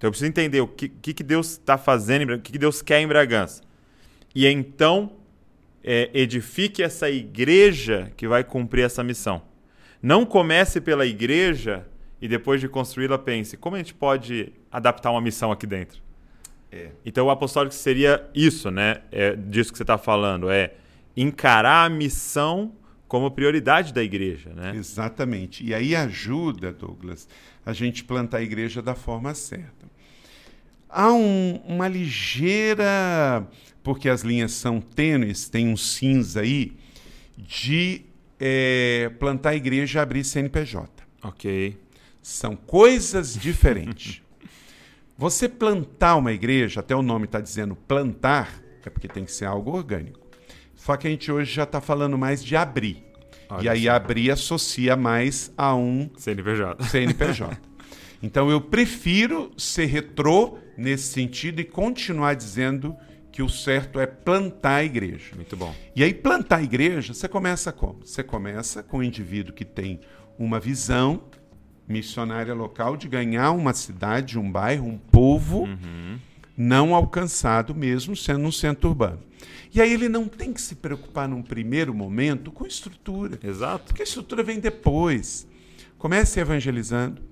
Então 0.03 0.09
eu 0.09 0.11
preciso 0.11 0.29
entender 0.29 0.61
o 0.61 0.67
que, 0.67 0.89
que, 0.89 1.15
que 1.15 1.23
Deus 1.23 1.53
está 1.53 1.79
fazendo, 1.79 2.35
o 2.35 2.41
que, 2.41 2.51
que 2.51 2.59
Deus 2.59 2.83
quer 2.83 3.01
em 3.01 3.07
Bragança. 3.07 3.63
E 4.35 4.49
então 4.49 5.13
é, 5.85 6.11
edifique 6.13 6.83
essa 6.83 7.09
igreja 7.09 8.11
que 8.17 8.27
vai 8.27 8.43
cumprir 8.43 8.85
essa 8.85 9.05
missão. 9.05 9.43
Não 10.03 10.27
comece 10.27 10.81
pela 10.81 11.07
igreja 11.07 11.87
e 12.21 12.27
depois 12.27 12.61
de 12.61 12.69
construí-la 12.69 13.17
pense 13.17 13.57
como 13.57 13.77
a 13.77 13.79
gente 13.79 13.95
pode 13.95 14.53
adaptar 14.73 15.13
uma 15.13 15.21
missão 15.21 15.53
aqui 15.53 15.69
dentro. 15.69 16.03
É. 16.73 16.89
Então 17.07 17.27
o 17.27 17.31
apostólico 17.31 17.73
seria 17.73 18.29
isso, 18.35 18.73
né? 18.73 19.03
É 19.13 19.37
disso 19.37 19.71
que 19.71 19.79
você 19.79 19.85
está 19.85 19.99
falando, 19.99 20.51
é 20.51 20.75
encarar 21.17 21.85
a 21.85 21.89
missão 21.89 22.73
como 23.07 23.31
prioridade 23.31 23.95
da 23.95 24.03
igreja, 24.03 24.51
né? 24.53 24.73
Exatamente. 24.75 25.65
E 25.65 25.73
aí 25.73 25.95
ajuda, 25.95 26.73
Douglas, 26.73 27.29
a 27.65 27.73
gente 27.73 28.05
plantar 28.05 28.39
a 28.39 28.43
igreja 28.43 28.83
da 28.83 28.95
forma 28.95 29.35
certa 29.35 29.83
há 30.93 31.13
um, 31.13 31.59
uma 31.67 31.89
ligeira, 31.89 33.49
porque 33.83 34.09
as 34.09 34.21
linhas 34.21 34.53
são 34.53 34.81
tênues, 34.81 35.49
tem 35.49 35.67
um 35.67 35.77
cinza 35.77 36.43
aí, 36.43 36.77
de 37.37 38.03
é, 38.39 39.11
plantar 39.19 39.51
a 39.51 39.57
igreja 39.57 39.99
e 39.99 40.03
abrir 40.03 40.23
CNPJ. 40.23 40.89
Ok. 41.23 41.79
São 42.21 42.55
coisas 42.55 43.35
diferentes. 43.35 44.21
Você 45.17 45.49
plantar 45.49 46.17
uma 46.17 46.33
igreja, 46.33 46.81
até 46.81 46.95
o 46.95 47.03
nome 47.03 47.25
está 47.25 47.41
dizendo 47.41 47.75
plantar, 47.75 48.61
é 48.85 48.91
porque 48.91 49.09
tem 49.09 49.25
que 49.25 49.33
ser 49.33 49.47
algo 49.47 49.73
orgânico. 49.73 50.21
Só 50.75 50.97
que 50.97 51.07
a 51.07 51.11
gente 51.11 51.31
hoje 51.31 51.53
já 51.53 51.63
está 51.63 51.81
falando 51.81 52.19
mais 52.19 52.45
de 52.45 52.57
abrir. 52.57 53.05
Olha 53.57 53.65
e 53.65 53.69
aí 53.69 53.89
abrir 53.89 54.31
associa 54.31 54.97
mais 54.97 55.53
a 55.57 55.75
um 55.75 56.11
CNPJ. 56.17 56.85
CNPJ. 56.85 57.59
Então 58.25 58.49
eu 58.49 58.61
prefiro 58.61 59.51
ser 59.59 59.87
retrô 59.87 60.57
nesse 60.79 61.13
sentido 61.13 61.61
e 61.61 61.65
continuar 61.65 62.35
dizendo 62.35 62.97
que 63.33 63.43
o 63.43 63.49
certo 63.49 63.99
é 63.99 64.07
plantar 64.07 64.77
a 64.77 64.85
igreja. 64.85 65.35
Muito 65.35 65.57
bom. 65.57 65.75
E 65.97 66.05
aí, 66.05 66.15
plantar 66.15 66.59
a 66.59 66.63
igreja, 66.63 67.15
você 67.15 67.27
começa 67.27 67.73
como? 67.73 68.01
Você 68.05 68.23
começa 68.23 68.83
com 68.83 68.99
um 68.99 69.03
indivíduo 69.03 69.55
que 69.55 69.65
tem 69.65 70.01
uma 70.39 70.61
visão 70.61 71.23
missionária 71.89 72.55
local 72.55 72.97
de 72.97 73.09
ganhar 73.09 73.51
uma 73.53 73.73
cidade, 73.73 74.39
um 74.39 74.51
bairro, 74.51 74.87
um 74.87 74.99
povo 74.99 75.65
uhum. 75.65 76.19
não 76.57 76.95
alcançado, 76.95 77.75
mesmo 77.75 78.15
sendo 78.15 78.47
um 78.47 78.53
centro 78.53 78.91
urbano. 78.91 79.21
E 79.75 79.81
aí 79.81 79.93
ele 79.93 80.09
não 80.09 80.29
tem 80.29 80.53
que 80.53 80.61
se 80.61 80.77
preocupar 80.77 81.29
num 81.29 81.43
primeiro 81.43 81.95
momento 81.95 82.51
com 82.51 82.67
estrutura. 82.67 83.39
Exato. 83.43 83.87
Porque 83.87 84.03
a 84.03 84.05
estrutura 84.05 84.43
vem 84.43 84.61
depois. 84.61 85.47
Comece 85.99 86.41
evangelizando, 86.41 87.23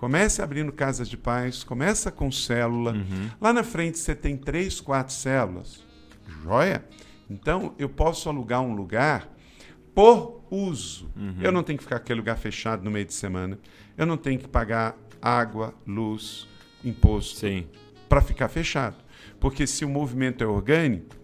Comece 0.00 0.40
abrindo 0.40 0.72
casas 0.72 1.10
de 1.10 1.16
paz, 1.18 1.62
começa 1.62 2.10
com 2.10 2.32
célula. 2.32 2.92
Uhum. 2.92 3.28
Lá 3.38 3.52
na 3.52 3.62
frente 3.62 3.98
você 3.98 4.14
tem 4.14 4.34
três, 4.34 4.80
quatro 4.80 5.12
células. 5.12 5.86
Joia? 6.42 6.82
Então 7.28 7.74
eu 7.78 7.86
posso 7.86 8.26
alugar 8.30 8.62
um 8.62 8.72
lugar 8.72 9.28
por 9.94 10.42
uso. 10.50 11.12
Uhum. 11.14 11.42
Eu 11.42 11.52
não 11.52 11.62
tenho 11.62 11.76
que 11.76 11.84
ficar 11.84 11.96
aquele 11.96 12.18
lugar 12.18 12.38
fechado 12.38 12.82
no 12.82 12.90
meio 12.90 13.04
de 13.04 13.12
semana. 13.12 13.58
Eu 13.94 14.06
não 14.06 14.16
tenho 14.16 14.38
que 14.38 14.48
pagar 14.48 14.96
água, 15.20 15.74
luz, 15.86 16.48
imposto 16.82 17.46
para 18.08 18.22
ficar 18.22 18.48
fechado. 18.48 18.96
Porque 19.38 19.66
se 19.66 19.84
o 19.84 19.88
movimento 19.90 20.42
é 20.42 20.46
orgânico, 20.46 21.14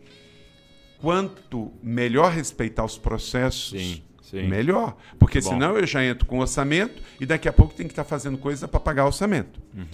quanto 1.01 1.73
melhor 1.83 2.33
respeitar 2.33 2.85
os 2.85 2.99
processos 2.99 3.71
Sim. 3.71 4.03
Sim. 4.23 4.49
melhor. 4.49 4.97
Porque 5.19 5.41
Bom. 5.41 5.51
senão 5.51 5.77
eu 5.77 5.87
já 5.87 6.05
entro 6.05 6.27
com 6.27 6.39
orçamento 6.41 7.03
e 7.21 7.27
daqui 7.27 7.49
a 7.49 7.53
pouco 7.53 7.75
tem 7.75 7.87
que 7.87 7.93
estar 7.93 8.05
fazendo 8.05 8.39
coisa 8.39 8.67
para 8.67 8.81
pagar 8.81 9.07
orçamento. 9.07 9.61
Uhum. 9.75 9.87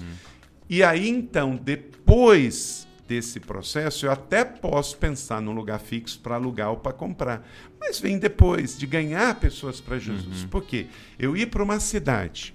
E 0.69 0.83
aí, 0.83 1.09
então, 1.09 1.57
depois 1.57 2.89
desse 3.07 3.39
processo, 3.39 4.07
eu 4.07 4.13
até 4.13 4.43
posso 4.45 4.97
pensar 4.97 5.41
num 5.43 5.53
lugar 5.53 5.79
fixo 5.79 6.19
para 6.21 6.37
alugar 6.37 6.71
ou 6.71 6.77
para 6.79 6.93
comprar. 6.93 7.47
Mas 7.79 8.01
vem 8.01 8.19
depois 8.19 8.79
de 8.79 8.87
ganhar 8.87 9.35
pessoas 9.39 9.81
para 9.81 9.99
Jesus. 9.99 10.45
Uhum. 10.45 10.49
Por 10.49 10.63
quê? 10.63 10.87
Eu 11.19 11.37
ir 11.37 11.47
para 11.47 11.63
uma 11.63 11.79
cidade, 11.79 12.55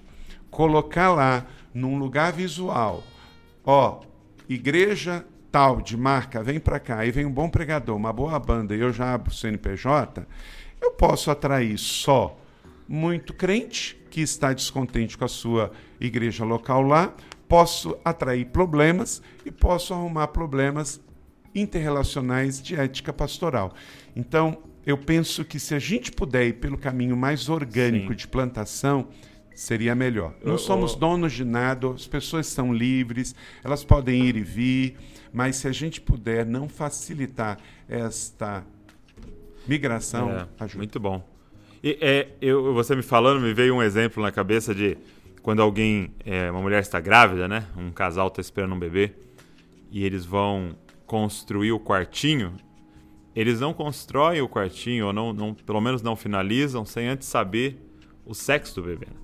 colocar 0.50 1.14
lá 1.14 1.46
num 1.72 1.96
lugar 1.96 2.32
visual, 2.32 3.04
ó, 3.64 4.00
igreja 4.48 5.24
tal 5.50 5.80
de 5.80 5.96
marca 5.96 6.42
vem 6.42 6.60
para 6.60 6.78
cá 6.78 7.04
e 7.04 7.10
vem 7.10 7.24
um 7.24 7.32
bom 7.32 7.48
pregador, 7.48 7.96
uma 7.96 8.12
boa 8.12 8.38
banda 8.38 8.74
e 8.74 8.80
eu 8.80 8.92
já 8.92 9.14
abro 9.14 9.30
o 9.30 9.34
CNPJ, 9.34 10.26
eu 10.80 10.92
posso 10.92 11.30
atrair 11.30 11.78
só 11.78 12.38
muito 12.86 13.34
crente 13.34 13.98
que 14.10 14.20
está 14.20 14.52
descontente 14.52 15.16
com 15.18 15.24
a 15.24 15.28
sua 15.28 15.70
igreja 16.00 16.44
local 16.44 16.82
lá, 16.82 17.14
posso 17.48 17.96
atrair 18.04 18.46
problemas 18.46 19.22
e 19.44 19.50
posso 19.50 19.92
arrumar 19.92 20.28
problemas 20.28 21.00
interrelacionais 21.54 22.62
de 22.62 22.76
ética 22.76 23.12
pastoral. 23.12 23.74
Então, 24.14 24.58
eu 24.86 24.96
penso 24.96 25.44
que 25.44 25.58
se 25.58 25.74
a 25.74 25.78
gente 25.78 26.12
puder 26.12 26.46
ir 26.46 26.54
pelo 26.54 26.78
caminho 26.78 27.16
mais 27.16 27.48
orgânico 27.48 28.12
Sim. 28.12 28.16
de 28.16 28.28
plantação, 28.28 29.08
seria 29.54 29.94
melhor. 29.94 30.34
Não 30.44 30.56
somos 30.56 30.94
donos 30.94 31.32
de 31.32 31.44
nada, 31.44 31.90
as 31.90 32.06
pessoas 32.06 32.46
são 32.46 32.72
livres, 32.72 33.34
elas 33.62 33.84
podem 33.84 34.24
ir 34.24 34.36
e 34.36 34.42
vir, 34.42 34.96
mas 35.32 35.56
se 35.56 35.68
a 35.68 35.72
gente 35.72 36.00
puder 36.00 36.44
não 36.44 36.68
facilitar 36.68 37.58
esta 37.88 38.64
migração, 39.66 40.30
é, 40.30 40.48
ajuda. 40.60 40.78
Muito 40.78 41.00
bom. 41.00 41.22
E, 41.82 41.98
é, 42.00 42.28
eu, 42.40 42.74
você 42.74 42.96
me 42.96 43.02
falando, 43.02 43.40
me 43.40 43.52
veio 43.52 43.74
um 43.74 43.82
exemplo 43.82 44.22
na 44.22 44.32
cabeça 44.32 44.74
de 44.74 44.96
quando 45.42 45.62
alguém, 45.62 46.12
é, 46.24 46.50
uma 46.50 46.60
mulher 46.60 46.80
está 46.80 47.00
grávida, 47.00 47.46
né? 47.46 47.66
Um 47.76 47.90
casal 47.90 48.28
está 48.28 48.40
esperando 48.40 48.74
um 48.74 48.78
bebê 48.78 49.12
e 49.90 50.04
eles 50.04 50.24
vão 50.24 50.76
construir 51.06 51.72
o 51.72 51.80
quartinho. 51.80 52.54
Eles 53.34 53.60
não 53.60 53.72
constroem 53.72 54.40
o 54.40 54.48
quartinho, 54.48 55.06
ou 55.06 55.12
não, 55.12 55.32
não, 55.32 55.54
pelo 55.54 55.80
menos 55.80 56.02
não 56.02 56.16
finalizam, 56.16 56.84
sem 56.84 57.06
antes 57.06 57.28
saber 57.28 57.78
o 58.26 58.34
sexo 58.34 58.74
do 58.74 58.82
bebê. 58.82 59.06
Né? 59.06 59.16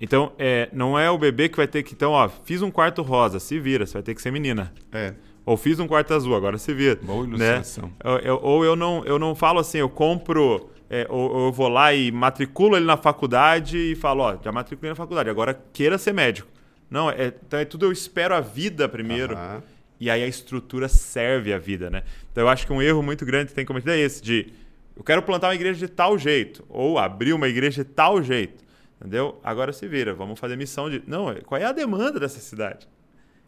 Então, 0.00 0.32
é, 0.38 0.68
não 0.72 0.98
é 0.98 1.10
o 1.10 1.16
bebê 1.16 1.48
que 1.48 1.56
vai 1.56 1.66
ter 1.66 1.82
que. 1.82 1.94
Então, 1.94 2.12
ó, 2.12 2.28
fiz 2.28 2.60
um 2.60 2.70
quarto 2.70 3.02
rosa, 3.02 3.40
se 3.40 3.58
vira, 3.58 3.86
você 3.86 3.94
vai 3.94 4.02
ter 4.02 4.14
que 4.14 4.20
ser 4.20 4.30
menina. 4.30 4.72
É. 4.92 5.14
Ou 5.46 5.56
fiz 5.56 5.78
um 5.78 5.86
quarto 5.86 6.12
azul, 6.12 6.34
agora 6.34 6.58
se 6.58 6.74
vira. 6.74 6.98
Boa 7.00 7.22
né? 7.22 7.28
ilustração. 7.28 7.84
Né? 7.84 7.92
Eu, 8.02 8.18
eu, 8.18 8.40
ou 8.42 8.64
eu 8.64 8.74
não, 8.74 9.04
eu 9.04 9.16
não 9.16 9.32
falo 9.36 9.60
assim, 9.60 9.78
eu 9.78 9.88
compro. 9.88 10.68
É, 10.90 11.06
ou, 11.08 11.32
ou, 11.32 11.46
eu 11.46 11.52
vou 11.52 11.68
lá 11.68 11.94
e 11.94 12.10
matriculo 12.10 12.76
ele 12.76 12.84
na 12.84 12.96
faculdade 12.96 13.78
e 13.78 13.94
falo, 13.94 14.22
ó, 14.22 14.36
já 14.42 14.50
matriculei 14.50 14.90
na 14.90 14.96
faculdade, 14.96 15.30
agora 15.30 15.58
queira 15.72 15.98
ser 15.98 16.12
médico. 16.12 16.48
Não, 16.90 17.10
é, 17.10 17.32
então 17.46 17.58
é 17.58 17.64
tudo 17.64 17.86
eu 17.86 17.92
espero 17.92 18.34
a 18.34 18.40
vida 18.40 18.88
primeiro. 18.88 19.34
Uhum. 19.34 19.62
E 19.98 20.10
aí 20.10 20.22
a 20.22 20.26
estrutura 20.26 20.88
serve 20.88 21.52
a 21.52 21.58
vida, 21.58 21.88
né? 21.88 22.02
Então 22.30 22.44
eu 22.44 22.48
acho 22.48 22.66
que 22.66 22.72
um 22.72 22.82
erro 22.82 23.02
muito 23.02 23.24
grande 23.24 23.48
que 23.48 23.54
tem 23.54 23.64
cometido 23.64 23.92
é 23.92 23.98
esse, 23.98 24.22
de 24.22 24.52
eu 24.96 25.04
quero 25.04 25.22
plantar 25.22 25.48
uma 25.48 25.54
igreja 25.54 25.86
de 25.86 25.92
tal 25.92 26.18
jeito, 26.18 26.64
ou 26.68 26.98
abrir 26.98 27.32
uma 27.32 27.48
igreja 27.48 27.84
de 27.84 27.90
tal 27.90 28.22
jeito. 28.22 28.64
Entendeu? 29.00 29.38
Agora 29.44 29.72
se 29.72 29.86
vira, 29.86 30.12
vamos 30.12 30.40
fazer 30.40 30.56
missão 30.56 30.90
de. 30.90 31.02
Não, 31.06 31.34
qual 31.44 31.60
é 31.60 31.64
a 31.64 31.72
demanda 31.72 32.18
dessa 32.18 32.40
cidade? 32.40 32.88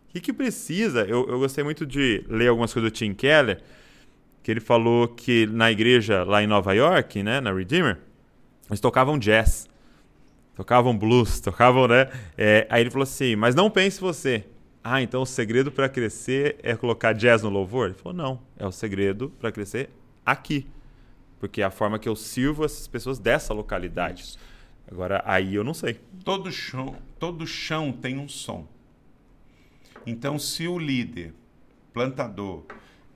O 0.08 0.12
que, 0.12 0.20
que 0.20 0.32
precisa? 0.32 1.02
Eu, 1.02 1.28
eu 1.28 1.38
gostei 1.38 1.62
muito 1.62 1.84
de 1.84 2.24
ler 2.28 2.48
algumas 2.48 2.72
coisas 2.72 2.90
do 2.90 2.94
Tim 2.94 3.12
Keller, 3.12 3.60
que 4.42 4.50
ele 4.50 4.60
falou 4.60 5.08
que 5.08 5.46
na 5.46 5.70
igreja 5.70 6.24
lá 6.24 6.42
em 6.42 6.46
Nova 6.46 6.72
York, 6.72 7.22
né, 7.22 7.40
na 7.40 7.52
Redeemer, 7.52 7.98
eles 8.68 8.80
tocavam 8.80 9.18
jazz, 9.18 9.68
tocavam 10.56 10.96
blues, 10.96 11.40
tocavam, 11.40 11.86
né? 11.86 12.08
É, 12.36 12.66
aí 12.70 12.82
ele 12.82 12.90
falou 12.90 13.02
assim: 13.02 13.36
mas 13.36 13.54
não 13.54 13.70
pense 13.70 14.00
você. 14.00 14.44
Ah, 14.82 15.02
então 15.02 15.22
o 15.22 15.26
segredo 15.26 15.70
para 15.70 15.88
crescer 15.88 16.58
é 16.62 16.74
colocar 16.74 17.12
jazz 17.12 17.42
no 17.42 17.50
louvor? 17.50 17.86
Ele 17.86 17.94
falou: 17.94 18.16
não, 18.16 18.40
é 18.56 18.66
o 18.66 18.72
segredo 18.72 19.30
para 19.38 19.52
crescer 19.52 19.90
aqui. 20.24 20.66
Porque 21.38 21.60
é 21.62 21.64
a 21.64 21.70
forma 21.70 21.98
que 21.98 22.08
eu 22.08 22.16
sirvo 22.16 22.64
essas 22.64 22.88
pessoas 22.88 23.18
dessa 23.18 23.54
localidade. 23.54 24.36
Agora, 24.90 25.22
aí 25.24 25.54
eu 25.54 25.62
não 25.62 25.74
sei. 25.74 26.00
Todo 26.24 26.50
chão, 26.50 26.96
todo 27.18 27.46
chão 27.46 27.92
tem 27.92 28.18
um 28.18 28.28
som. 28.28 28.66
Então, 30.08 30.38
se 30.38 30.66
o 30.66 30.78
líder, 30.78 31.34
plantador, 31.92 32.64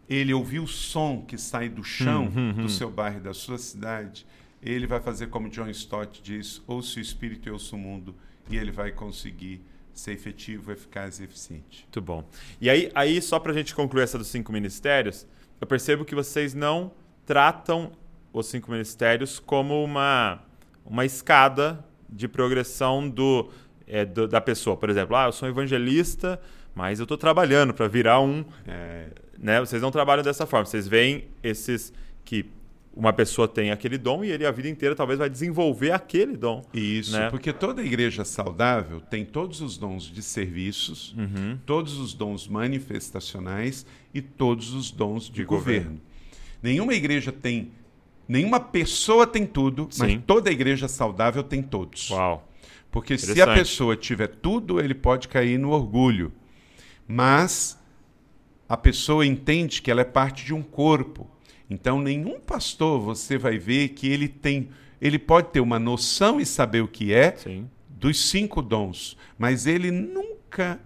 ele 0.09 0.35
ouvir 0.35 0.61
o 0.61 0.67
som 0.67 1.25
que 1.27 1.39
sai 1.39 1.69
do 1.69 1.83
chão 1.83 2.25
hum, 2.25 2.51
hum, 2.51 2.53
do 2.53 2.63
hum. 2.65 2.69
seu 2.69 2.91
bairro, 2.91 3.21
da 3.21 3.33
sua 3.33 3.57
cidade, 3.57 4.27
ele 4.63 4.87
vai 4.87 5.01
fazer 5.01 5.29
como 5.29 5.49
John 5.49 5.69
Stott 5.71 6.23
diz: 6.23 6.63
ouça 6.67 6.99
o 6.99 7.03
espírito 7.03 7.49
e 7.49 7.53
ouça 7.53 7.75
o 7.75 7.79
mundo, 7.79 8.15
e 8.51 8.57
ele 8.57 8.71
vai 8.71 8.93
conseguir 8.93 9.63
ser 9.95 10.13
efetivo, 10.13 10.71
eficaz 10.71 11.19
e 11.19 11.25
eficiente. 11.25 11.85
Muito 11.85 12.01
bom. 12.03 12.29
E 12.61 12.69
aí, 12.69 12.91
aí 12.95 13.23
só 13.23 13.39
para 13.39 13.53
a 13.53 13.55
gente 13.55 13.75
concluir 13.75 14.03
essa 14.03 14.19
dos 14.19 14.29
cinco 14.29 14.53
ministérios, 14.53 15.27
eu 15.61 15.67
percebo 15.67 16.05
que 16.05 16.15
vocês 16.15 16.53
não 16.53 16.93
tratam 17.25 17.93
os 18.33 18.47
cinco 18.47 18.71
ministérios 18.71 19.39
como 19.39 19.83
uma 19.83 20.43
uma 20.85 21.05
escada 21.05 21.85
de 22.09 22.29
progressão 22.29 23.09
do, 23.09 23.51
é, 23.87 24.05
do, 24.05 24.29
da 24.29 24.41
pessoa. 24.41 24.77
Por 24.77 24.91
exemplo, 24.91 25.17
ah, 25.17 25.27
eu 25.27 25.33
sou 25.33 25.49
evangelista, 25.49 26.41
mas 26.75 26.99
eu 26.99 27.05
estou 27.05 27.19
trabalhando 27.19 27.75
para 27.75 27.89
virar 27.89 28.21
um. 28.21 28.45
É, 28.67 29.09
né? 29.39 29.61
Vocês 29.61 29.83
não 29.83 29.91
trabalham 29.91 30.23
dessa 30.23 30.47
forma. 30.47 30.67
Vocês 30.67 30.87
veem 30.89 31.25
esses 31.43 31.93
que 32.25 32.47
uma 32.95 33.13
pessoa 33.13 33.49
tem 33.49 33.71
aquele 33.71 33.97
dom 33.97 34.23
e 34.23 34.31
ele 34.31 34.45
a 34.45 34.51
vida 34.51 34.69
inteira 34.69 34.95
talvez 34.95 35.19
vai 35.19 35.31
desenvolver 35.31 35.93
aquele 35.93 36.37
dom. 36.37 36.63
Isso, 36.75 37.13
né? 37.13 37.31
porque 37.31 37.53
toda 37.53 37.83
igreja 37.83 38.25
saudável 38.25 39.01
tem 39.01 39.25
todos 39.25 39.63
os 39.63 39.79
dons 39.79 40.05
de 40.05 40.23
serviços, 40.23 41.15
uhum. 41.17 41.59
todos 41.65 41.99
os 41.99 42.13
dons 42.13 42.47
manifestacionais 42.47 43.87
e 44.13 44.21
todos 44.21 44.75
os 44.75 44.91
dons 44.91 45.25
de, 45.25 45.33
de 45.33 45.45
governo. 45.45 45.85
governo. 45.85 46.01
Nenhuma 46.63 46.95
igreja 46.95 47.33
tem 47.33 47.73
Nenhuma 48.29 48.61
pessoa 48.61 49.27
tem 49.27 49.45
tudo, 49.45 49.89
Sim. 49.91 50.03
mas 50.03 50.21
toda 50.27 50.51
igreja 50.51 50.89
saudável 50.89 51.43
tem 51.43 51.63
todos. 51.63 52.09
Uau. 52.09 52.49
Porque 52.91 53.19
se 53.19 53.41
a 53.41 53.55
pessoa 53.55 53.97
tiver 53.97 54.29
tudo, 54.29 54.79
ele 54.79 54.95
pode 54.95 55.29
cair 55.29 55.59
no 55.59 55.71
orgulho. 55.71 56.33
Mas 57.13 57.79
a 58.67 58.75
pessoa 58.75 59.27
entende 59.27 59.83
que 59.83 59.91
ela 59.91 60.01
é 60.01 60.05
parte 60.05 60.47
de 60.47 60.55
um 60.55 60.63
corpo. 60.63 61.31
Então, 61.69 62.01
nenhum 62.01 62.41
pastor 62.41 62.99
você 62.99 63.37
vai 63.37 63.59
ver 63.59 63.91
que 63.91 64.09
ele 64.09 64.29
tem. 64.29 64.71
Ele 64.99 65.19
pode 65.19 65.49
ter 65.49 65.61
uma 65.61 65.79
noção 65.79 66.41
e 66.41 66.47
saber 66.47 66.83
o 66.83 66.89
que 66.89 67.13
é 67.13 67.37
Sim. 67.37 67.69
dos 67.87 68.31
cinco 68.31 68.63
dons, 68.63 69.15
mas 69.37 69.67
ele 69.67 69.91
nunca 69.91 70.81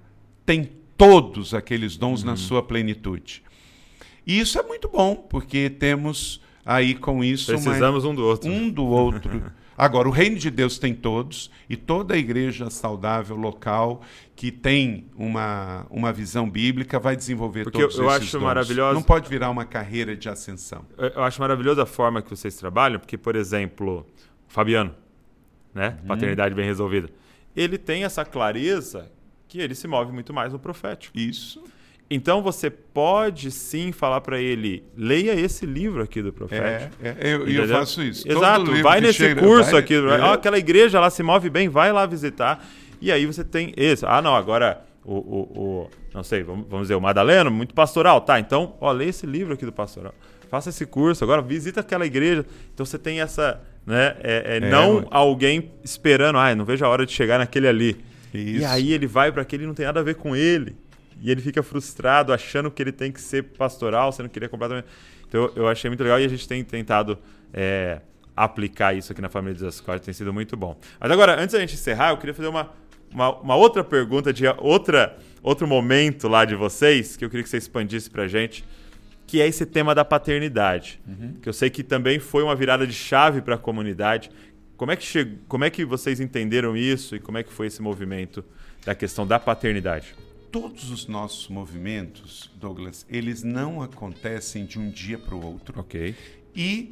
tem 0.45 0.69
todos 0.99 1.55
aqueles 1.55 1.97
dons 1.97 2.23
uhum. 2.23 2.31
na 2.31 2.37
sua 2.37 2.61
plenitude. 2.61 3.45
E 4.27 4.41
isso 4.41 4.59
é 4.59 4.65
muito 4.65 4.89
bom, 4.89 5.15
porque 5.15 5.71
temos 5.71 6.41
aí 6.65 6.93
com 6.93 7.23
isso. 7.23 7.53
Precisamos 7.53 8.05
um 8.05 8.13
do 8.13 8.25
outro. 8.25 8.51
Um 8.51 8.69
do 8.69 8.85
outro. 8.85 9.53
Agora, 9.77 10.09
o 10.09 10.11
reino 10.11 10.37
de 10.37 10.51
Deus 10.51 10.79
tem 10.79 10.95
todos, 10.95 11.51
e 11.69 11.77
toda 11.77 12.15
a 12.15 12.17
igreja 12.17 12.71
saudável 12.71 13.37
local 13.37 14.03
que 14.35 14.51
tem 14.51 15.07
uma, 15.17 15.87
uma 15.91 16.13
visão 16.13 16.49
bíblica 16.49 16.99
vai 16.99 17.17
desenvolver 17.17 17.65
Porque 17.65 17.81
todos 17.81 17.97
eu, 17.99 18.05
eu 18.05 18.11
esses 18.11 18.35
acho 18.35 18.41
maravilhoso. 18.41 18.95
Não 18.95 19.03
pode 19.03 19.29
virar 19.29 19.51
uma 19.51 19.65
carreira 19.65 20.17
de 20.17 20.29
ascensão. 20.29 20.85
Eu, 20.97 21.09
eu 21.09 21.23
acho 21.23 21.41
maravilhosa 21.41 21.83
a 21.83 21.87
forma 21.87 22.23
que 22.23 22.31
vocês 22.31 22.55
trabalham, 22.57 22.99
porque, 22.99 23.19
por 23.19 23.37
exemplo, 23.37 24.07
o 24.49 24.53
Fabiano, 24.53 24.95
né? 25.75 25.99
Uhum. 26.01 26.09
Paternidade 26.09 26.55
bem 26.55 26.65
resolvida. 26.65 27.11
Ele 27.55 27.77
tem 27.79 28.05
essa 28.05 28.25
clareza 28.25 29.11
que 29.49 29.61
ele 29.61 29.75
se 29.75 29.87
move 29.87 30.13
muito 30.13 30.33
mais 30.33 30.53
no 30.53 30.59
profético. 30.59 31.17
Isso. 31.19 31.63
Então 32.09 32.41
você 32.41 32.71
pode 32.71 33.51
sim 33.51 33.91
falar 33.91 34.21
para 34.21 34.41
ele, 34.41 34.85
leia 34.97 35.35
esse 35.35 35.67
livro 35.67 36.03
aqui 36.03 36.23
do 36.23 36.33
profeta. 36.33 36.91
É, 37.03 37.09
é 37.09 37.35
eu, 37.35 37.49
eu, 37.49 37.69
faço 37.69 38.01
isso. 38.01 38.31
Exato, 38.31 38.81
vai 38.81 39.01
nesse 39.01 39.19
chega, 39.19 39.41
curso 39.41 39.73
vai, 39.73 39.81
aqui. 39.81 39.95
É. 39.95 40.33
Aquela 40.33 40.57
igreja 40.57 41.01
lá 41.01 41.11
se 41.11 41.23
move 41.23 41.51
bem, 41.51 41.69
vai 41.69 41.93
lá 41.93 42.07
visitar. 42.07 42.65
E 43.01 43.11
aí 43.11 43.27
você 43.27 43.43
tem 43.43 43.73
esse. 43.77 44.07
Ah, 44.07 44.23
não, 44.23 44.37
agora 44.37 44.85
o, 45.05 45.15
o, 45.15 45.41
o 45.61 45.91
não 46.15 46.23
sei, 46.23 46.45
vamos, 46.45 46.67
vamos 46.69 46.85
dizer, 46.85 46.95
o 46.95 47.01
Madaleno, 47.01 47.51
muito 47.51 47.75
pastoral. 47.75 48.21
Tá, 48.21 48.39
então, 48.39 48.77
ó, 48.81 48.93
leia 48.93 49.11
esse 49.11 49.27
livro 49.27 49.55
aqui 49.55 49.67
do 49.67 49.73
pastoral. 49.73 50.15
Faça 50.49 50.71
esse 50.71 50.87
curso, 50.87 51.25
agora 51.25 51.43
visita 51.43 51.81
aquela 51.81 52.07
igreja. 52.07 52.47
Então 52.73 52.87
você 52.87 53.01
tem 53.01 53.21
essa, 53.21 53.61
né? 53.85 54.15
É, 54.23 54.45
é, 54.45 54.57
é 54.59 54.61
não 54.61 55.09
alguém 55.11 55.73
esperando, 55.83 56.39
ah, 56.39 56.55
não 56.55 56.65
vejo 56.65 56.85
a 56.85 56.89
hora 56.89 57.05
de 57.05 57.11
chegar 57.11 57.39
naquele 57.39 57.67
ali. 57.67 57.97
Isso. 58.33 58.61
E 58.61 58.65
aí 58.65 58.93
ele 58.93 59.09
vai 59.09 59.33
para 59.33 59.43
aquele 59.43 59.65
e 59.65 59.67
não 59.67 59.75
tem 59.75 59.87
nada 59.87 59.99
a 59.99 60.03
ver 60.05 60.15
com 60.15 60.37
ele 60.37 60.77
e 61.21 61.31
ele 61.31 61.41
fica 61.41 61.63
frustrado 61.63 62.33
achando 62.33 62.71
que 62.71 62.83
ele 62.83 62.93
tem 62.93 63.11
que 63.11 63.21
ser 63.21 63.43
pastoral, 63.43 64.13
sendo 64.13 64.29
que 64.29 64.39
ele 64.39 64.47
é 64.47 64.49
completamente. 64.49 64.87
Então 65.29 65.51
eu 65.57 65.69
achei 65.69 65.89
muito 65.91 66.03
legal 66.03 66.21
e 66.21 66.25
a 66.25 66.29
gente 66.29 66.47
tem 66.47 66.63
tentado 66.63 67.19
é, 67.53 68.01
aplicar 68.37 68.95
isso 68.95 69.13
aqui 69.13 69.21
na 69.21 69.29
família 69.29 69.55
de 69.55 69.61
Zascote, 69.61 70.05
tem 70.05 70.15
sido 70.15 70.33
muito 70.33 70.57
bom. 70.57 70.77
Mas 71.01 71.11
agora, 71.11 71.41
antes 71.41 71.55
da 71.55 71.61
gente 71.61 71.75
encerrar, 71.75 72.11
eu 72.11 72.19
queria 72.19 72.35
fazer 72.35 72.49
uma, 72.49 72.71
uma, 73.11 73.35
uma, 73.41 73.57
outra 73.57 73.83
pergunta 73.83 74.33
de 74.33 74.45
outra, 74.59 75.17
outro 75.43 75.67
momento 75.67 76.29
lá 76.29 76.45
de 76.45 76.55
vocês, 76.55 77.17
que 77.17 77.25
eu 77.25 77.31
queria 77.31 77.43
que 77.43 77.49
você 77.49 77.57
expandisse 77.57 78.11
pra 78.11 78.29
gente, 78.29 78.65
que 79.27 79.41
é 79.41 79.47
esse 79.47 79.65
tema 79.65 79.95
da 79.95 80.05
paternidade. 80.05 81.01
Uhum. 81.07 81.35
Que 81.41 81.49
eu 81.49 81.53
sei 81.53 81.71
que 81.71 81.83
também 81.83 82.19
foi 82.19 82.43
uma 82.43 82.55
virada 82.55 82.87
de 82.87 82.93
chave 82.93 83.41
para 83.41 83.57
a 83.57 83.59
comunidade. 83.59 84.31
Como 84.77 84.93
é, 84.93 84.97
que 84.97 85.05
che... 85.05 85.39
como 85.49 85.65
é 85.65 85.71
que 85.71 85.85
vocês 85.85 86.21
entenderam 86.21 86.77
isso 86.77 87.17
e 87.17 87.21
como 87.21 87.39
é 87.39 87.43
que 87.43 87.53
foi 87.53 87.67
esse 87.67 87.81
movimento 87.81 88.45
da 88.85 88.95
questão 88.95 89.27
da 89.27 89.39
paternidade? 89.39 90.15
Todos 90.51 90.91
os 90.91 91.07
nossos 91.07 91.49
movimentos, 91.49 92.51
Douglas, 92.57 93.07
eles 93.09 93.43
não 93.43 93.83
acontecem 93.83 94.65
de 94.65 94.79
um 94.79 94.91
dia 94.91 95.19
para 95.19 95.35
o 95.35 95.45
outro. 95.45 95.81
Ok. 95.81 96.15
E 96.55 96.91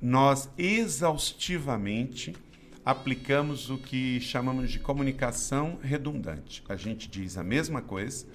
nós 0.00 0.48
exaustivamente 0.56 2.34
aplicamos 2.84 3.68
o 3.68 3.76
que 3.76 4.20
chamamos 4.20 4.70
de 4.70 4.78
comunicação 4.78 5.78
redundante. 5.82 6.62
A 6.68 6.76
gente 6.76 7.08
diz 7.08 7.36
a 7.36 7.44
mesma 7.44 7.82
coisa 7.82 8.26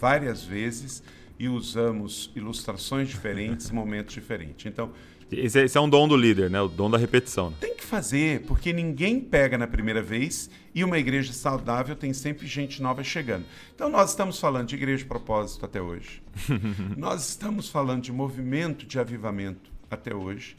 várias 0.00 0.44
vezes 0.44 1.02
e 1.38 1.48
usamos 1.48 2.30
ilustrações 2.36 3.08
diferentes, 3.08 3.70
momentos 3.72 4.14
diferentes. 4.14 4.66
Então, 4.66 4.92
esse, 5.32 5.58
é, 5.58 5.64
esse 5.64 5.76
é 5.76 5.80
um 5.80 5.88
dom 5.88 6.06
do 6.06 6.16
líder, 6.16 6.50
né? 6.50 6.60
O 6.60 6.68
dom 6.68 6.90
da 6.90 6.98
repetição. 6.98 7.50
Né? 7.50 7.56
Tem 7.60 7.76
que 7.76 7.84
fazer, 7.84 8.42
porque 8.42 8.72
ninguém 8.72 9.20
pega 9.20 9.56
na 9.56 9.66
primeira 9.66 10.02
vez 10.02 10.50
e 10.74 10.82
uma 10.84 10.98
igreja 10.98 11.32
saudável 11.32 11.94
tem 11.94 12.12
sempre 12.12 12.46
gente 12.46 12.82
nova 12.82 13.02
chegando. 13.04 13.44
Então 13.74 13.88
nós 13.88 14.10
estamos 14.10 14.38
falando 14.38 14.68
de 14.68 14.74
igreja 14.74 15.02
de 15.02 15.08
propósito 15.08 15.64
até 15.64 15.80
hoje. 15.80 16.22
nós 16.96 17.28
estamos 17.28 17.68
falando 17.68 18.02
de 18.02 18.12
movimento 18.12 18.86
de 18.86 18.98
avivamento 18.98 19.70
até 19.90 20.14
hoje. 20.14 20.56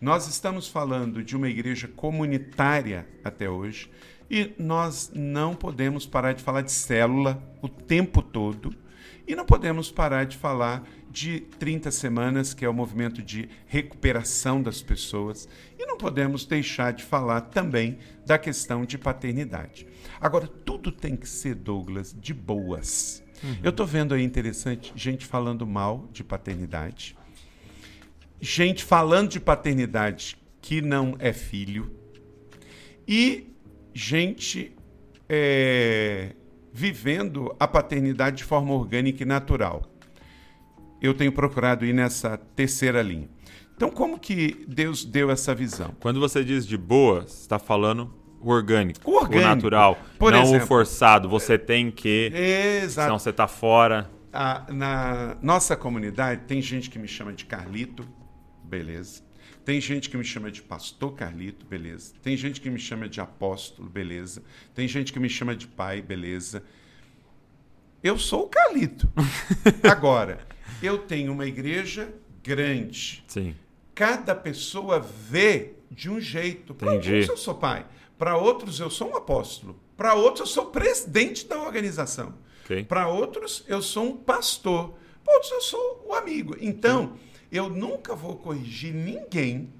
Nós 0.00 0.28
estamos 0.28 0.68
falando 0.68 1.22
de 1.22 1.34
uma 1.34 1.48
igreja 1.48 1.88
comunitária 1.88 3.06
até 3.24 3.48
hoje. 3.48 3.90
E 4.30 4.52
nós 4.58 5.10
não 5.14 5.54
podemos 5.54 6.04
parar 6.04 6.32
de 6.32 6.42
falar 6.42 6.62
de 6.62 6.72
célula 6.72 7.42
o 7.62 7.68
tempo 7.68 8.20
todo. 8.20 8.74
E 9.26 9.34
não 9.34 9.44
podemos 9.44 9.90
parar 9.90 10.24
de 10.24 10.36
falar 10.36 10.86
de 11.16 11.40
30 11.40 11.90
semanas, 11.90 12.52
que 12.52 12.62
é 12.62 12.68
o 12.68 12.74
movimento 12.74 13.22
de 13.22 13.48
recuperação 13.64 14.60
das 14.60 14.82
pessoas, 14.82 15.48
e 15.78 15.86
não 15.86 15.96
podemos 15.96 16.44
deixar 16.44 16.92
de 16.92 17.02
falar 17.02 17.40
também 17.40 17.96
da 18.26 18.36
questão 18.36 18.84
de 18.84 18.98
paternidade. 18.98 19.86
Agora, 20.20 20.46
tudo 20.46 20.92
tem 20.92 21.16
que 21.16 21.26
ser, 21.26 21.54
Douglas, 21.54 22.14
de 22.14 22.34
boas. 22.34 23.24
Uhum. 23.42 23.56
Eu 23.62 23.70
estou 23.70 23.86
vendo 23.86 24.12
aí 24.12 24.22
interessante 24.22 24.92
gente 24.94 25.24
falando 25.24 25.66
mal 25.66 26.06
de 26.12 26.22
paternidade, 26.22 27.16
gente 28.38 28.84
falando 28.84 29.30
de 29.30 29.40
paternidade 29.40 30.36
que 30.60 30.82
não 30.82 31.16
é 31.18 31.32
filho, 31.32 31.96
e 33.08 33.54
gente 33.94 34.76
é, 35.26 36.34
vivendo 36.74 37.56
a 37.58 37.66
paternidade 37.66 38.36
de 38.36 38.44
forma 38.44 38.74
orgânica 38.74 39.22
e 39.22 39.26
natural 39.26 39.95
eu 41.00 41.14
tenho 41.14 41.32
procurado 41.32 41.84
ir 41.84 41.92
nessa 41.92 42.36
terceira 42.36 43.02
linha. 43.02 43.28
Então, 43.76 43.90
como 43.90 44.18
que 44.18 44.64
Deus 44.66 45.04
deu 45.04 45.30
essa 45.30 45.54
visão? 45.54 45.94
Quando 46.00 46.18
você 46.18 46.42
diz 46.42 46.66
de 46.66 46.78
boa, 46.78 47.22
você 47.22 47.42
está 47.42 47.58
falando 47.58 48.10
o 48.40 48.50
orgânico, 48.50 49.00
o, 49.10 49.16
orgânico, 49.16 49.38
o 49.38 49.54
natural, 49.54 49.98
por 50.18 50.32
não 50.32 50.42
exemplo, 50.42 50.64
o 50.64 50.66
forçado. 50.68 51.28
Você 51.28 51.58
tem 51.58 51.90
que, 51.90 52.32
exato. 52.82 53.06
senão 53.06 53.18
você 53.18 53.30
está 53.30 53.46
fora. 53.46 54.10
A, 54.32 54.64
na 54.72 55.36
nossa 55.42 55.76
comunidade 55.76 56.42
tem 56.46 56.62
gente 56.62 56.88
que 56.88 56.98
me 56.98 57.08
chama 57.08 57.32
de 57.32 57.44
Carlito, 57.44 58.06
beleza. 58.64 59.26
Tem 59.64 59.80
gente 59.80 60.08
que 60.08 60.16
me 60.16 60.24
chama 60.24 60.50
de 60.50 60.62
pastor 60.62 61.12
Carlito, 61.14 61.66
beleza. 61.66 62.14
Tem 62.22 62.36
gente 62.36 62.60
que 62.60 62.70
me 62.70 62.78
chama 62.78 63.08
de 63.08 63.20
apóstolo, 63.20 63.90
beleza. 63.90 64.42
Tem 64.74 64.86
gente 64.86 65.12
que 65.12 65.18
me 65.18 65.28
chama 65.28 65.56
de 65.56 65.66
pai, 65.66 66.00
beleza. 66.00 66.62
Eu 68.00 68.16
sou 68.16 68.44
o 68.44 68.48
Carlito. 68.48 69.10
Agora, 69.82 70.38
eu 70.82 70.98
tenho 70.98 71.32
uma 71.32 71.46
igreja 71.46 72.12
grande. 72.42 73.24
Sim. 73.26 73.54
Cada 73.94 74.34
pessoa 74.34 75.00
vê 75.00 75.72
de 75.90 76.10
um 76.10 76.20
jeito. 76.20 76.74
Para 76.74 76.92
alguns 76.92 77.28
eu 77.28 77.36
sou 77.36 77.54
pai, 77.54 77.86
para 78.18 78.36
outros 78.36 78.78
eu 78.80 78.90
sou 78.90 79.10
um 79.10 79.16
apóstolo, 79.16 79.78
para 79.96 80.14
outros 80.14 80.40
eu 80.40 80.46
sou 80.46 80.66
presidente 80.66 81.46
da 81.46 81.58
organização, 81.58 82.34
okay. 82.64 82.84
para 82.84 83.08
outros 83.08 83.64
eu 83.66 83.80
sou 83.80 84.10
um 84.10 84.16
pastor, 84.16 84.94
para 85.24 85.34
outros 85.34 85.52
eu 85.52 85.60
sou 85.60 86.06
o 86.08 86.14
amigo. 86.14 86.56
Então, 86.60 87.08
Sim. 87.08 87.46
eu 87.50 87.68
nunca 87.68 88.14
vou 88.14 88.36
corrigir 88.36 88.94
ninguém 88.94 89.72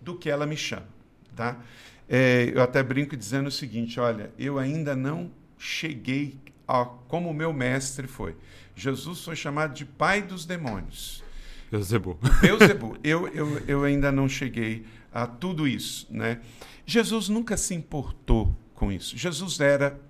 do 0.00 0.16
que 0.16 0.30
ela 0.30 0.46
me 0.46 0.56
chama, 0.56 0.88
tá? 1.36 1.60
É, 2.08 2.50
eu 2.52 2.62
até 2.62 2.82
brinco 2.82 3.16
dizendo 3.16 3.46
o 3.46 3.52
seguinte: 3.52 4.00
olha, 4.00 4.32
eu 4.38 4.58
ainda 4.58 4.96
não 4.96 5.30
cheguei 5.56 6.36
a 6.66 6.84
como 6.84 7.30
o 7.30 7.34
meu 7.34 7.52
mestre 7.52 8.08
foi. 8.08 8.34
Jesus 8.74 9.20
foi 9.24 9.36
chamado 9.36 9.74
de 9.74 9.84
pai 9.84 10.22
dos 10.22 10.44
demônios. 10.44 11.22
Beuzebu. 11.70 12.18
Beuzebu. 12.40 12.96
Eu, 13.02 13.28
eu, 13.28 13.58
eu 13.66 13.84
ainda 13.84 14.10
não 14.10 14.28
cheguei 14.28 14.84
a 15.12 15.26
tudo 15.26 15.68
isso. 15.68 16.06
Né? 16.10 16.40
Jesus 16.84 17.28
nunca 17.28 17.56
se 17.56 17.74
importou 17.74 18.54
com 18.74 18.90
isso. 18.90 19.16
Jesus 19.16 19.60
era 19.60 20.00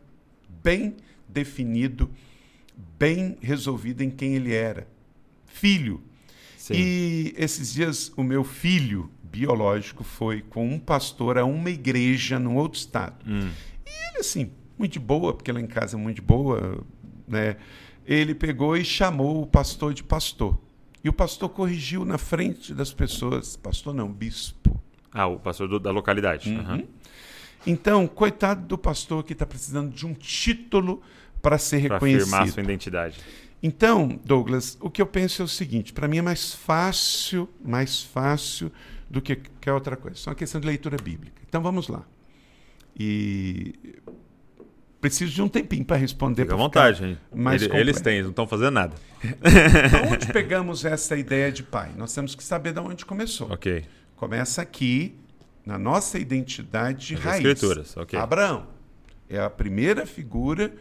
bem 0.62 0.96
definido, 1.28 2.11
bem 2.98 3.36
resolvido 3.40 4.02
em 4.02 4.11
quem 4.11 4.34
ele 4.34 4.54
era. 4.54 4.86
Filho. 5.46 6.00
Sim. 6.56 6.74
E 6.74 7.34
esses 7.36 7.72
dias 7.72 8.12
o 8.16 8.22
meu 8.22 8.44
filho 8.44 9.11
biológico 9.22 10.02
foi 10.02 10.42
com 10.42 10.66
um 10.68 10.78
pastor 10.78 11.38
a 11.38 11.44
uma 11.44 11.70
igreja 11.70 12.38
num 12.38 12.56
outro 12.56 12.78
estado. 12.78 13.24
Hum. 13.26 13.50
E 13.86 14.08
ele, 14.08 14.18
assim, 14.18 14.50
muito 14.78 14.98
boa, 14.98 15.32
porque 15.32 15.52
lá 15.52 15.61
em 15.61 15.66
casa 15.66 15.96
é 15.96 16.00
muito 16.00 16.22
boa, 16.22 16.84
né? 17.28 17.56
Ele 18.12 18.34
pegou 18.34 18.76
e 18.76 18.84
chamou 18.84 19.40
o 19.42 19.46
pastor 19.46 19.94
de 19.94 20.02
pastor. 20.02 20.58
E 21.02 21.08
o 21.08 21.12
pastor 21.12 21.48
corrigiu 21.48 22.04
na 22.04 22.18
frente 22.18 22.74
das 22.74 22.92
pessoas. 22.92 23.56
Pastor 23.56 23.94
não, 23.94 24.12
bispo. 24.12 24.82
Ah, 25.12 25.28
o 25.28 25.38
pastor 25.38 25.68
do, 25.68 25.78
da 25.78 25.92
localidade. 25.92 26.50
Uhum. 26.50 26.74
Uhum. 26.74 26.86
Então, 27.64 28.06
coitado 28.08 28.66
do 28.66 28.76
pastor 28.76 29.22
que 29.22 29.32
está 29.32 29.46
precisando 29.46 29.94
de 29.94 30.04
um 30.06 30.12
título 30.12 31.00
para 31.40 31.56
ser 31.56 31.86
pra 31.86 31.96
reconhecido. 31.96 32.30
Para 32.30 32.38
afirmar 32.38 32.52
sua 32.52 32.62
identidade. 32.64 33.20
Então, 33.62 34.18
Douglas, 34.24 34.76
o 34.80 34.90
que 34.90 35.00
eu 35.00 35.06
penso 35.06 35.42
é 35.42 35.44
o 35.44 35.48
seguinte: 35.48 35.92
para 35.92 36.08
mim 36.08 36.18
é 36.18 36.22
mais 36.22 36.52
fácil, 36.52 37.48
mais 37.64 38.02
fácil 38.02 38.72
do 39.08 39.22
que 39.22 39.36
qualquer 39.36 39.72
outra 39.72 39.96
coisa. 39.96 40.16
Só 40.16 40.30
uma 40.30 40.36
questão 40.36 40.61
de 40.61 40.66
leitura 40.66 40.96
bíblica. 40.96 41.40
Então 41.48 41.62
vamos 41.62 41.88
lá. 41.88 42.04
E 42.98 43.74
preciso 45.01 45.32
de 45.32 45.42
um 45.42 45.48
tempinho 45.48 45.84
para 45.84 45.96
responder. 45.96 46.42
Fica 46.42 46.55
à 46.55 46.59
vontade, 46.59 47.05
hein? 47.05 47.18
Ele, 47.32 47.76
eles 47.76 48.01
têm, 48.01 48.22
não 48.22 48.30
estão 48.30 48.46
fazendo 48.46 48.72
nada. 48.72 48.94
onde 50.11 50.26
pegamos 50.32 50.84
essa 50.84 51.16
ideia 51.16 51.51
de 51.51 51.62
pai? 51.62 51.90
Nós 51.96 52.14
temos 52.14 52.34
que 52.34 52.44
saber 52.44 52.72
de 52.72 52.80
onde 52.80 53.05
começou. 53.07 53.51
Ok. 53.51 53.84
Começa 54.16 54.61
aqui, 54.61 55.14
na 55.64 55.78
nossa 55.78 56.18
identidade 56.18 57.09
de 57.09 57.14
As 57.14 57.20
raiz. 57.20 57.44
Escrituras, 57.44 57.96
ok. 57.96 58.18
Abraão 58.18 58.66
é 59.30 59.38
a 59.38 59.48
primeira 59.48 60.05
figura 60.05 60.72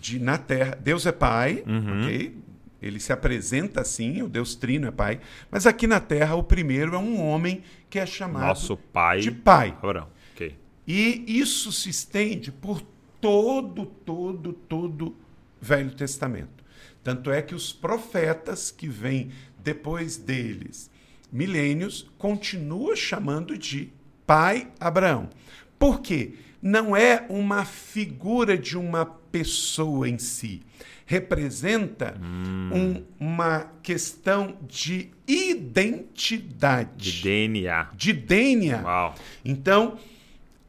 de 0.00 0.18
na 0.18 0.38
Terra. 0.38 0.78
Deus 0.80 1.04
é 1.04 1.12
pai, 1.12 1.64
uhum. 1.66 2.04
ok? 2.04 2.38
Ele 2.80 2.98
se 2.98 3.12
apresenta 3.12 3.82
assim, 3.82 4.22
o 4.22 4.28
Deus 4.28 4.54
Trino 4.54 4.86
é 4.86 4.90
pai. 4.90 5.20
Mas 5.50 5.66
aqui 5.66 5.86
na 5.86 6.00
Terra, 6.00 6.34
o 6.36 6.42
primeiro 6.42 6.94
é 6.94 6.98
um 6.98 7.20
homem 7.20 7.62
que 7.90 7.98
é 7.98 8.06
chamado 8.06 8.46
Nosso 8.46 8.76
pai, 8.76 9.20
de 9.20 9.30
pai. 9.30 9.76
Abraão. 9.82 10.08
ok. 10.32 10.56
E 10.86 11.24
isso 11.26 11.70
se 11.72 11.90
estende 11.90 12.50
por 12.50 12.80
todo, 13.20 13.86
todo, 13.86 14.52
todo 14.52 15.14
Velho 15.60 15.90
Testamento. 15.90 16.64
Tanto 17.02 17.30
é 17.30 17.40
que 17.42 17.54
os 17.54 17.72
profetas 17.72 18.70
que 18.70 18.88
vêm 18.88 19.30
depois 19.62 20.16
deles, 20.16 20.90
milênios, 21.30 22.10
continuam 22.18 22.94
chamando 22.96 23.56
de 23.56 23.92
pai 24.26 24.68
Abraão. 24.78 25.28
Por 25.78 26.00
quê? 26.00 26.34
Não 26.62 26.94
é 26.94 27.24
uma 27.28 27.64
figura 27.64 28.56
de 28.56 28.76
uma 28.76 29.06
pessoa 29.06 30.08
em 30.08 30.18
si. 30.18 30.62
Representa 31.06 32.14
hum. 32.22 32.70
um, 33.18 33.26
uma 33.26 33.72
questão 33.82 34.56
de 34.68 35.10
identidade. 35.26 37.12
De 37.12 37.22
DNA. 37.22 37.88
De 37.94 38.12
DNA. 38.12 38.82
Uau. 38.82 39.14
Então, 39.44 39.98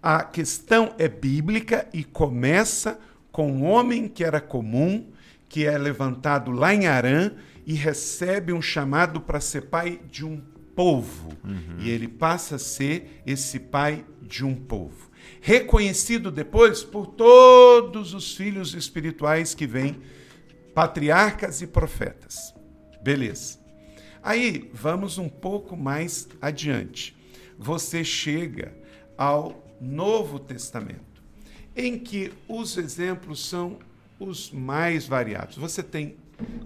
a 0.02 0.24
questão 0.24 0.96
é 0.98 1.08
bíblica 1.08 1.88
e 1.94 2.04
começa 2.04 3.00
com 3.32 3.52
um 3.52 3.64
homem 3.64 4.08
que 4.08 4.24
era 4.24 4.42
comum, 4.42 5.08
que 5.48 5.66
é 5.66 5.78
levantado 5.78 6.52
lá 6.52 6.74
em 6.74 6.88
Arã 6.88 7.32
e 7.66 7.74
recebe 7.74 8.52
um 8.52 8.62
chamado 8.62 9.22
para 9.22 9.40
ser 9.40 9.70
pai 9.70 10.02
de 10.10 10.26
um 10.26 10.42
povo. 10.76 11.30
Uhum. 11.44 11.78
E 11.80 11.90
ele 11.90 12.08
passa 12.08 12.56
a 12.56 12.60
ser 12.60 13.22
esse 13.26 13.60
pai 13.60 14.04
de 14.22 14.44
um 14.44 14.56
povo. 14.56 15.12
Reconhecido 15.40 16.32
depois 16.32 16.84
por 16.84 17.08
todos 17.08 18.14
os 18.14 18.36
filhos 18.36 18.74
espirituais 18.74 19.54
que 19.54 19.68
vêm, 19.68 20.02
patriarcas 20.74 21.62
e 21.62 21.68
profetas. 21.68 22.54
Beleza. 23.04 23.60
Aí, 24.24 24.70
vamos 24.74 25.18
um 25.18 25.30
pouco 25.30 25.76
mais 25.76 26.28
adiante. 26.42 27.16
Você 27.58 28.04
chega 28.04 28.76
ao 29.18 29.61
Novo 29.82 30.40
Testamento, 30.40 31.24
em 31.76 31.98
que 31.98 32.32
os 32.48 32.78
exemplos 32.78 33.44
são 33.44 33.80
os 34.20 34.52
mais 34.52 35.08
variados. 35.08 35.58
Você 35.58 35.82
tem 35.82 36.16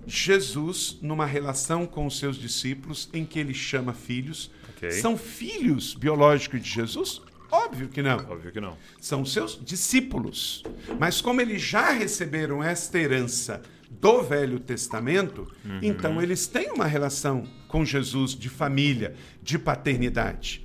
Jesus 0.06 0.98
numa 1.02 1.26
relação 1.26 1.86
com 1.86 2.06
os 2.06 2.20
seus 2.20 2.36
discípulos, 2.36 3.10
em 3.14 3.26
que 3.26 3.40
ele 3.40 3.54
chama 3.54 3.94
filhos. 3.94 4.52
Okay. 4.76 4.92
São 4.92 5.18
filhos 5.18 5.94
biológicos 5.94 6.62
de 6.62 6.70
Jesus? 6.70 7.22
Óbvio 7.50 7.88
que 7.88 8.02
não. 8.02 8.18
Óbvio 8.18 8.52
que 8.52 8.60
não. 8.60 8.78
São 9.00 9.24
seus 9.24 9.60
discípulos. 9.64 10.64
Mas 11.00 11.22
como 11.22 11.40
eles 11.40 11.62
já 11.62 11.92
receberam 11.92 12.62
esta 12.64 13.00
herança 13.00 13.62
do 13.90 14.22
Velho 14.22 14.60
Testamento, 14.60 15.48
uhum. 15.64 15.80
então 15.82 16.22
eles 16.22 16.48
têm 16.48 16.72
uma 16.72 16.86
relação 16.86 17.48
com 17.68 17.86
Jesus 17.86 18.32
de 18.36 18.50
família, 18.50 19.16
de 19.42 19.58
paternidade. 19.58 20.64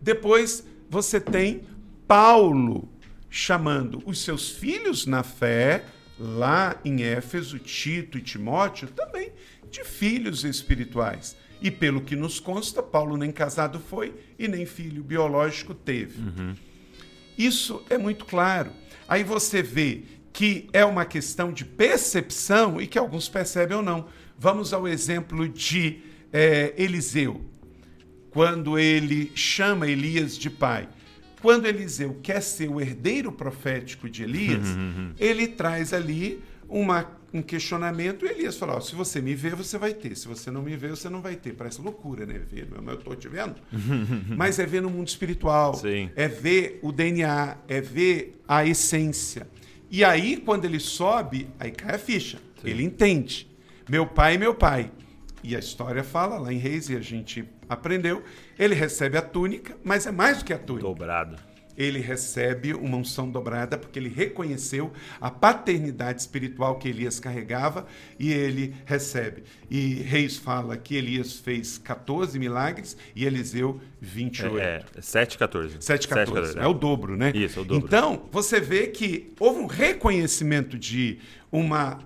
Depois 0.00 0.66
você 0.90 1.20
tem 1.20 1.62
Paulo 2.08 2.88
chamando 3.30 4.02
os 4.06 4.22
seus 4.22 4.48
filhos 4.48 5.04
na 5.04 5.22
fé, 5.22 5.84
lá 6.18 6.80
em 6.82 7.02
Éfeso, 7.02 7.58
Tito 7.58 8.16
e 8.16 8.22
Timóteo, 8.22 8.88
também 8.88 9.30
de 9.70 9.84
filhos 9.84 10.42
espirituais. 10.42 11.36
E 11.60 11.70
pelo 11.70 12.00
que 12.00 12.16
nos 12.16 12.40
consta, 12.40 12.82
Paulo 12.82 13.18
nem 13.18 13.30
casado 13.30 13.78
foi 13.78 14.14
e 14.38 14.48
nem 14.48 14.64
filho 14.64 15.04
biológico 15.04 15.74
teve. 15.74 16.20
Uhum. 16.20 16.54
Isso 17.36 17.82
é 17.90 17.98
muito 17.98 18.24
claro. 18.24 18.72
Aí 19.06 19.22
você 19.22 19.62
vê 19.62 20.02
que 20.32 20.68
é 20.72 20.84
uma 20.84 21.04
questão 21.04 21.52
de 21.52 21.64
percepção 21.64 22.80
e 22.80 22.86
que 22.86 22.98
alguns 22.98 23.28
percebem 23.28 23.76
ou 23.76 23.82
não. 23.82 24.06
Vamos 24.38 24.72
ao 24.72 24.88
exemplo 24.88 25.48
de 25.48 26.00
é, 26.32 26.72
Eliseu, 26.78 27.44
quando 28.30 28.78
ele 28.78 29.30
chama 29.34 29.88
Elias 29.88 30.38
de 30.38 30.48
pai. 30.48 30.88
Quando 31.40 31.66
Eliseu 31.66 32.18
quer 32.22 32.40
ser 32.40 32.68
o 32.68 32.80
herdeiro 32.80 33.30
profético 33.30 34.08
de 34.08 34.22
Elias, 34.24 34.66
ele 35.18 35.46
traz 35.46 35.92
ali 35.92 36.42
uma, 36.68 37.10
um 37.32 37.40
questionamento 37.40 38.26
e 38.26 38.28
Elias 38.28 38.56
fala: 38.56 38.76
ó, 38.76 38.80
se 38.80 38.94
você 38.94 39.20
me 39.20 39.34
vê, 39.34 39.50
você 39.50 39.78
vai 39.78 39.94
ter. 39.94 40.16
Se 40.16 40.26
você 40.26 40.50
não 40.50 40.62
me 40.62 40.76
vê, 40.76 40.88
você 40.88 41.08
não 41.08 41.22
vai 41.22 41.36
ter. 41.36 41.54
Parece 41.54 41.80
loucura, 41.80 42.26
né? 42.26 42.40
Ver, 42.50 42.68
eu 42.86 42.94
estou 42.94 43.14
te 43.14 43.28
vendo. 43.28 43.56
Mas 44.36 44.58
é 44.58 44.66
ver 44.66 44.82
no 44.82 44.90
mundo 44.90 45.08
espiritual, 45.08 45.74
Sim. 45.74 46.10
é 46.16 46.28
ver 46.28 46.80
o 46.82 46.92
DNA, 46.92 47.56
é 47.68 47.80
ver 47.80 48.40
a 48.46 48.64
essência. 48.66 49.46
E 49.90 50.04
aí, 50.04 50.36
quando 50.36 50.64
ele 50.64 50.80
sobe, 50.80 51.48
aí 51.58 51.70
cai 51.70 51.94
a 51.94 51.98
ficha. 51.98 52.38
Ele 52.62 52.82
entende. 52.82 53.48
Meu 53.88 54.06
pai 54.06 54.34
é 54.34 54.38
meu 54.38 54.54
pai. 54.54 54.90
E 55.42 55.56
a 55.56 55.58
história 55.58 56.02
fala 56.02 56.36
lá 56.36 56.52
em 56.52 56.58
Reis, 56.58 56.90
e 56.90 56.96
a 56.96 57.00
gente 57.00 57.44
aprendeu, 57.68 58.22
ele 58.58 58.74
recebe 58.74 59.16
a 59.16 59.22
túnica, 59.22 59.76
mas 59.84 60.06
é 60.06 60.10
mais 60.10 60.38
do 60.38 60.44
que 60.44 60.52
a 60.52 60.58
túnica 60.58 60.88
Dobrado. 60.88 61.36
ele 61.76 62.00
recebe 62.00 62.74
uma 62.74 62.96
unção 62.96 63.30
dobrada 63.30 63.78
porque 63.78 63.98
ele 63.98 64.08
reconheceu 64.08 64.92
a 65.20 65.30
paternidade 65.30 66.20
espiritual 66.20 66.76
que 66.76 66.88
Elias 66.88 67.20
carregava 67.20 67.86
e 68.18 68.32
ele 68.32 68.74
recebe. 68.84 69.44
E 69.70 69.94
Reis 69.94 70.36
fala 70.36 70.76
que 70.76 70.96
Elias 70.96 71.34
fez 71.34 71.78
14 71.78 72.36
milagres 72.38 72.96
e 73.14 73.24
Eliseu 73.24 73.80
28. 74.00 74.58
É, 74.58 74.84
é 74.96 75.00
7,14. 75.00 75.78
7,14. 75.78 76.56
É 76.56 76.66
o 76.66 76.74
dobro, 76.74 77.16
né? 77.16 77.30
Isso, 77.34 77.60
é 77.60 77.62
o 77.62 77.64
dobro. 77.64 77.86
Então, 77.86 78.28
você 78.32 78.60
vê 78.60 78.88
que 78.88 79.32
houve 79.38 79.60
um 79.60 79.66
reconhecimento 79.66 80.76
de 80.76 81.20
uma 81.52 82.00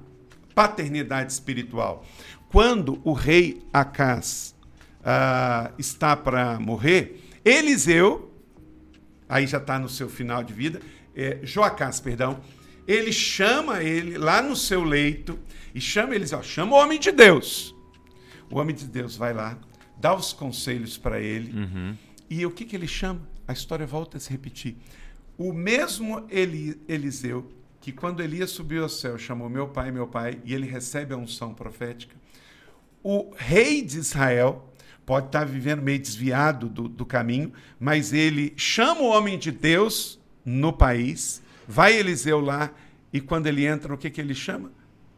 paternidade 0.54 1.32
espiritual. 1.32 2.04
Quando 2.50 3.00
o 3.02 3.14
rei 3.14 3.62
Acás 3.72 4.54
ah, 5.04 5.72
está 5.78 6.16
para 6.16 6.58
morrer, 6.60 7.20
Eliseu, 7.44 8.32
aí 9.28 9.46
já 9.46 9.58
está 9.58 9.78
no 9.78 9.88
seu 9.88 10.08
final 10.08 10.42
de 10.42 10.52
vida, 10.52 10.80
é, 11.14 11.40
Joacás, 11.42 12.00
perdão, 12.00 12.40
ele 12.86 13.12
chama 13.12 13.82
ele 13.82 14.18
lá 14.18 14.42
no 14.42 14.56
seu 14.56 14.82
leito 14.82 15.38
e 15.74 15.80
chama 15.80 16.14
ele, 16.14 16.26
ó, 16.34 16.42
chama 16.42 16.72
o 16.72 16.78
homem 16.78 16.98
de 16.98 17.12
Deus. 17.12 17.74
O 18.50 18.58
homem 18.58 18.74
de 18.74 18.86
Deus 18.86 19.16
vai 19.16 19.32
lá, 19.32 19.58
dá 19.98 20.14
os 20.14 20.32
conselhos 20.32 20.98
para 20.98 21.20
ele 21.20 21.54
e 22.28 22.44
o 22.44 22.50
que, 22.50 22.64
que 22.64 22.76
ele 22.76 22.88
chama? 22.88 23.20
A 23.46 23.52
história 23.52 23.86
volta 23.86 24.16
a 24.16 24.20
se 24.20 24.30
repetir. 24.30 24.76
O 25.38 25.52
mesmo 25.52 26.26
Eli, 26.30 26.80
Eliseu 26.88 27.50
que 27.82 27.90
quando 27.90 28.22
Elias 28.22 28.50
subiu 28.50 28.84
ao 28.84 28.88
céu 28.88 29.18
chamou 29.18 29.48
meu 29.48 29.68
pai, 29.68 29.90
meu 29.90 30.06
pai, 30.06 30.40
e 30.44 30.54
ele 30.54 30.66
recebe 30.66 31.12
a 31.12 31.16
unção 31.16 31.52
profética, 31.52 32.14
o 33.02 33.34
rei 33.36 33.82
de 33.82 33.98
Israel 33.98 34.71
pode 35.04 35.26
estar 35.26 35.44
vivendo 35.44 35.82
meio 35.82 35.98
desviado 35.98 36.68
do, 36.68 36.88
do 36.88 37.04
caminho, 37.04 37.52
mas 37.78 38.12
ele 38.12 38.52
chama 38.56 39.00
o 39.00 39.08
homem 39.08 39.38
de 39.38 39.50
Deus 39.50 40.20
no 40.44 40.72
país, 40.72 41.42
vai 41.66 41.96
Eliseu 41.96 42.40
lá, 42.40 42.72
e 43.12 43.20
quando 43.20 43.46
ele 43.46 43.66
entra, 43.66 43.92
o 43.92 43.98
que, 43.98 44.10
que 44.10 44.20
ele 44.20 44.34
chama? 44.34 44.72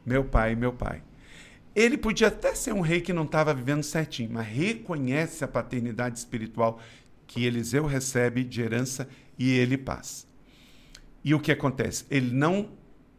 Meu 0.04 0.24
pai, 0.24 0.54
meu 0.54 0.72
pai. 0.72 1.02
Ele 1.74 1.96
podia 1.96 2.28
até 2.28 2.54
ser 2.54 2.72
um 2.72 2.80
rei 2.80 3.00
que 3.00 3.12
não 3.12 3.24
estava 3.24 3.52
vivendo 3.52 3.82
certinho, 3.82 4.30
mas 4.32 4.46
reconhece 4.46 5.44
a 5.44 5.48
paternidade 5.48 6.18
espiritual 6.18 6.80
que 7.26 7.44
Eliseu 7.44 7.86
recebe 7.86 8.44
de 8.44 8.62
herança 8.62 9.08
e 9.38 9.50
ele 9.50 9.76
passa. 9.76 10.26
E 11.24 11.34
o 11.34 11.40
que 11.40 11.50
acontece? 11.50 12.04
Ele 12.10 12.32
não 12.32 12.70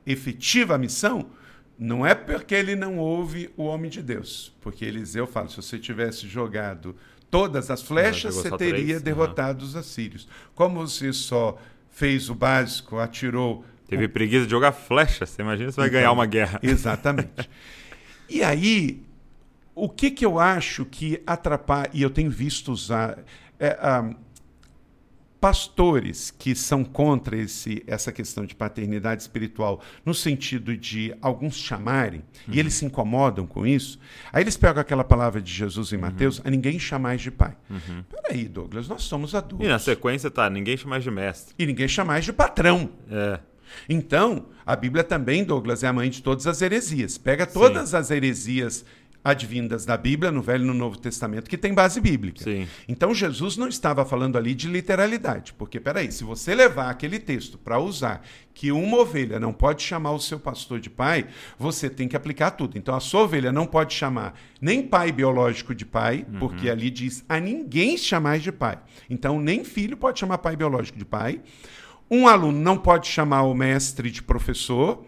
efetiva 0.06 0.76
a 0.76 0.78
missão, 0.78 1.30
não 1.78 2.06
é 2.06 2.16
porque 2.16 2.56
ele 2.56 2.76
não 2.76 2.98
ouve 2.98 3.50
o 3.58 3.64
homem 3.64 3.90
de 3.90 4.02
Deus. 4.02 4.54
Porque 4.62 4.86
Eliseu 4.86 5.28
fala: 5.28 5.50
se 5.50 5.58
você 5.58 5.78
tivesse 5.78 6.28
jogado 6.28 6.96
todas 7.30 7.70
as 7.70 7.82
flechas, 7.82 8.36
você 8.36 8.50
teria 8.52 8.86
três? 8.86 9.02
derrotado 9.02 9.64
os 9.64 9.76
assírios. 9.76 10.28
Como 10.54 10.88
você 10.88 11.12
só 11.12 11.58
fez 11.92 12.30
o 12.30 12.36
básico, 12.36 12.98
atirou. 12.98 13.66
Teve 13.88 14.08
preguiça 14.08 14.46
de 14.46 14.52
jogar 14.52 14.72
flecha. 14.72 15.26
Você 15.26 15.42
imagina 15.42 15.72
se 15.72 15.78
vai 15.78 15.88
Então, 15.88 16.00
ganhar 16.00 16.12
uma 16.12 16.26
guerra. 16.26 16.60
Exatamente. 16.64 17.50
e 18.30 18.42
aí, 18.42 19.04
o 19.76 19.88
que, 19.88 20.10
que 20.10 20.26
eu 20.26 20.40
acho 20.40 20.86
que 20.86 21.22
atrapalha, 21.28 21.90
e 21.94 22.02
eu 22.02 22.10
tenho 22.10 22.32
visto 22.32 22.72
usar. 22.72 23.20
é, 23.60 23.78
ah, 23.80 24.12
pastores 25.46 26.32
que 26.32 26.56
são 26.56 26.84
contra 26.84 27.38
esse, 27.38 27.84
essa 27.86 28.12
questão 28.12 28.48
de 28.48 28.56
paternidade 28.56 29.22
espiritual, 29.22 29.80
no 30.04 30.12
sentido 30.12 30.76
de 30.76 31.16
alguns 31.22 31.56
chamarem, 31.56 32.24
e 32.48 32.60
eles 32.60 32.74
se 32.74 32.84
incomodam 32.84 33.46
com 33.46 33.68
isso, 33.68 34.00
aí 34.34 34.42
eles 34.42 34.58
pegam 34.58 34.82
aquela 34.82 35.04
palavra 35.04 35.40
de 35.40 35.54
Jesus 35.54 35.94
em 35.94 35.98
Mateus, 35.98 36.42
a 36.44 36.50
ninguém 36.50 36.80
chamais 36.80 37.22
de 37.22 37.30
pai. 37.30 37.56
Peraí, 38.10 38.48
Douglas, 38.48 38.88
nós 38.88 39.04
somos 39.04 39.36
adultos. 39.36 39.68
E 39.68 39.70
na 39.70 39.78
sequência 39.78 40.32
tá, 40.32 40.50
ninguém 40.50 40.76
chama 40.78 40.96
mais 40.96 41.04
de 41.04 41.12
mestre. 41.12 41.54
E 41.60 41.66
ninguém 41.68 41.88
chamais 41.88 42.26
de 42.26 42.34
patrão. 42.34 42.90
É. 43.12 43.40
Então, 43.88 44.48
a 44.66 44.76
Bíblia 44.76 45.04
também, 45.04 45.44
Douglas, 45.44 45.84
é 45.84 45.88
a 45.88 45.94
mãe 45.94 46.10
de 46.10 46.24
todas 46.24 46.48
as 46.48 46.60
heresias. 46.60 47.20
Pega 47.20 47.46
todas 47.46 47.94
as 47.94 48.10
heresias 48.10 48.84
advindas 49.26 49.88
da 49.88 49.98
Bíblia, 49.98 50.32
no 50.32 50.40
Velho 50.40 50.64
e 50.64 50.68
no 50.68 50.74
Novo 50.76 51.00
Testamento, 51.00 51.50
que 51.50 51.58
tem 51.58 51.74
base 51.74 52.00
bíblica. 52.00 52.44
Sim. 52.44 52.68
Então, 52.88 53.12
Jesus 53.12 53.58
não 53.58 53.68
estava 53.68 54.06
falando 54.06 54.38
ali 54.38 54.54
de 54.54 54.68
literalidade, 54.68 55.52
porque, 55.54 55.80
peraí, 55.80 56.12
se 56.12 56.24
você 56.24 56.54
levar 56.54 56.92
aquele 56.92 57.18
texto 57.18 57.58
para 57.58 57.80
usar 57.80 58.24
que 58.54 58.72
uma 58.72 58.98
ovelha 59.00 59.40
não 59.40 59.52
pode 59.52 59.82
chamar 59.82 60.12
o 60.12 60.20
seu 60.20 60.40
pastor 60.40 60.80
de 60.80 60.92
pai, 60.92 61.26
você 61.58 61.90
tem 61.90 62.08
que 62.08 62.16
aplicar 62.16 62.52
tudo. 62.52 62.78
Então, 62.78 62.94
a 62.94 63.00
sua 63.00 63.24
ovelha 63.24 63.52
não 63.52 63.66
pode 63.66 63.96
chamar 63.96 64.40
nem 64.62 64.84
pai 64.84 65.12
biológico 65.12 65.74
de 65.74 65.88
pai, 65.88 66.24
porque 66.40 66.70
ali 66.70 66.92
diz 66.92 67.26
a 67.28 67.40
ninguém 67.40 67.98
chamar 67.98 68.38
de 68.38 68.52
pai. 68.52 68.78
Então, 69.10 69.40
nem 69.40 69.64
filho 69.64 69.98
pode 69.98 70.20
chamar 70.20 70.38
pai 70.38 70.56
biológico 70.56 71.00
de 71.00 71.06
pai. 71.06 71.42
Um 72.12 72.28
aluno 72.28 72.60
não 72.60 72.78
pode 72.78 73.08
chamar 73.08 73.42
o 73.42 73.56
mestre 73.56 74.12
de 74.12 74.22
professor 74.22 75.04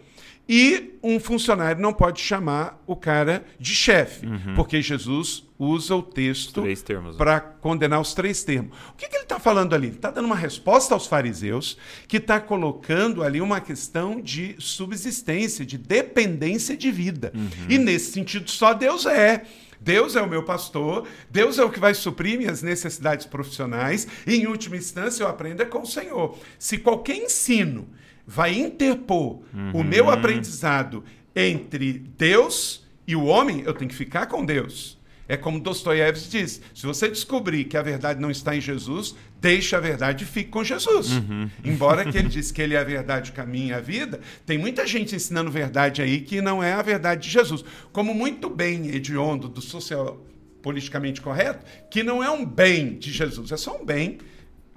e 0.47 0.97
um 1.03 1.19
funcionário 1.19 1.81
não 1.81 1.93
pode 1.93 2.21
chamar 2.21 2.81
o 2.87 2.95
cara 2.95 3.45
de 3.59 3.73
chefe, 3.73 4.25
porque 4.55 4.81
Jesus 4.81 5.45
usa 5.59 5.95
o 5.95 6.01
texto 6.01 6.61
né? 6.61 7.17
para 7.17 7.39
condenar 7.39 7.99
os 7.99 8.13
três 8.13 8.43
termos. 8.43 8.77
O 8.89 8.93
que, 8.93 9.09
que 9.09 9.15
ele 9.15 9.23
está 9.23 9.39
falando 9.39 9.73
ali? 9.73 9.87
Ele 9.87 9.95
está 9.95 10.11
dando 10.11 10.25
uma 10.25 10.35
resposta 10.35 10.93
aos 10.93 11.07
fariseus, 11.07 11.77
que 12.07 12.17
está 12.17 12.39
colocando 12.39 13.23
ali 13.23 13.41
uma 13.41 13.59
questão 13.59 14.21
de 14.21 14.55
subsistência, 14.59 15.65
de 15.65 15.77
dependência 15.77 16.77
de 16.77 16.91
vida. 16.91 17.33
E 17.67 17.77
nesse 17.77 18.11
sentido, 18.11 18.49
só 18.49 18.73
Deus 18.73 19.05
é. 19.05 19.43
Deus 19.79 20.15
é 20.15 20.21
o 20.21 20.29
meu 20.29 20.43
pastor, 20.43 21.07
Deus 21.29 21.59
é 21.59 21.63
o 21.63 21.69
que 21.69 21.79
vai 21.79 21.93
suprir 21.93 22.37
minhas 22.37 22.63
necessidades 22.63 23.27
profissionais, 23.27 24.07
e 24.25 24.35
em 24.35 24.47
última 24.47 24.75
instância 24.75 25.23
eu 25.23 25.27
aprendo 25.27 25.61
é 25.61 25.65
com 25.65 25.83
o 25.83 25.85
Senhor. 25.85 26.37
Se 26.57 26.79
qualquer 26.79 27.15
ensino 27.17 27.87
vai 28.27 28.59
interpor 28.59 29.41
o 29.73 29.83
meu 29.83 30.09
aprendizado 30.09 31.03
entre 31.33 31.93
Deus 31.93 32.85
e 33.07 33.15
o 33.15 33.23
homem, 33.23 33.63
eu 33.65 33.73
tenho 33.73 33.89
que 33.89 33.95
ficar 33.95 34.25
com 34.25 34.45
Deus. 34.45 34.97
É 35.29 35.35
como 35.35 35.59
Dostoiévski 35.59 36.29
diz: 36.29 36.61
se 36.73 36.85
você 36.85 37.09
descobrir 37.09 37.65
que 37.65 37.77
a 37.77 37.81
verdade 37.81 38.19
não 38.19 38.31
está 38.31 38.55
em 38.55 38.61
Jesus, 38.61 39.15
deixe 39.41 39.75
a 39.75 39.79
verdade 39.79 40.23
e 40.23 40.27
fique 40.27 40.49
com 40.49 40.63
Jesus. 40.63 41.09
Embora 41.63 42.09
que 42.09 42.17
ele 42.17 42.29
disse 42.29 42.53
que 42.53 42.61
ele 42.61 42.75
é 42.75 42.79
a 42.79 42.83
verdade, 42.83 43.31
o 43.31 43.33
caminho 43.33 43.69
e 43.69 43.73
a 43.73 43.79
vida, 43.79 44.21
tem 44.45 44.57
muita 44.57 44.87
gente 44.87 45.15
ensinando 45.15 45.51
verdade 45.51 46.01
aí 46.01 46.21
que 46.21 46.41
não 46.41 46.63
é 46.63 46.73
a 46.73 46.81
verdade 46.81 47.23
de 47.23 47.29
Jesus. 47.29 47.63
Como 47.91 48.13
muito 48.13 48.49
bem 48.49 48.87
hediondo 48.87 49.49
do 49.49 49.61
social 49.61 50.25
politicamente 50.61 51.21
correto, 51.21 51.65
que 51.89 52.03
não 52.03 52.23
é 52.23 52.29
um 52.29 52.45
bem 52.45 52.97
de 52.97 53.11
Jesus, 53.11 53.51
é 53.51 53.57
só 53.57 53.81
um 53.81 53.85
bem 53.85 54.17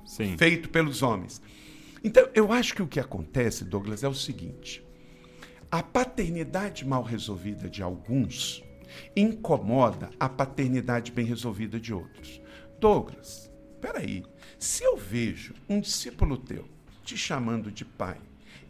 Sim. 0.04 0.36
feito 0.36 0.68
pelos 0.68 1.02
homens. 1.02 1.40
Então, 2.02 2.28
eu 2.34 2.52
acho 2.52 2.74
que 2.74 2.82
o 2.82 2.86
que 2.86 3.00
acontece, 3.00 3.64
Douglas, 3.64 4.02
é 4.02 4.08
o 4.08 4.14
seguinte: 4.14 4.84
a 5.70 5.82
paternidade 5.82 6.84
mal 6.84 7.02
resolvida 7.02 7.68
de 7.68 7.82
alguns 7.82 8.62
incomoda 9.14 10.10
a 10.18 10.28
paternidade 10.28 11.12
bem 11.12 11.24
resolvida 11.24 11.78
de 11.78 11.94
outros. 11.94 12.40
Douglas, 12.80 13.50
peraí, 13.80 14.24
se 14.58 14.82
eu 14.82 14.96
vejo 14.96 15.54
um 15.68 15.80
discípulo 15.80 16.36
teu 16.36 16.66
te 17.04 17.16
chamando 17.16 17.70
de 17.70 17.84
pai 17.84 18.18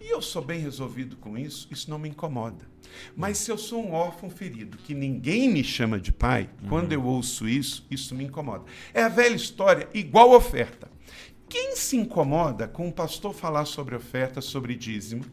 e 0.01 0.11
eu 0.11 0.21
sou 0.21 0.43
bem 0.43 0.61
resolvido 0.61 1.17
com 1.17 1.37
isso, 1.39 1.69
isso 1.71 1.91
não 1.91 1.99
me 1.99 2.09
incomoda. 2.09 2.69
Mas 3.17 3.39
se 3.39 3.51
eu 3.51 3.59
sou 3.59 3.85
um 3.85 3.93
órfão 3.93 4.31
ferido 4.31 4.79
que 4.79 4.95
ninguém 4.95 5.49
me 5.49 5.63
chama 5.63 6.01
de 6.01 6.11
pai, 6.11 6.51
quando 6.69 6.93
eu 6.93 7.05
ouço 7.05 7.49
isso, 7.49 7.87
isso 7.91 8.15
me 8.15 8.25
incomoda. 8.25 8.65
É 8.93 9.03
a 9.03 9.09
velha 9.09 9.37
história, 9.37 9.89
igual 9.95 10.33
oferta. 10.33 10.90
Quem 11.51 11.75
se 11.75 11.97
incomoda 11.97 12.69
com 12.69 12.87
um 12.87 12.93
pastor 12.93 13.35
falar 13.35 13.65
sobre 13.65 13.97
oferta, 13.97 14.41
sobre 14.41 14.77
dízimo? 14.77 15.25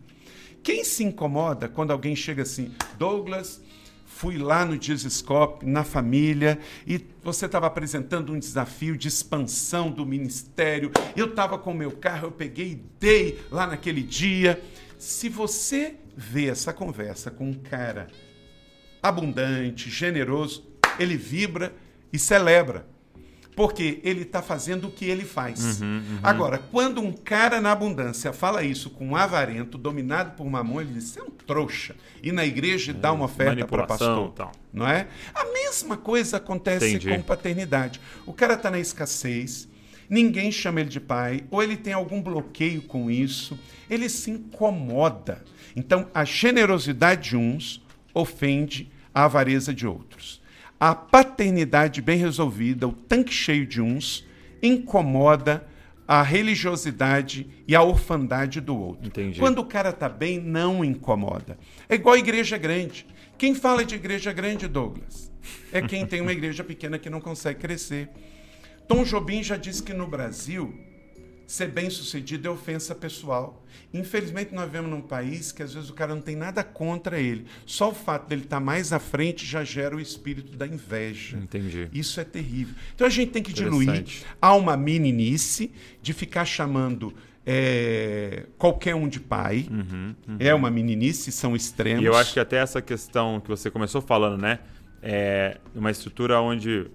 Quem 0.64 0.84
se 0.84 1.04
incomoda 1.04 1.70
quando 1.70 1.92
alguém 1.92 2.16
chega 2.16 2.42
assim, 2.42 2.74
Douglas, 2.98 3.62
fui 4.04 4.36
lá 4.36 4.66
no 4.66 4.76
Dizescope, 4.80 5.64
na 5.64 5.84
família, 5.84 6.58
e 6.88 7.06
você 7.22 7.46
estava 7.46 7.68
apresentando 7.68 8.34
um 8.34 8.40
desafio 8.40 8.98
de 8.98 9.08
expansão 9.08 9.92
do 9.92 10.08
ministério. 10.08 10.92
Eu 11.16 11.28
estava 11.28 11.56
com 11.60 11.72
o 11.72 11.78
meu 11.78 11.92
carro, 11.92 12.30
eu 12.30 12.32
peguei 12.32 12.72
e 12.72 12.84
dei 13.00 13.40
lá 13.52 13.68
naquele 13.68 14.02
dia. 14.02 14.60
Se 14.98 15.30
você 15.30 15.98
vê 16.16 16.48
essa 16.48 16.74
conversa 16.74 17.30
com 17.30 17.48
um 17.48 17.54
cara 17.54 18.08
abundante, 19.04 19.88
generoso, 19.92 20.66
ele 20.98 21.16
vibra 21.16 21.76
e 22.12 22.18
celebra. 22.18 22.97
Porque 23.58 24.00
ele 24.04 24.22
está 24.22 24.40
fazendo 24.40 24.88
o 24.88 24.92
que 24.92 25.06
ele 25.06 25.26
faz. 25.26 25.82
Uhum, 25.82 25.88
uhum. 25.88 26.20
Agora, 26.22 26.60
quando 26.60 27.02
um 27.02 27.12
cara 27.12 27.60
na 27.60 27.72
abundância 27.72 28.32
fala 28.32 28.62
isso 28.62 28.92
com 28.92 29.08
um 29.08 29.16
avarento, 29.16 29.80
dominado 29.80 30.36
por 30.36 30.48
mamão, 30.48 30.80
ele 30.80 30.94
diz: 30.94 31.06
você 31.06 31.20
é 31.22 31.24
um 31.24 31.32
trouxa. 31.32 31.96
E 32.22 32.32
na 32.32 32.46
igreja 32.46 32.94
dá 32.94 33.12
uma 33.12 33.26
oferta 33.26 33.66
para 33.66 33.78
Manipulação, 33.80 34.28
pastor. 34.28 34.34
tal. 34.34 34.52
Não 34.72 34.88
é? 34.88 35.08
A 35.34 35.44
mesma 35.46 35.98
coisa 35.98 36.38
acontece 36.38 36.88
Entendi. 36.88 37.10
com 37.10 37.24
paternidade. 37.24 38.00
O 38.28 38.32
cara 38.32 38.54
está 38.54 38.70
na 38.70 38.78
escassez, 38.78 39.68
ninguém 40.08 40.52
chama 40.52 40.82
ele 40.82 40.90
de 40.90 41.00
pai, 41.00 41.44
ou 41.50 41.64
ele 41.64 41.76
tem 41.76 41.94
algum 41.94 42.22
bloqueio 42.22 42.84
com 42.84 43.10
isso, 43.10 43.58
ele 43.90 44.08
se 44.08 44.30
incomoda. 44.30 45.44
Então, 45.76 46.08
a 46.14 46.24
generosidade 46.24 47.30
de 47.30 47.36
uns 47.36 47.84
ofende 48.14 48.92
a 49.12 49.26
avareza 49.26 49.74
de 49.74 49.88
outros. 49.88 50.46
A 50.80 50.94
paternidade 50.94 52.02
bem 52.02 52.18
resolvida, 52.18 52.88
o 52.88 52.92
tanque 52.92 53.34
cheio 53.34 53.66
de 53.66 53.82
uns, 53.82 54.26
incomoda 54.62 55.68
a 56.08 56.22
religiosidade 56.22 57.48
e 57.68 57.76
a 57.76 57.82
orfandade 57.82 58.62
do 58.62 58.78
outro. 58.78 59.08
Entendi. 59.08 59.40
Quando 59.40 59.60
o 59.60 59.66
cara 59.66 59.92
tá 59.92 60.08
bem, 60.08 60.40
não 60.40 60.86
incomoda. 60.86 61.58
É 61.90 61.96
igual 61.96 62.16
a 62.16 62.20
igreja 62.20 62.58
grande. 62.58 63.06
Quem 63.38 63.54
fala 63.54 63.84
de 63.84 63.96
igreja 63.96 64.32
grande, 64.32 64.68
Douglas? 64.68 65.32
É 65.72 65.82
quem 65.82 66.06
tem 66.06 66.22
uma 66.22 66.32
igreja 66.32 66.64
pequena 66.64 66.98
que 66.98 67.10
não 67.10 67.20
consegue 67.20 67.60
crescer. 67.60 68.10
Tom 68.88 69.04
Jobim 69.04 69.44
já 69.44 69.58
disse 69.58 69.84
que 69.84 69.94
no 69.94 70.08
Brasil 70.08 70.74
ser 71.48 71.68
bem 71.68 71.90
sucedido 71.90 72.48
é 72.48 72.52
ofensa 72.52 72.94
pessoal. 72.94 73.64
Infelizmente, 73.94 74.54
nós 74.54 74.66
vivemos 74.66 74.92
num 74.92 75.02
país 75.02 75.54
que 75.54 75.64
às 75.64 75.74
vezes 75.74 75.90
o 75.90 75.94
cara 75.94 76.14
não 76.14 76.22
tem 76.22 76.36
nada 76.36 76.62
contra 76.64 77.20
ele. 77.20 77.46
Só 77.66 77.90
o 77.90 77.94
fato 77.94 78.28
dele 78.28 78.44
estar 78.44 78.60
mais 78.60 78.92
à 78.92 79.00
frente 79.00 79.46
já 79.46 79.64
gera 79.64 79.96
o 79.96 80.00
espírito 80.00 80.58
da 80.58 80.68
inveja. 80.68 81.38
Entendi. 81.38 81.88
Isso 81.94 82.20
é 82.20 82.26
terrível. 82.26 82.76
Então 82.94 83.08
a 83.08 83.10
gente 83.10 83.32
tem 83.32 83.42
que 83.42 83.54
diluir 83.54 84.04
a 84.42 84.54
uma 84.54 84.76
meninice 84.76 85.72
de 86.02 86.12
ficar 86.12 86.44
chamando 86.44 87.14
é, 87.46 88.46
qualquer 88.58 88.94
um 88.94 89.08
de 89.08 89.22
pai. 89.22 89.68
É 90.38 90.54
uma 90.54 90.70
meninice, 90.70 91.32
são 91.32 91.56
extremos. 91.56 92.00
Uhum, 92.00 92.04
E 92.04 92.08
eu 92.08 92.16
acho 92.18 92.34
que 92.34 92.42
até 92.42 92.58
essa 92.58 92.82
questão 92.82 93.40
que 93.40 93.48
você 93.48 93.72
começou 93.72 94.02
falando, 94.02 94.40
né? 94.42 94.60
É 95.02 95.60
uma 95.74 95.90
estrutura 95.92 96.42
onde 96.42 96.88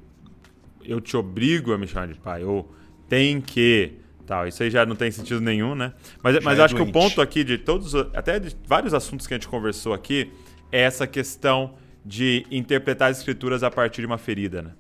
eu 0.85 1.01
te 1.01 1.17
obrigo 1.17 1.73
a 1.73 1.79
me 1.79 1.87
chamar 1.87 2.09
de 2.09 2.15
pai, 2.19 2.45
ou 2.45 2.71
tem 3.09 3.41
que. 3.41 3.93
Tal. 4.27 4.47
Isso 4.47 4.63
aí 4.63 4.71
já 4.71 4.87
não 4.87 4.95
tem 4.95 5.11
sentido 5.11 5.41
nenhum, 5.41 5.75
né? 5.75 5.93
Mas, 6.23 6.43
mas 6.43 6.59
é 6.59 6.63
acho 6.63 6.75
que 6.75 6.81
o 6.81 6.85
doente. 6.85 6.93
ponto 6.93 7.21
aqui 7.21 7.43
de 7.43 7.59
todos, 7.59 7.95
até 7.95 8.39
de 8.39 8.57
vários 8.67 8.95
assuntos 8.95 9.27
que 9.27 9.35
a 9.35 9.37
gente 9.37 9.49
conversou 9.49 9.93
aqui, 9.93 10.31
é 10.71 10.81
essa 10.83 11.07
questão 11.07 11.75
de 12.05 12.47
interpretar 12.51 13.11
as 13.11 13.19
escrituras 13.19 13.63
a 13.63 13.71
partir 13.71 14.01
de 14.03 14.07
uma 14.07 14.19
ferida, 14.19 14.63
né? 14.63 14.71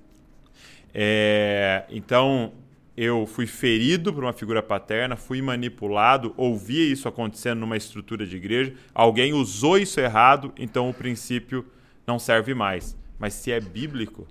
É, 0.94 1.84
então, 1.90 2.52
eu 2.96 3.26
fui 3.26 3.46
ferido 3.46 4.12
por 4.12 4.22
uma 4.22 4.32
figura 4.32 4.62
paterna, 4.62 5.16
fui 5.16 5.40
manipulado, 5.40 6.34
ouvi 6.36 6.92
isso 6.92 7.08
acontecendo 7.08 7.60
numa 7.60 7.76
estrutura 7.76 8.26
de 8.26 8.36
igreja, 8.36 8.74
alguém 8.94 9.32
usou 9.32 9.78
isso 9.78 9.98
errado, 9.98 10.52
então 10.58 10.90
o 10.90 10.94
princípio 10.94 11.64
não 12.06 12.18
serve 12.18 12.54
mais. 12.54 12.96
Mas 13.18 13.34
se 13.34 13.50
é 13.50 13.60
bíblico, 13.60 14.26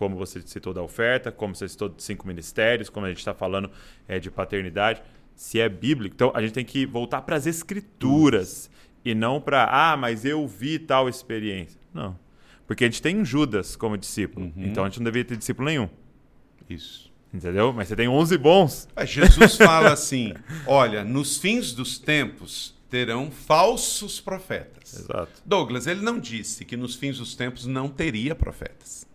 como 0.00 0.16
você 0.16 0.40
citou 0.46 0.72
da 0.72 0.82
oferta, 0.82 1.30
como 1.30 1.54
você 1.54 1.68
citou 1.68 1.86
de 1.86 2.02
cinco 2.02 2.26
ministérios, 2.26 2.88
como 2.88 3.04
a 3.04 3.10
gente 3.10 3.18
está 3.18 3.34
falando 3.34 3.70
é, 4.08 4.18
de 4.18 4.30
paternidade, 4.30 5.02
se 5.36 5.60
é 5.60 5.68
bíblico, 5.68 6.14
então 6.14 6.32
a 6.34 6.40
gente 6.40 6.54
tem 6.54 6.64
que 6.64 6.86
voltar 6.86 7.20
para 7.20 7.36
as 7.36 7.44
escrituras 7.44 8.70
e 9.04 9.14
não 9.14 9.42
para, 9.42 9.68
ah, 9.70 9.98
mas 9.98 10.24
eu 10.24 10.48
vi 10.48 10.78
tal 10.78 11.06
experiência. 11.06 11.78
Não. 11.92 12.18
Porque 12.66 12.84
a 12.84 12.86
gente 12.86 13.02
tem 13.02 13.22
Judas 13.22 13.76
como 13.76 13.98
discípulo, 13.98 14.50
então 14.56 14.84
a 14.84 14.88
gente 14.88 15.00
não 15.00 15.04
deveria 15.04 15.26
ter 15.26 15.36
discípulo 15.36 15.68
nenhum. 15.68 15.88
Isso. 16.66 17.12
Entendeu? 17.30 17.70
Mas 17.70 17.88
você 17.88 17.96
tem 17.96 18.08
11 18.08 18.38
bons. 18.38 18.88
Mas 18.96 19.10
Jesus 19.10 19.56
fala 19.58 19.92
assim: 19.92 20.32
olha, 20.66 21.04
nos 21.04 21.36
fins 21.36 21.74
dos 21.74 21.98
tempos 21.98 22.74
terão 22.88 23.30
falsos 23.30 24.18
profetas. 24.18 24.94
Exato. 24.94 25.42
Douglas, 25.44 25.86
ele 25.86 26.00
não 26.00 26.18
disse 26.18 26.64
que 26.64 26.74
nos 26.76 26.94
fins 26.94 27.18
dos 27.18 27.34
tempos 27.34 27.66
não 27.66 27.86
teria 27.86 28.34
profetas. 28.34 29.09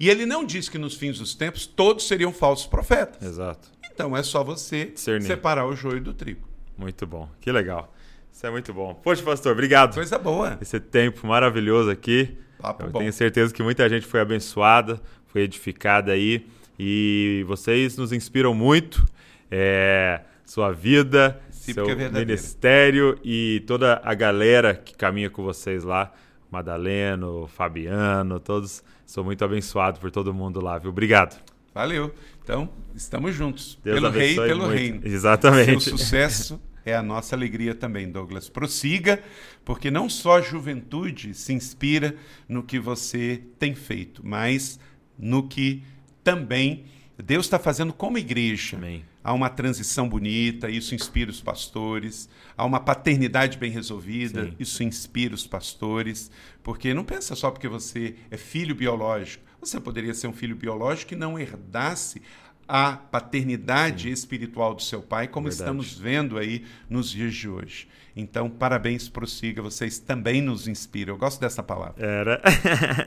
E 0.00 0.08
ele 0.08 0.24
não 0.24 0.44
disse 0.44 0.70
que 0.70 0.78
nos 0.78 0.94
fins 0.94 1.18
dos 1.18 1.34
tempos 1.34 1.66
todos 1.66 2.08
seriam 2.08 2.32
falsos 2.32 2.66
profetas. 2.66 3.22
Exato. 3.22 3.68
Então 3.92 4.16
é 4.16 4.22
só 4.22 4.42
você 4.42 4.86
Discernir. 4.86 5.26
separar 5.26 5.66
o 5.66 5.76
joio 5.76 6.00
do 6.00 6.14
trigo. 6.14 6.48
Muito 6.76 7.06
bom. 7.06 7.28
Que 7.38 7.52
legal. 7.52 7.94
Isso 8.32 8.46
é 8.46 8.50
muito 8.50 8.72
bom. 8.72 8.94
Poxa, 8.94 9.22
pastor, 9.22 9.52
obrigado. 9.52 9.94
Coisa 9.94 10.18
boa. 10.18 10.56
Esse 10.62 10.80
tempo 10.80 11.26
maravilhoso 11.26 11.90
aqui. 11.90 12.38
Papo 12.58 12.84
Eu 12.84 12.90
bom. 12.90 12.98
tenho 13.00 13.12
certeza 13.12 13.52
que 13.52 13.62
muita 13.62 13.86
gente 13.90 14.06
foi 14.06 14.20
abençoada, 14.20 14.98
foi 15.26 15.42
edificada 15.42 16.12
aí. 16.12 16.46
E 16.78 17.44
vocês 17.46 17.98
nos 17.98 18.10
inspiram 18.10 18.54
muito. 18.54 19.04
É, 19.50 20.22
sua 20.46 20.72
vida, 20.72 21.38
Sim, 21.50 21.74
seu 21.74 21.90
é 21.90 22.08
ministério 22.08 23.18
e 23.22 23.62
toda 23.66 24.00
a 24.02 24.14
galera 24.14 24.74
que 24.74 24.94
caminha 24.94 25.28
com 25.28 25.42
vocês 25.42 25.84
lá. 25.84 26.10
Madaleno, 26.50 27.46
Fabiano, 27.46 28.40
todos. 28.40 28.82
Sou 29.10 29.24
muito 29.24 29.44
abençoado 29.44 29.98
por 29.98 30.08
todo 30.08 30.32
mundo 30.32 30.60
lá, 30.60 30.78
viu? 30.78 30.90
Obrigado. 30.90 31.42
Valeu. 31.74 32.14
Então, 32.44 32.70
estamos 32.94 33.34
juntos. 33.34 33.76
Deus 33.82 33.96
pelo 33.96 34.08
rei 34.08 34.34
e 34.34 34.36
pelo 34.36 34.66
muito. 34.66 34.72
reino. 34.72 35.00
Exatamente. 35.04 35.82
Seu 35.82 35.98
sucesso 35.98 36.60
é 36.84 36.94
a 36.94 37.02
nossa 37.02 37.34
alegria 37.34 37.74
também, 37.74 38.08
Douglas. 38.08 38.48
Prossiga, 38.48 39.20
porque 39.64 39.90
não 39.90 40.08
só 40.08 40.36
a 40.36 40.40
juventude 40.40 41.34
se 41.34 41.52
inspira 41.52 42.14
no 42.48 42.62
que 42.62 42.78
você 42.78 43.42
tem 43.58 43.74
feito, 43.74 44.24
mas 44.24 44.78
no 45.18 45.48
que 45.48 45.82
também 46.22 46.84
Deus 47.18 47.46
está 47.46 47.58
fazendo 47.58 47.92
como 47.92 48.16
igreja. 48.16 48.76
Amém. 48.76 49.04
Há 49.22 49.32
uma 49.34 49.50
transição 49.50 50.08
bonita, 50.08 50.70
isso 50.70 50.94
inspira 50.94 51.30
os 51.30 51.42
pastores. 51.42 52.28
Há 52.56 52.64
uma 52.64 52.80
paternidade 52.80 53.58
bem 53.58 53.70
resolvida, 53.70 54.44
Sim. 54.44 54.54
isso 54.58 54.82
inspira 54.82 55.34
os 55.34 55.46
pastores. 55.46 56.30
Porque 56.62 56.94
não 56.94 57.04
pensa 57.04 57.34
só 57.34 57.50
porque 57.50 57.68
você 57.68 58.14
é 58.30 58.36
filho 58.36 58.74
biológico. 58.74 59.44
Você 59.60 59.78
poderia 59.78 60.14
ser 60.14 60.26
um 60.26 60.32
filho 60.32 60.56
biológico 60.56 61.10
que 61.10 61.16
não 61.16 61.38
herdasse 61.38 62.22
a 62.66 62.92
paternidade 62.92 64.10
espiritual 64.10 64.74
do 64.74 64.80
seu 64.80 65.02
pai, 65.02 65.26
como 65.26 65.48
Verdade. 65.48 65.62
estamos 65.62 65.92
vendo 65.98 66.38
aí 66.38 66.64
nos 66.88 67.10
dias 67.10 67.34
de 67.34 67.48
hoje. 67.48 67.88
Então, 68.14 68.48
parabéns, 68.48 69.08
prossiga. 69.08 69.60
Vocês 69.60 69.98
também 69.98 70.40
nos 70.40 70.68
inspiram. 70.68 71.14
Eu 71.14 71.18
gosto 71.18 71.40
dessa 71.40 71.62
palavra. 71.62 71.94
Era. 72.04 72.40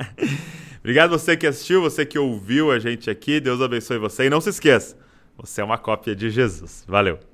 Obrigado 0.79 1.11
você 1.11 1.37
que 1.37 1.47
assistiu, 1.47 1.81
você 1.81 2.05
que 2.05 2.19
ouviu 2.19 2.71
a 2.71 2.77
gente 2.77 3.09
aqui. 3.09 3.39
Deus 3.39 3.61
abençoe 3.61 3.97
você. 3.97 4.25
E 4.25 4.29
não 4.29 4.41
se 4.41 4.49
esqueça, 4.49 4.97
você 5.37 5.61
é 5.61 5.63
uma 5.63 5.77
cópia 5.77 6.15
de 6.15 6.29
Jesus. 6.29 6.83
Valeu. 6.87 7.32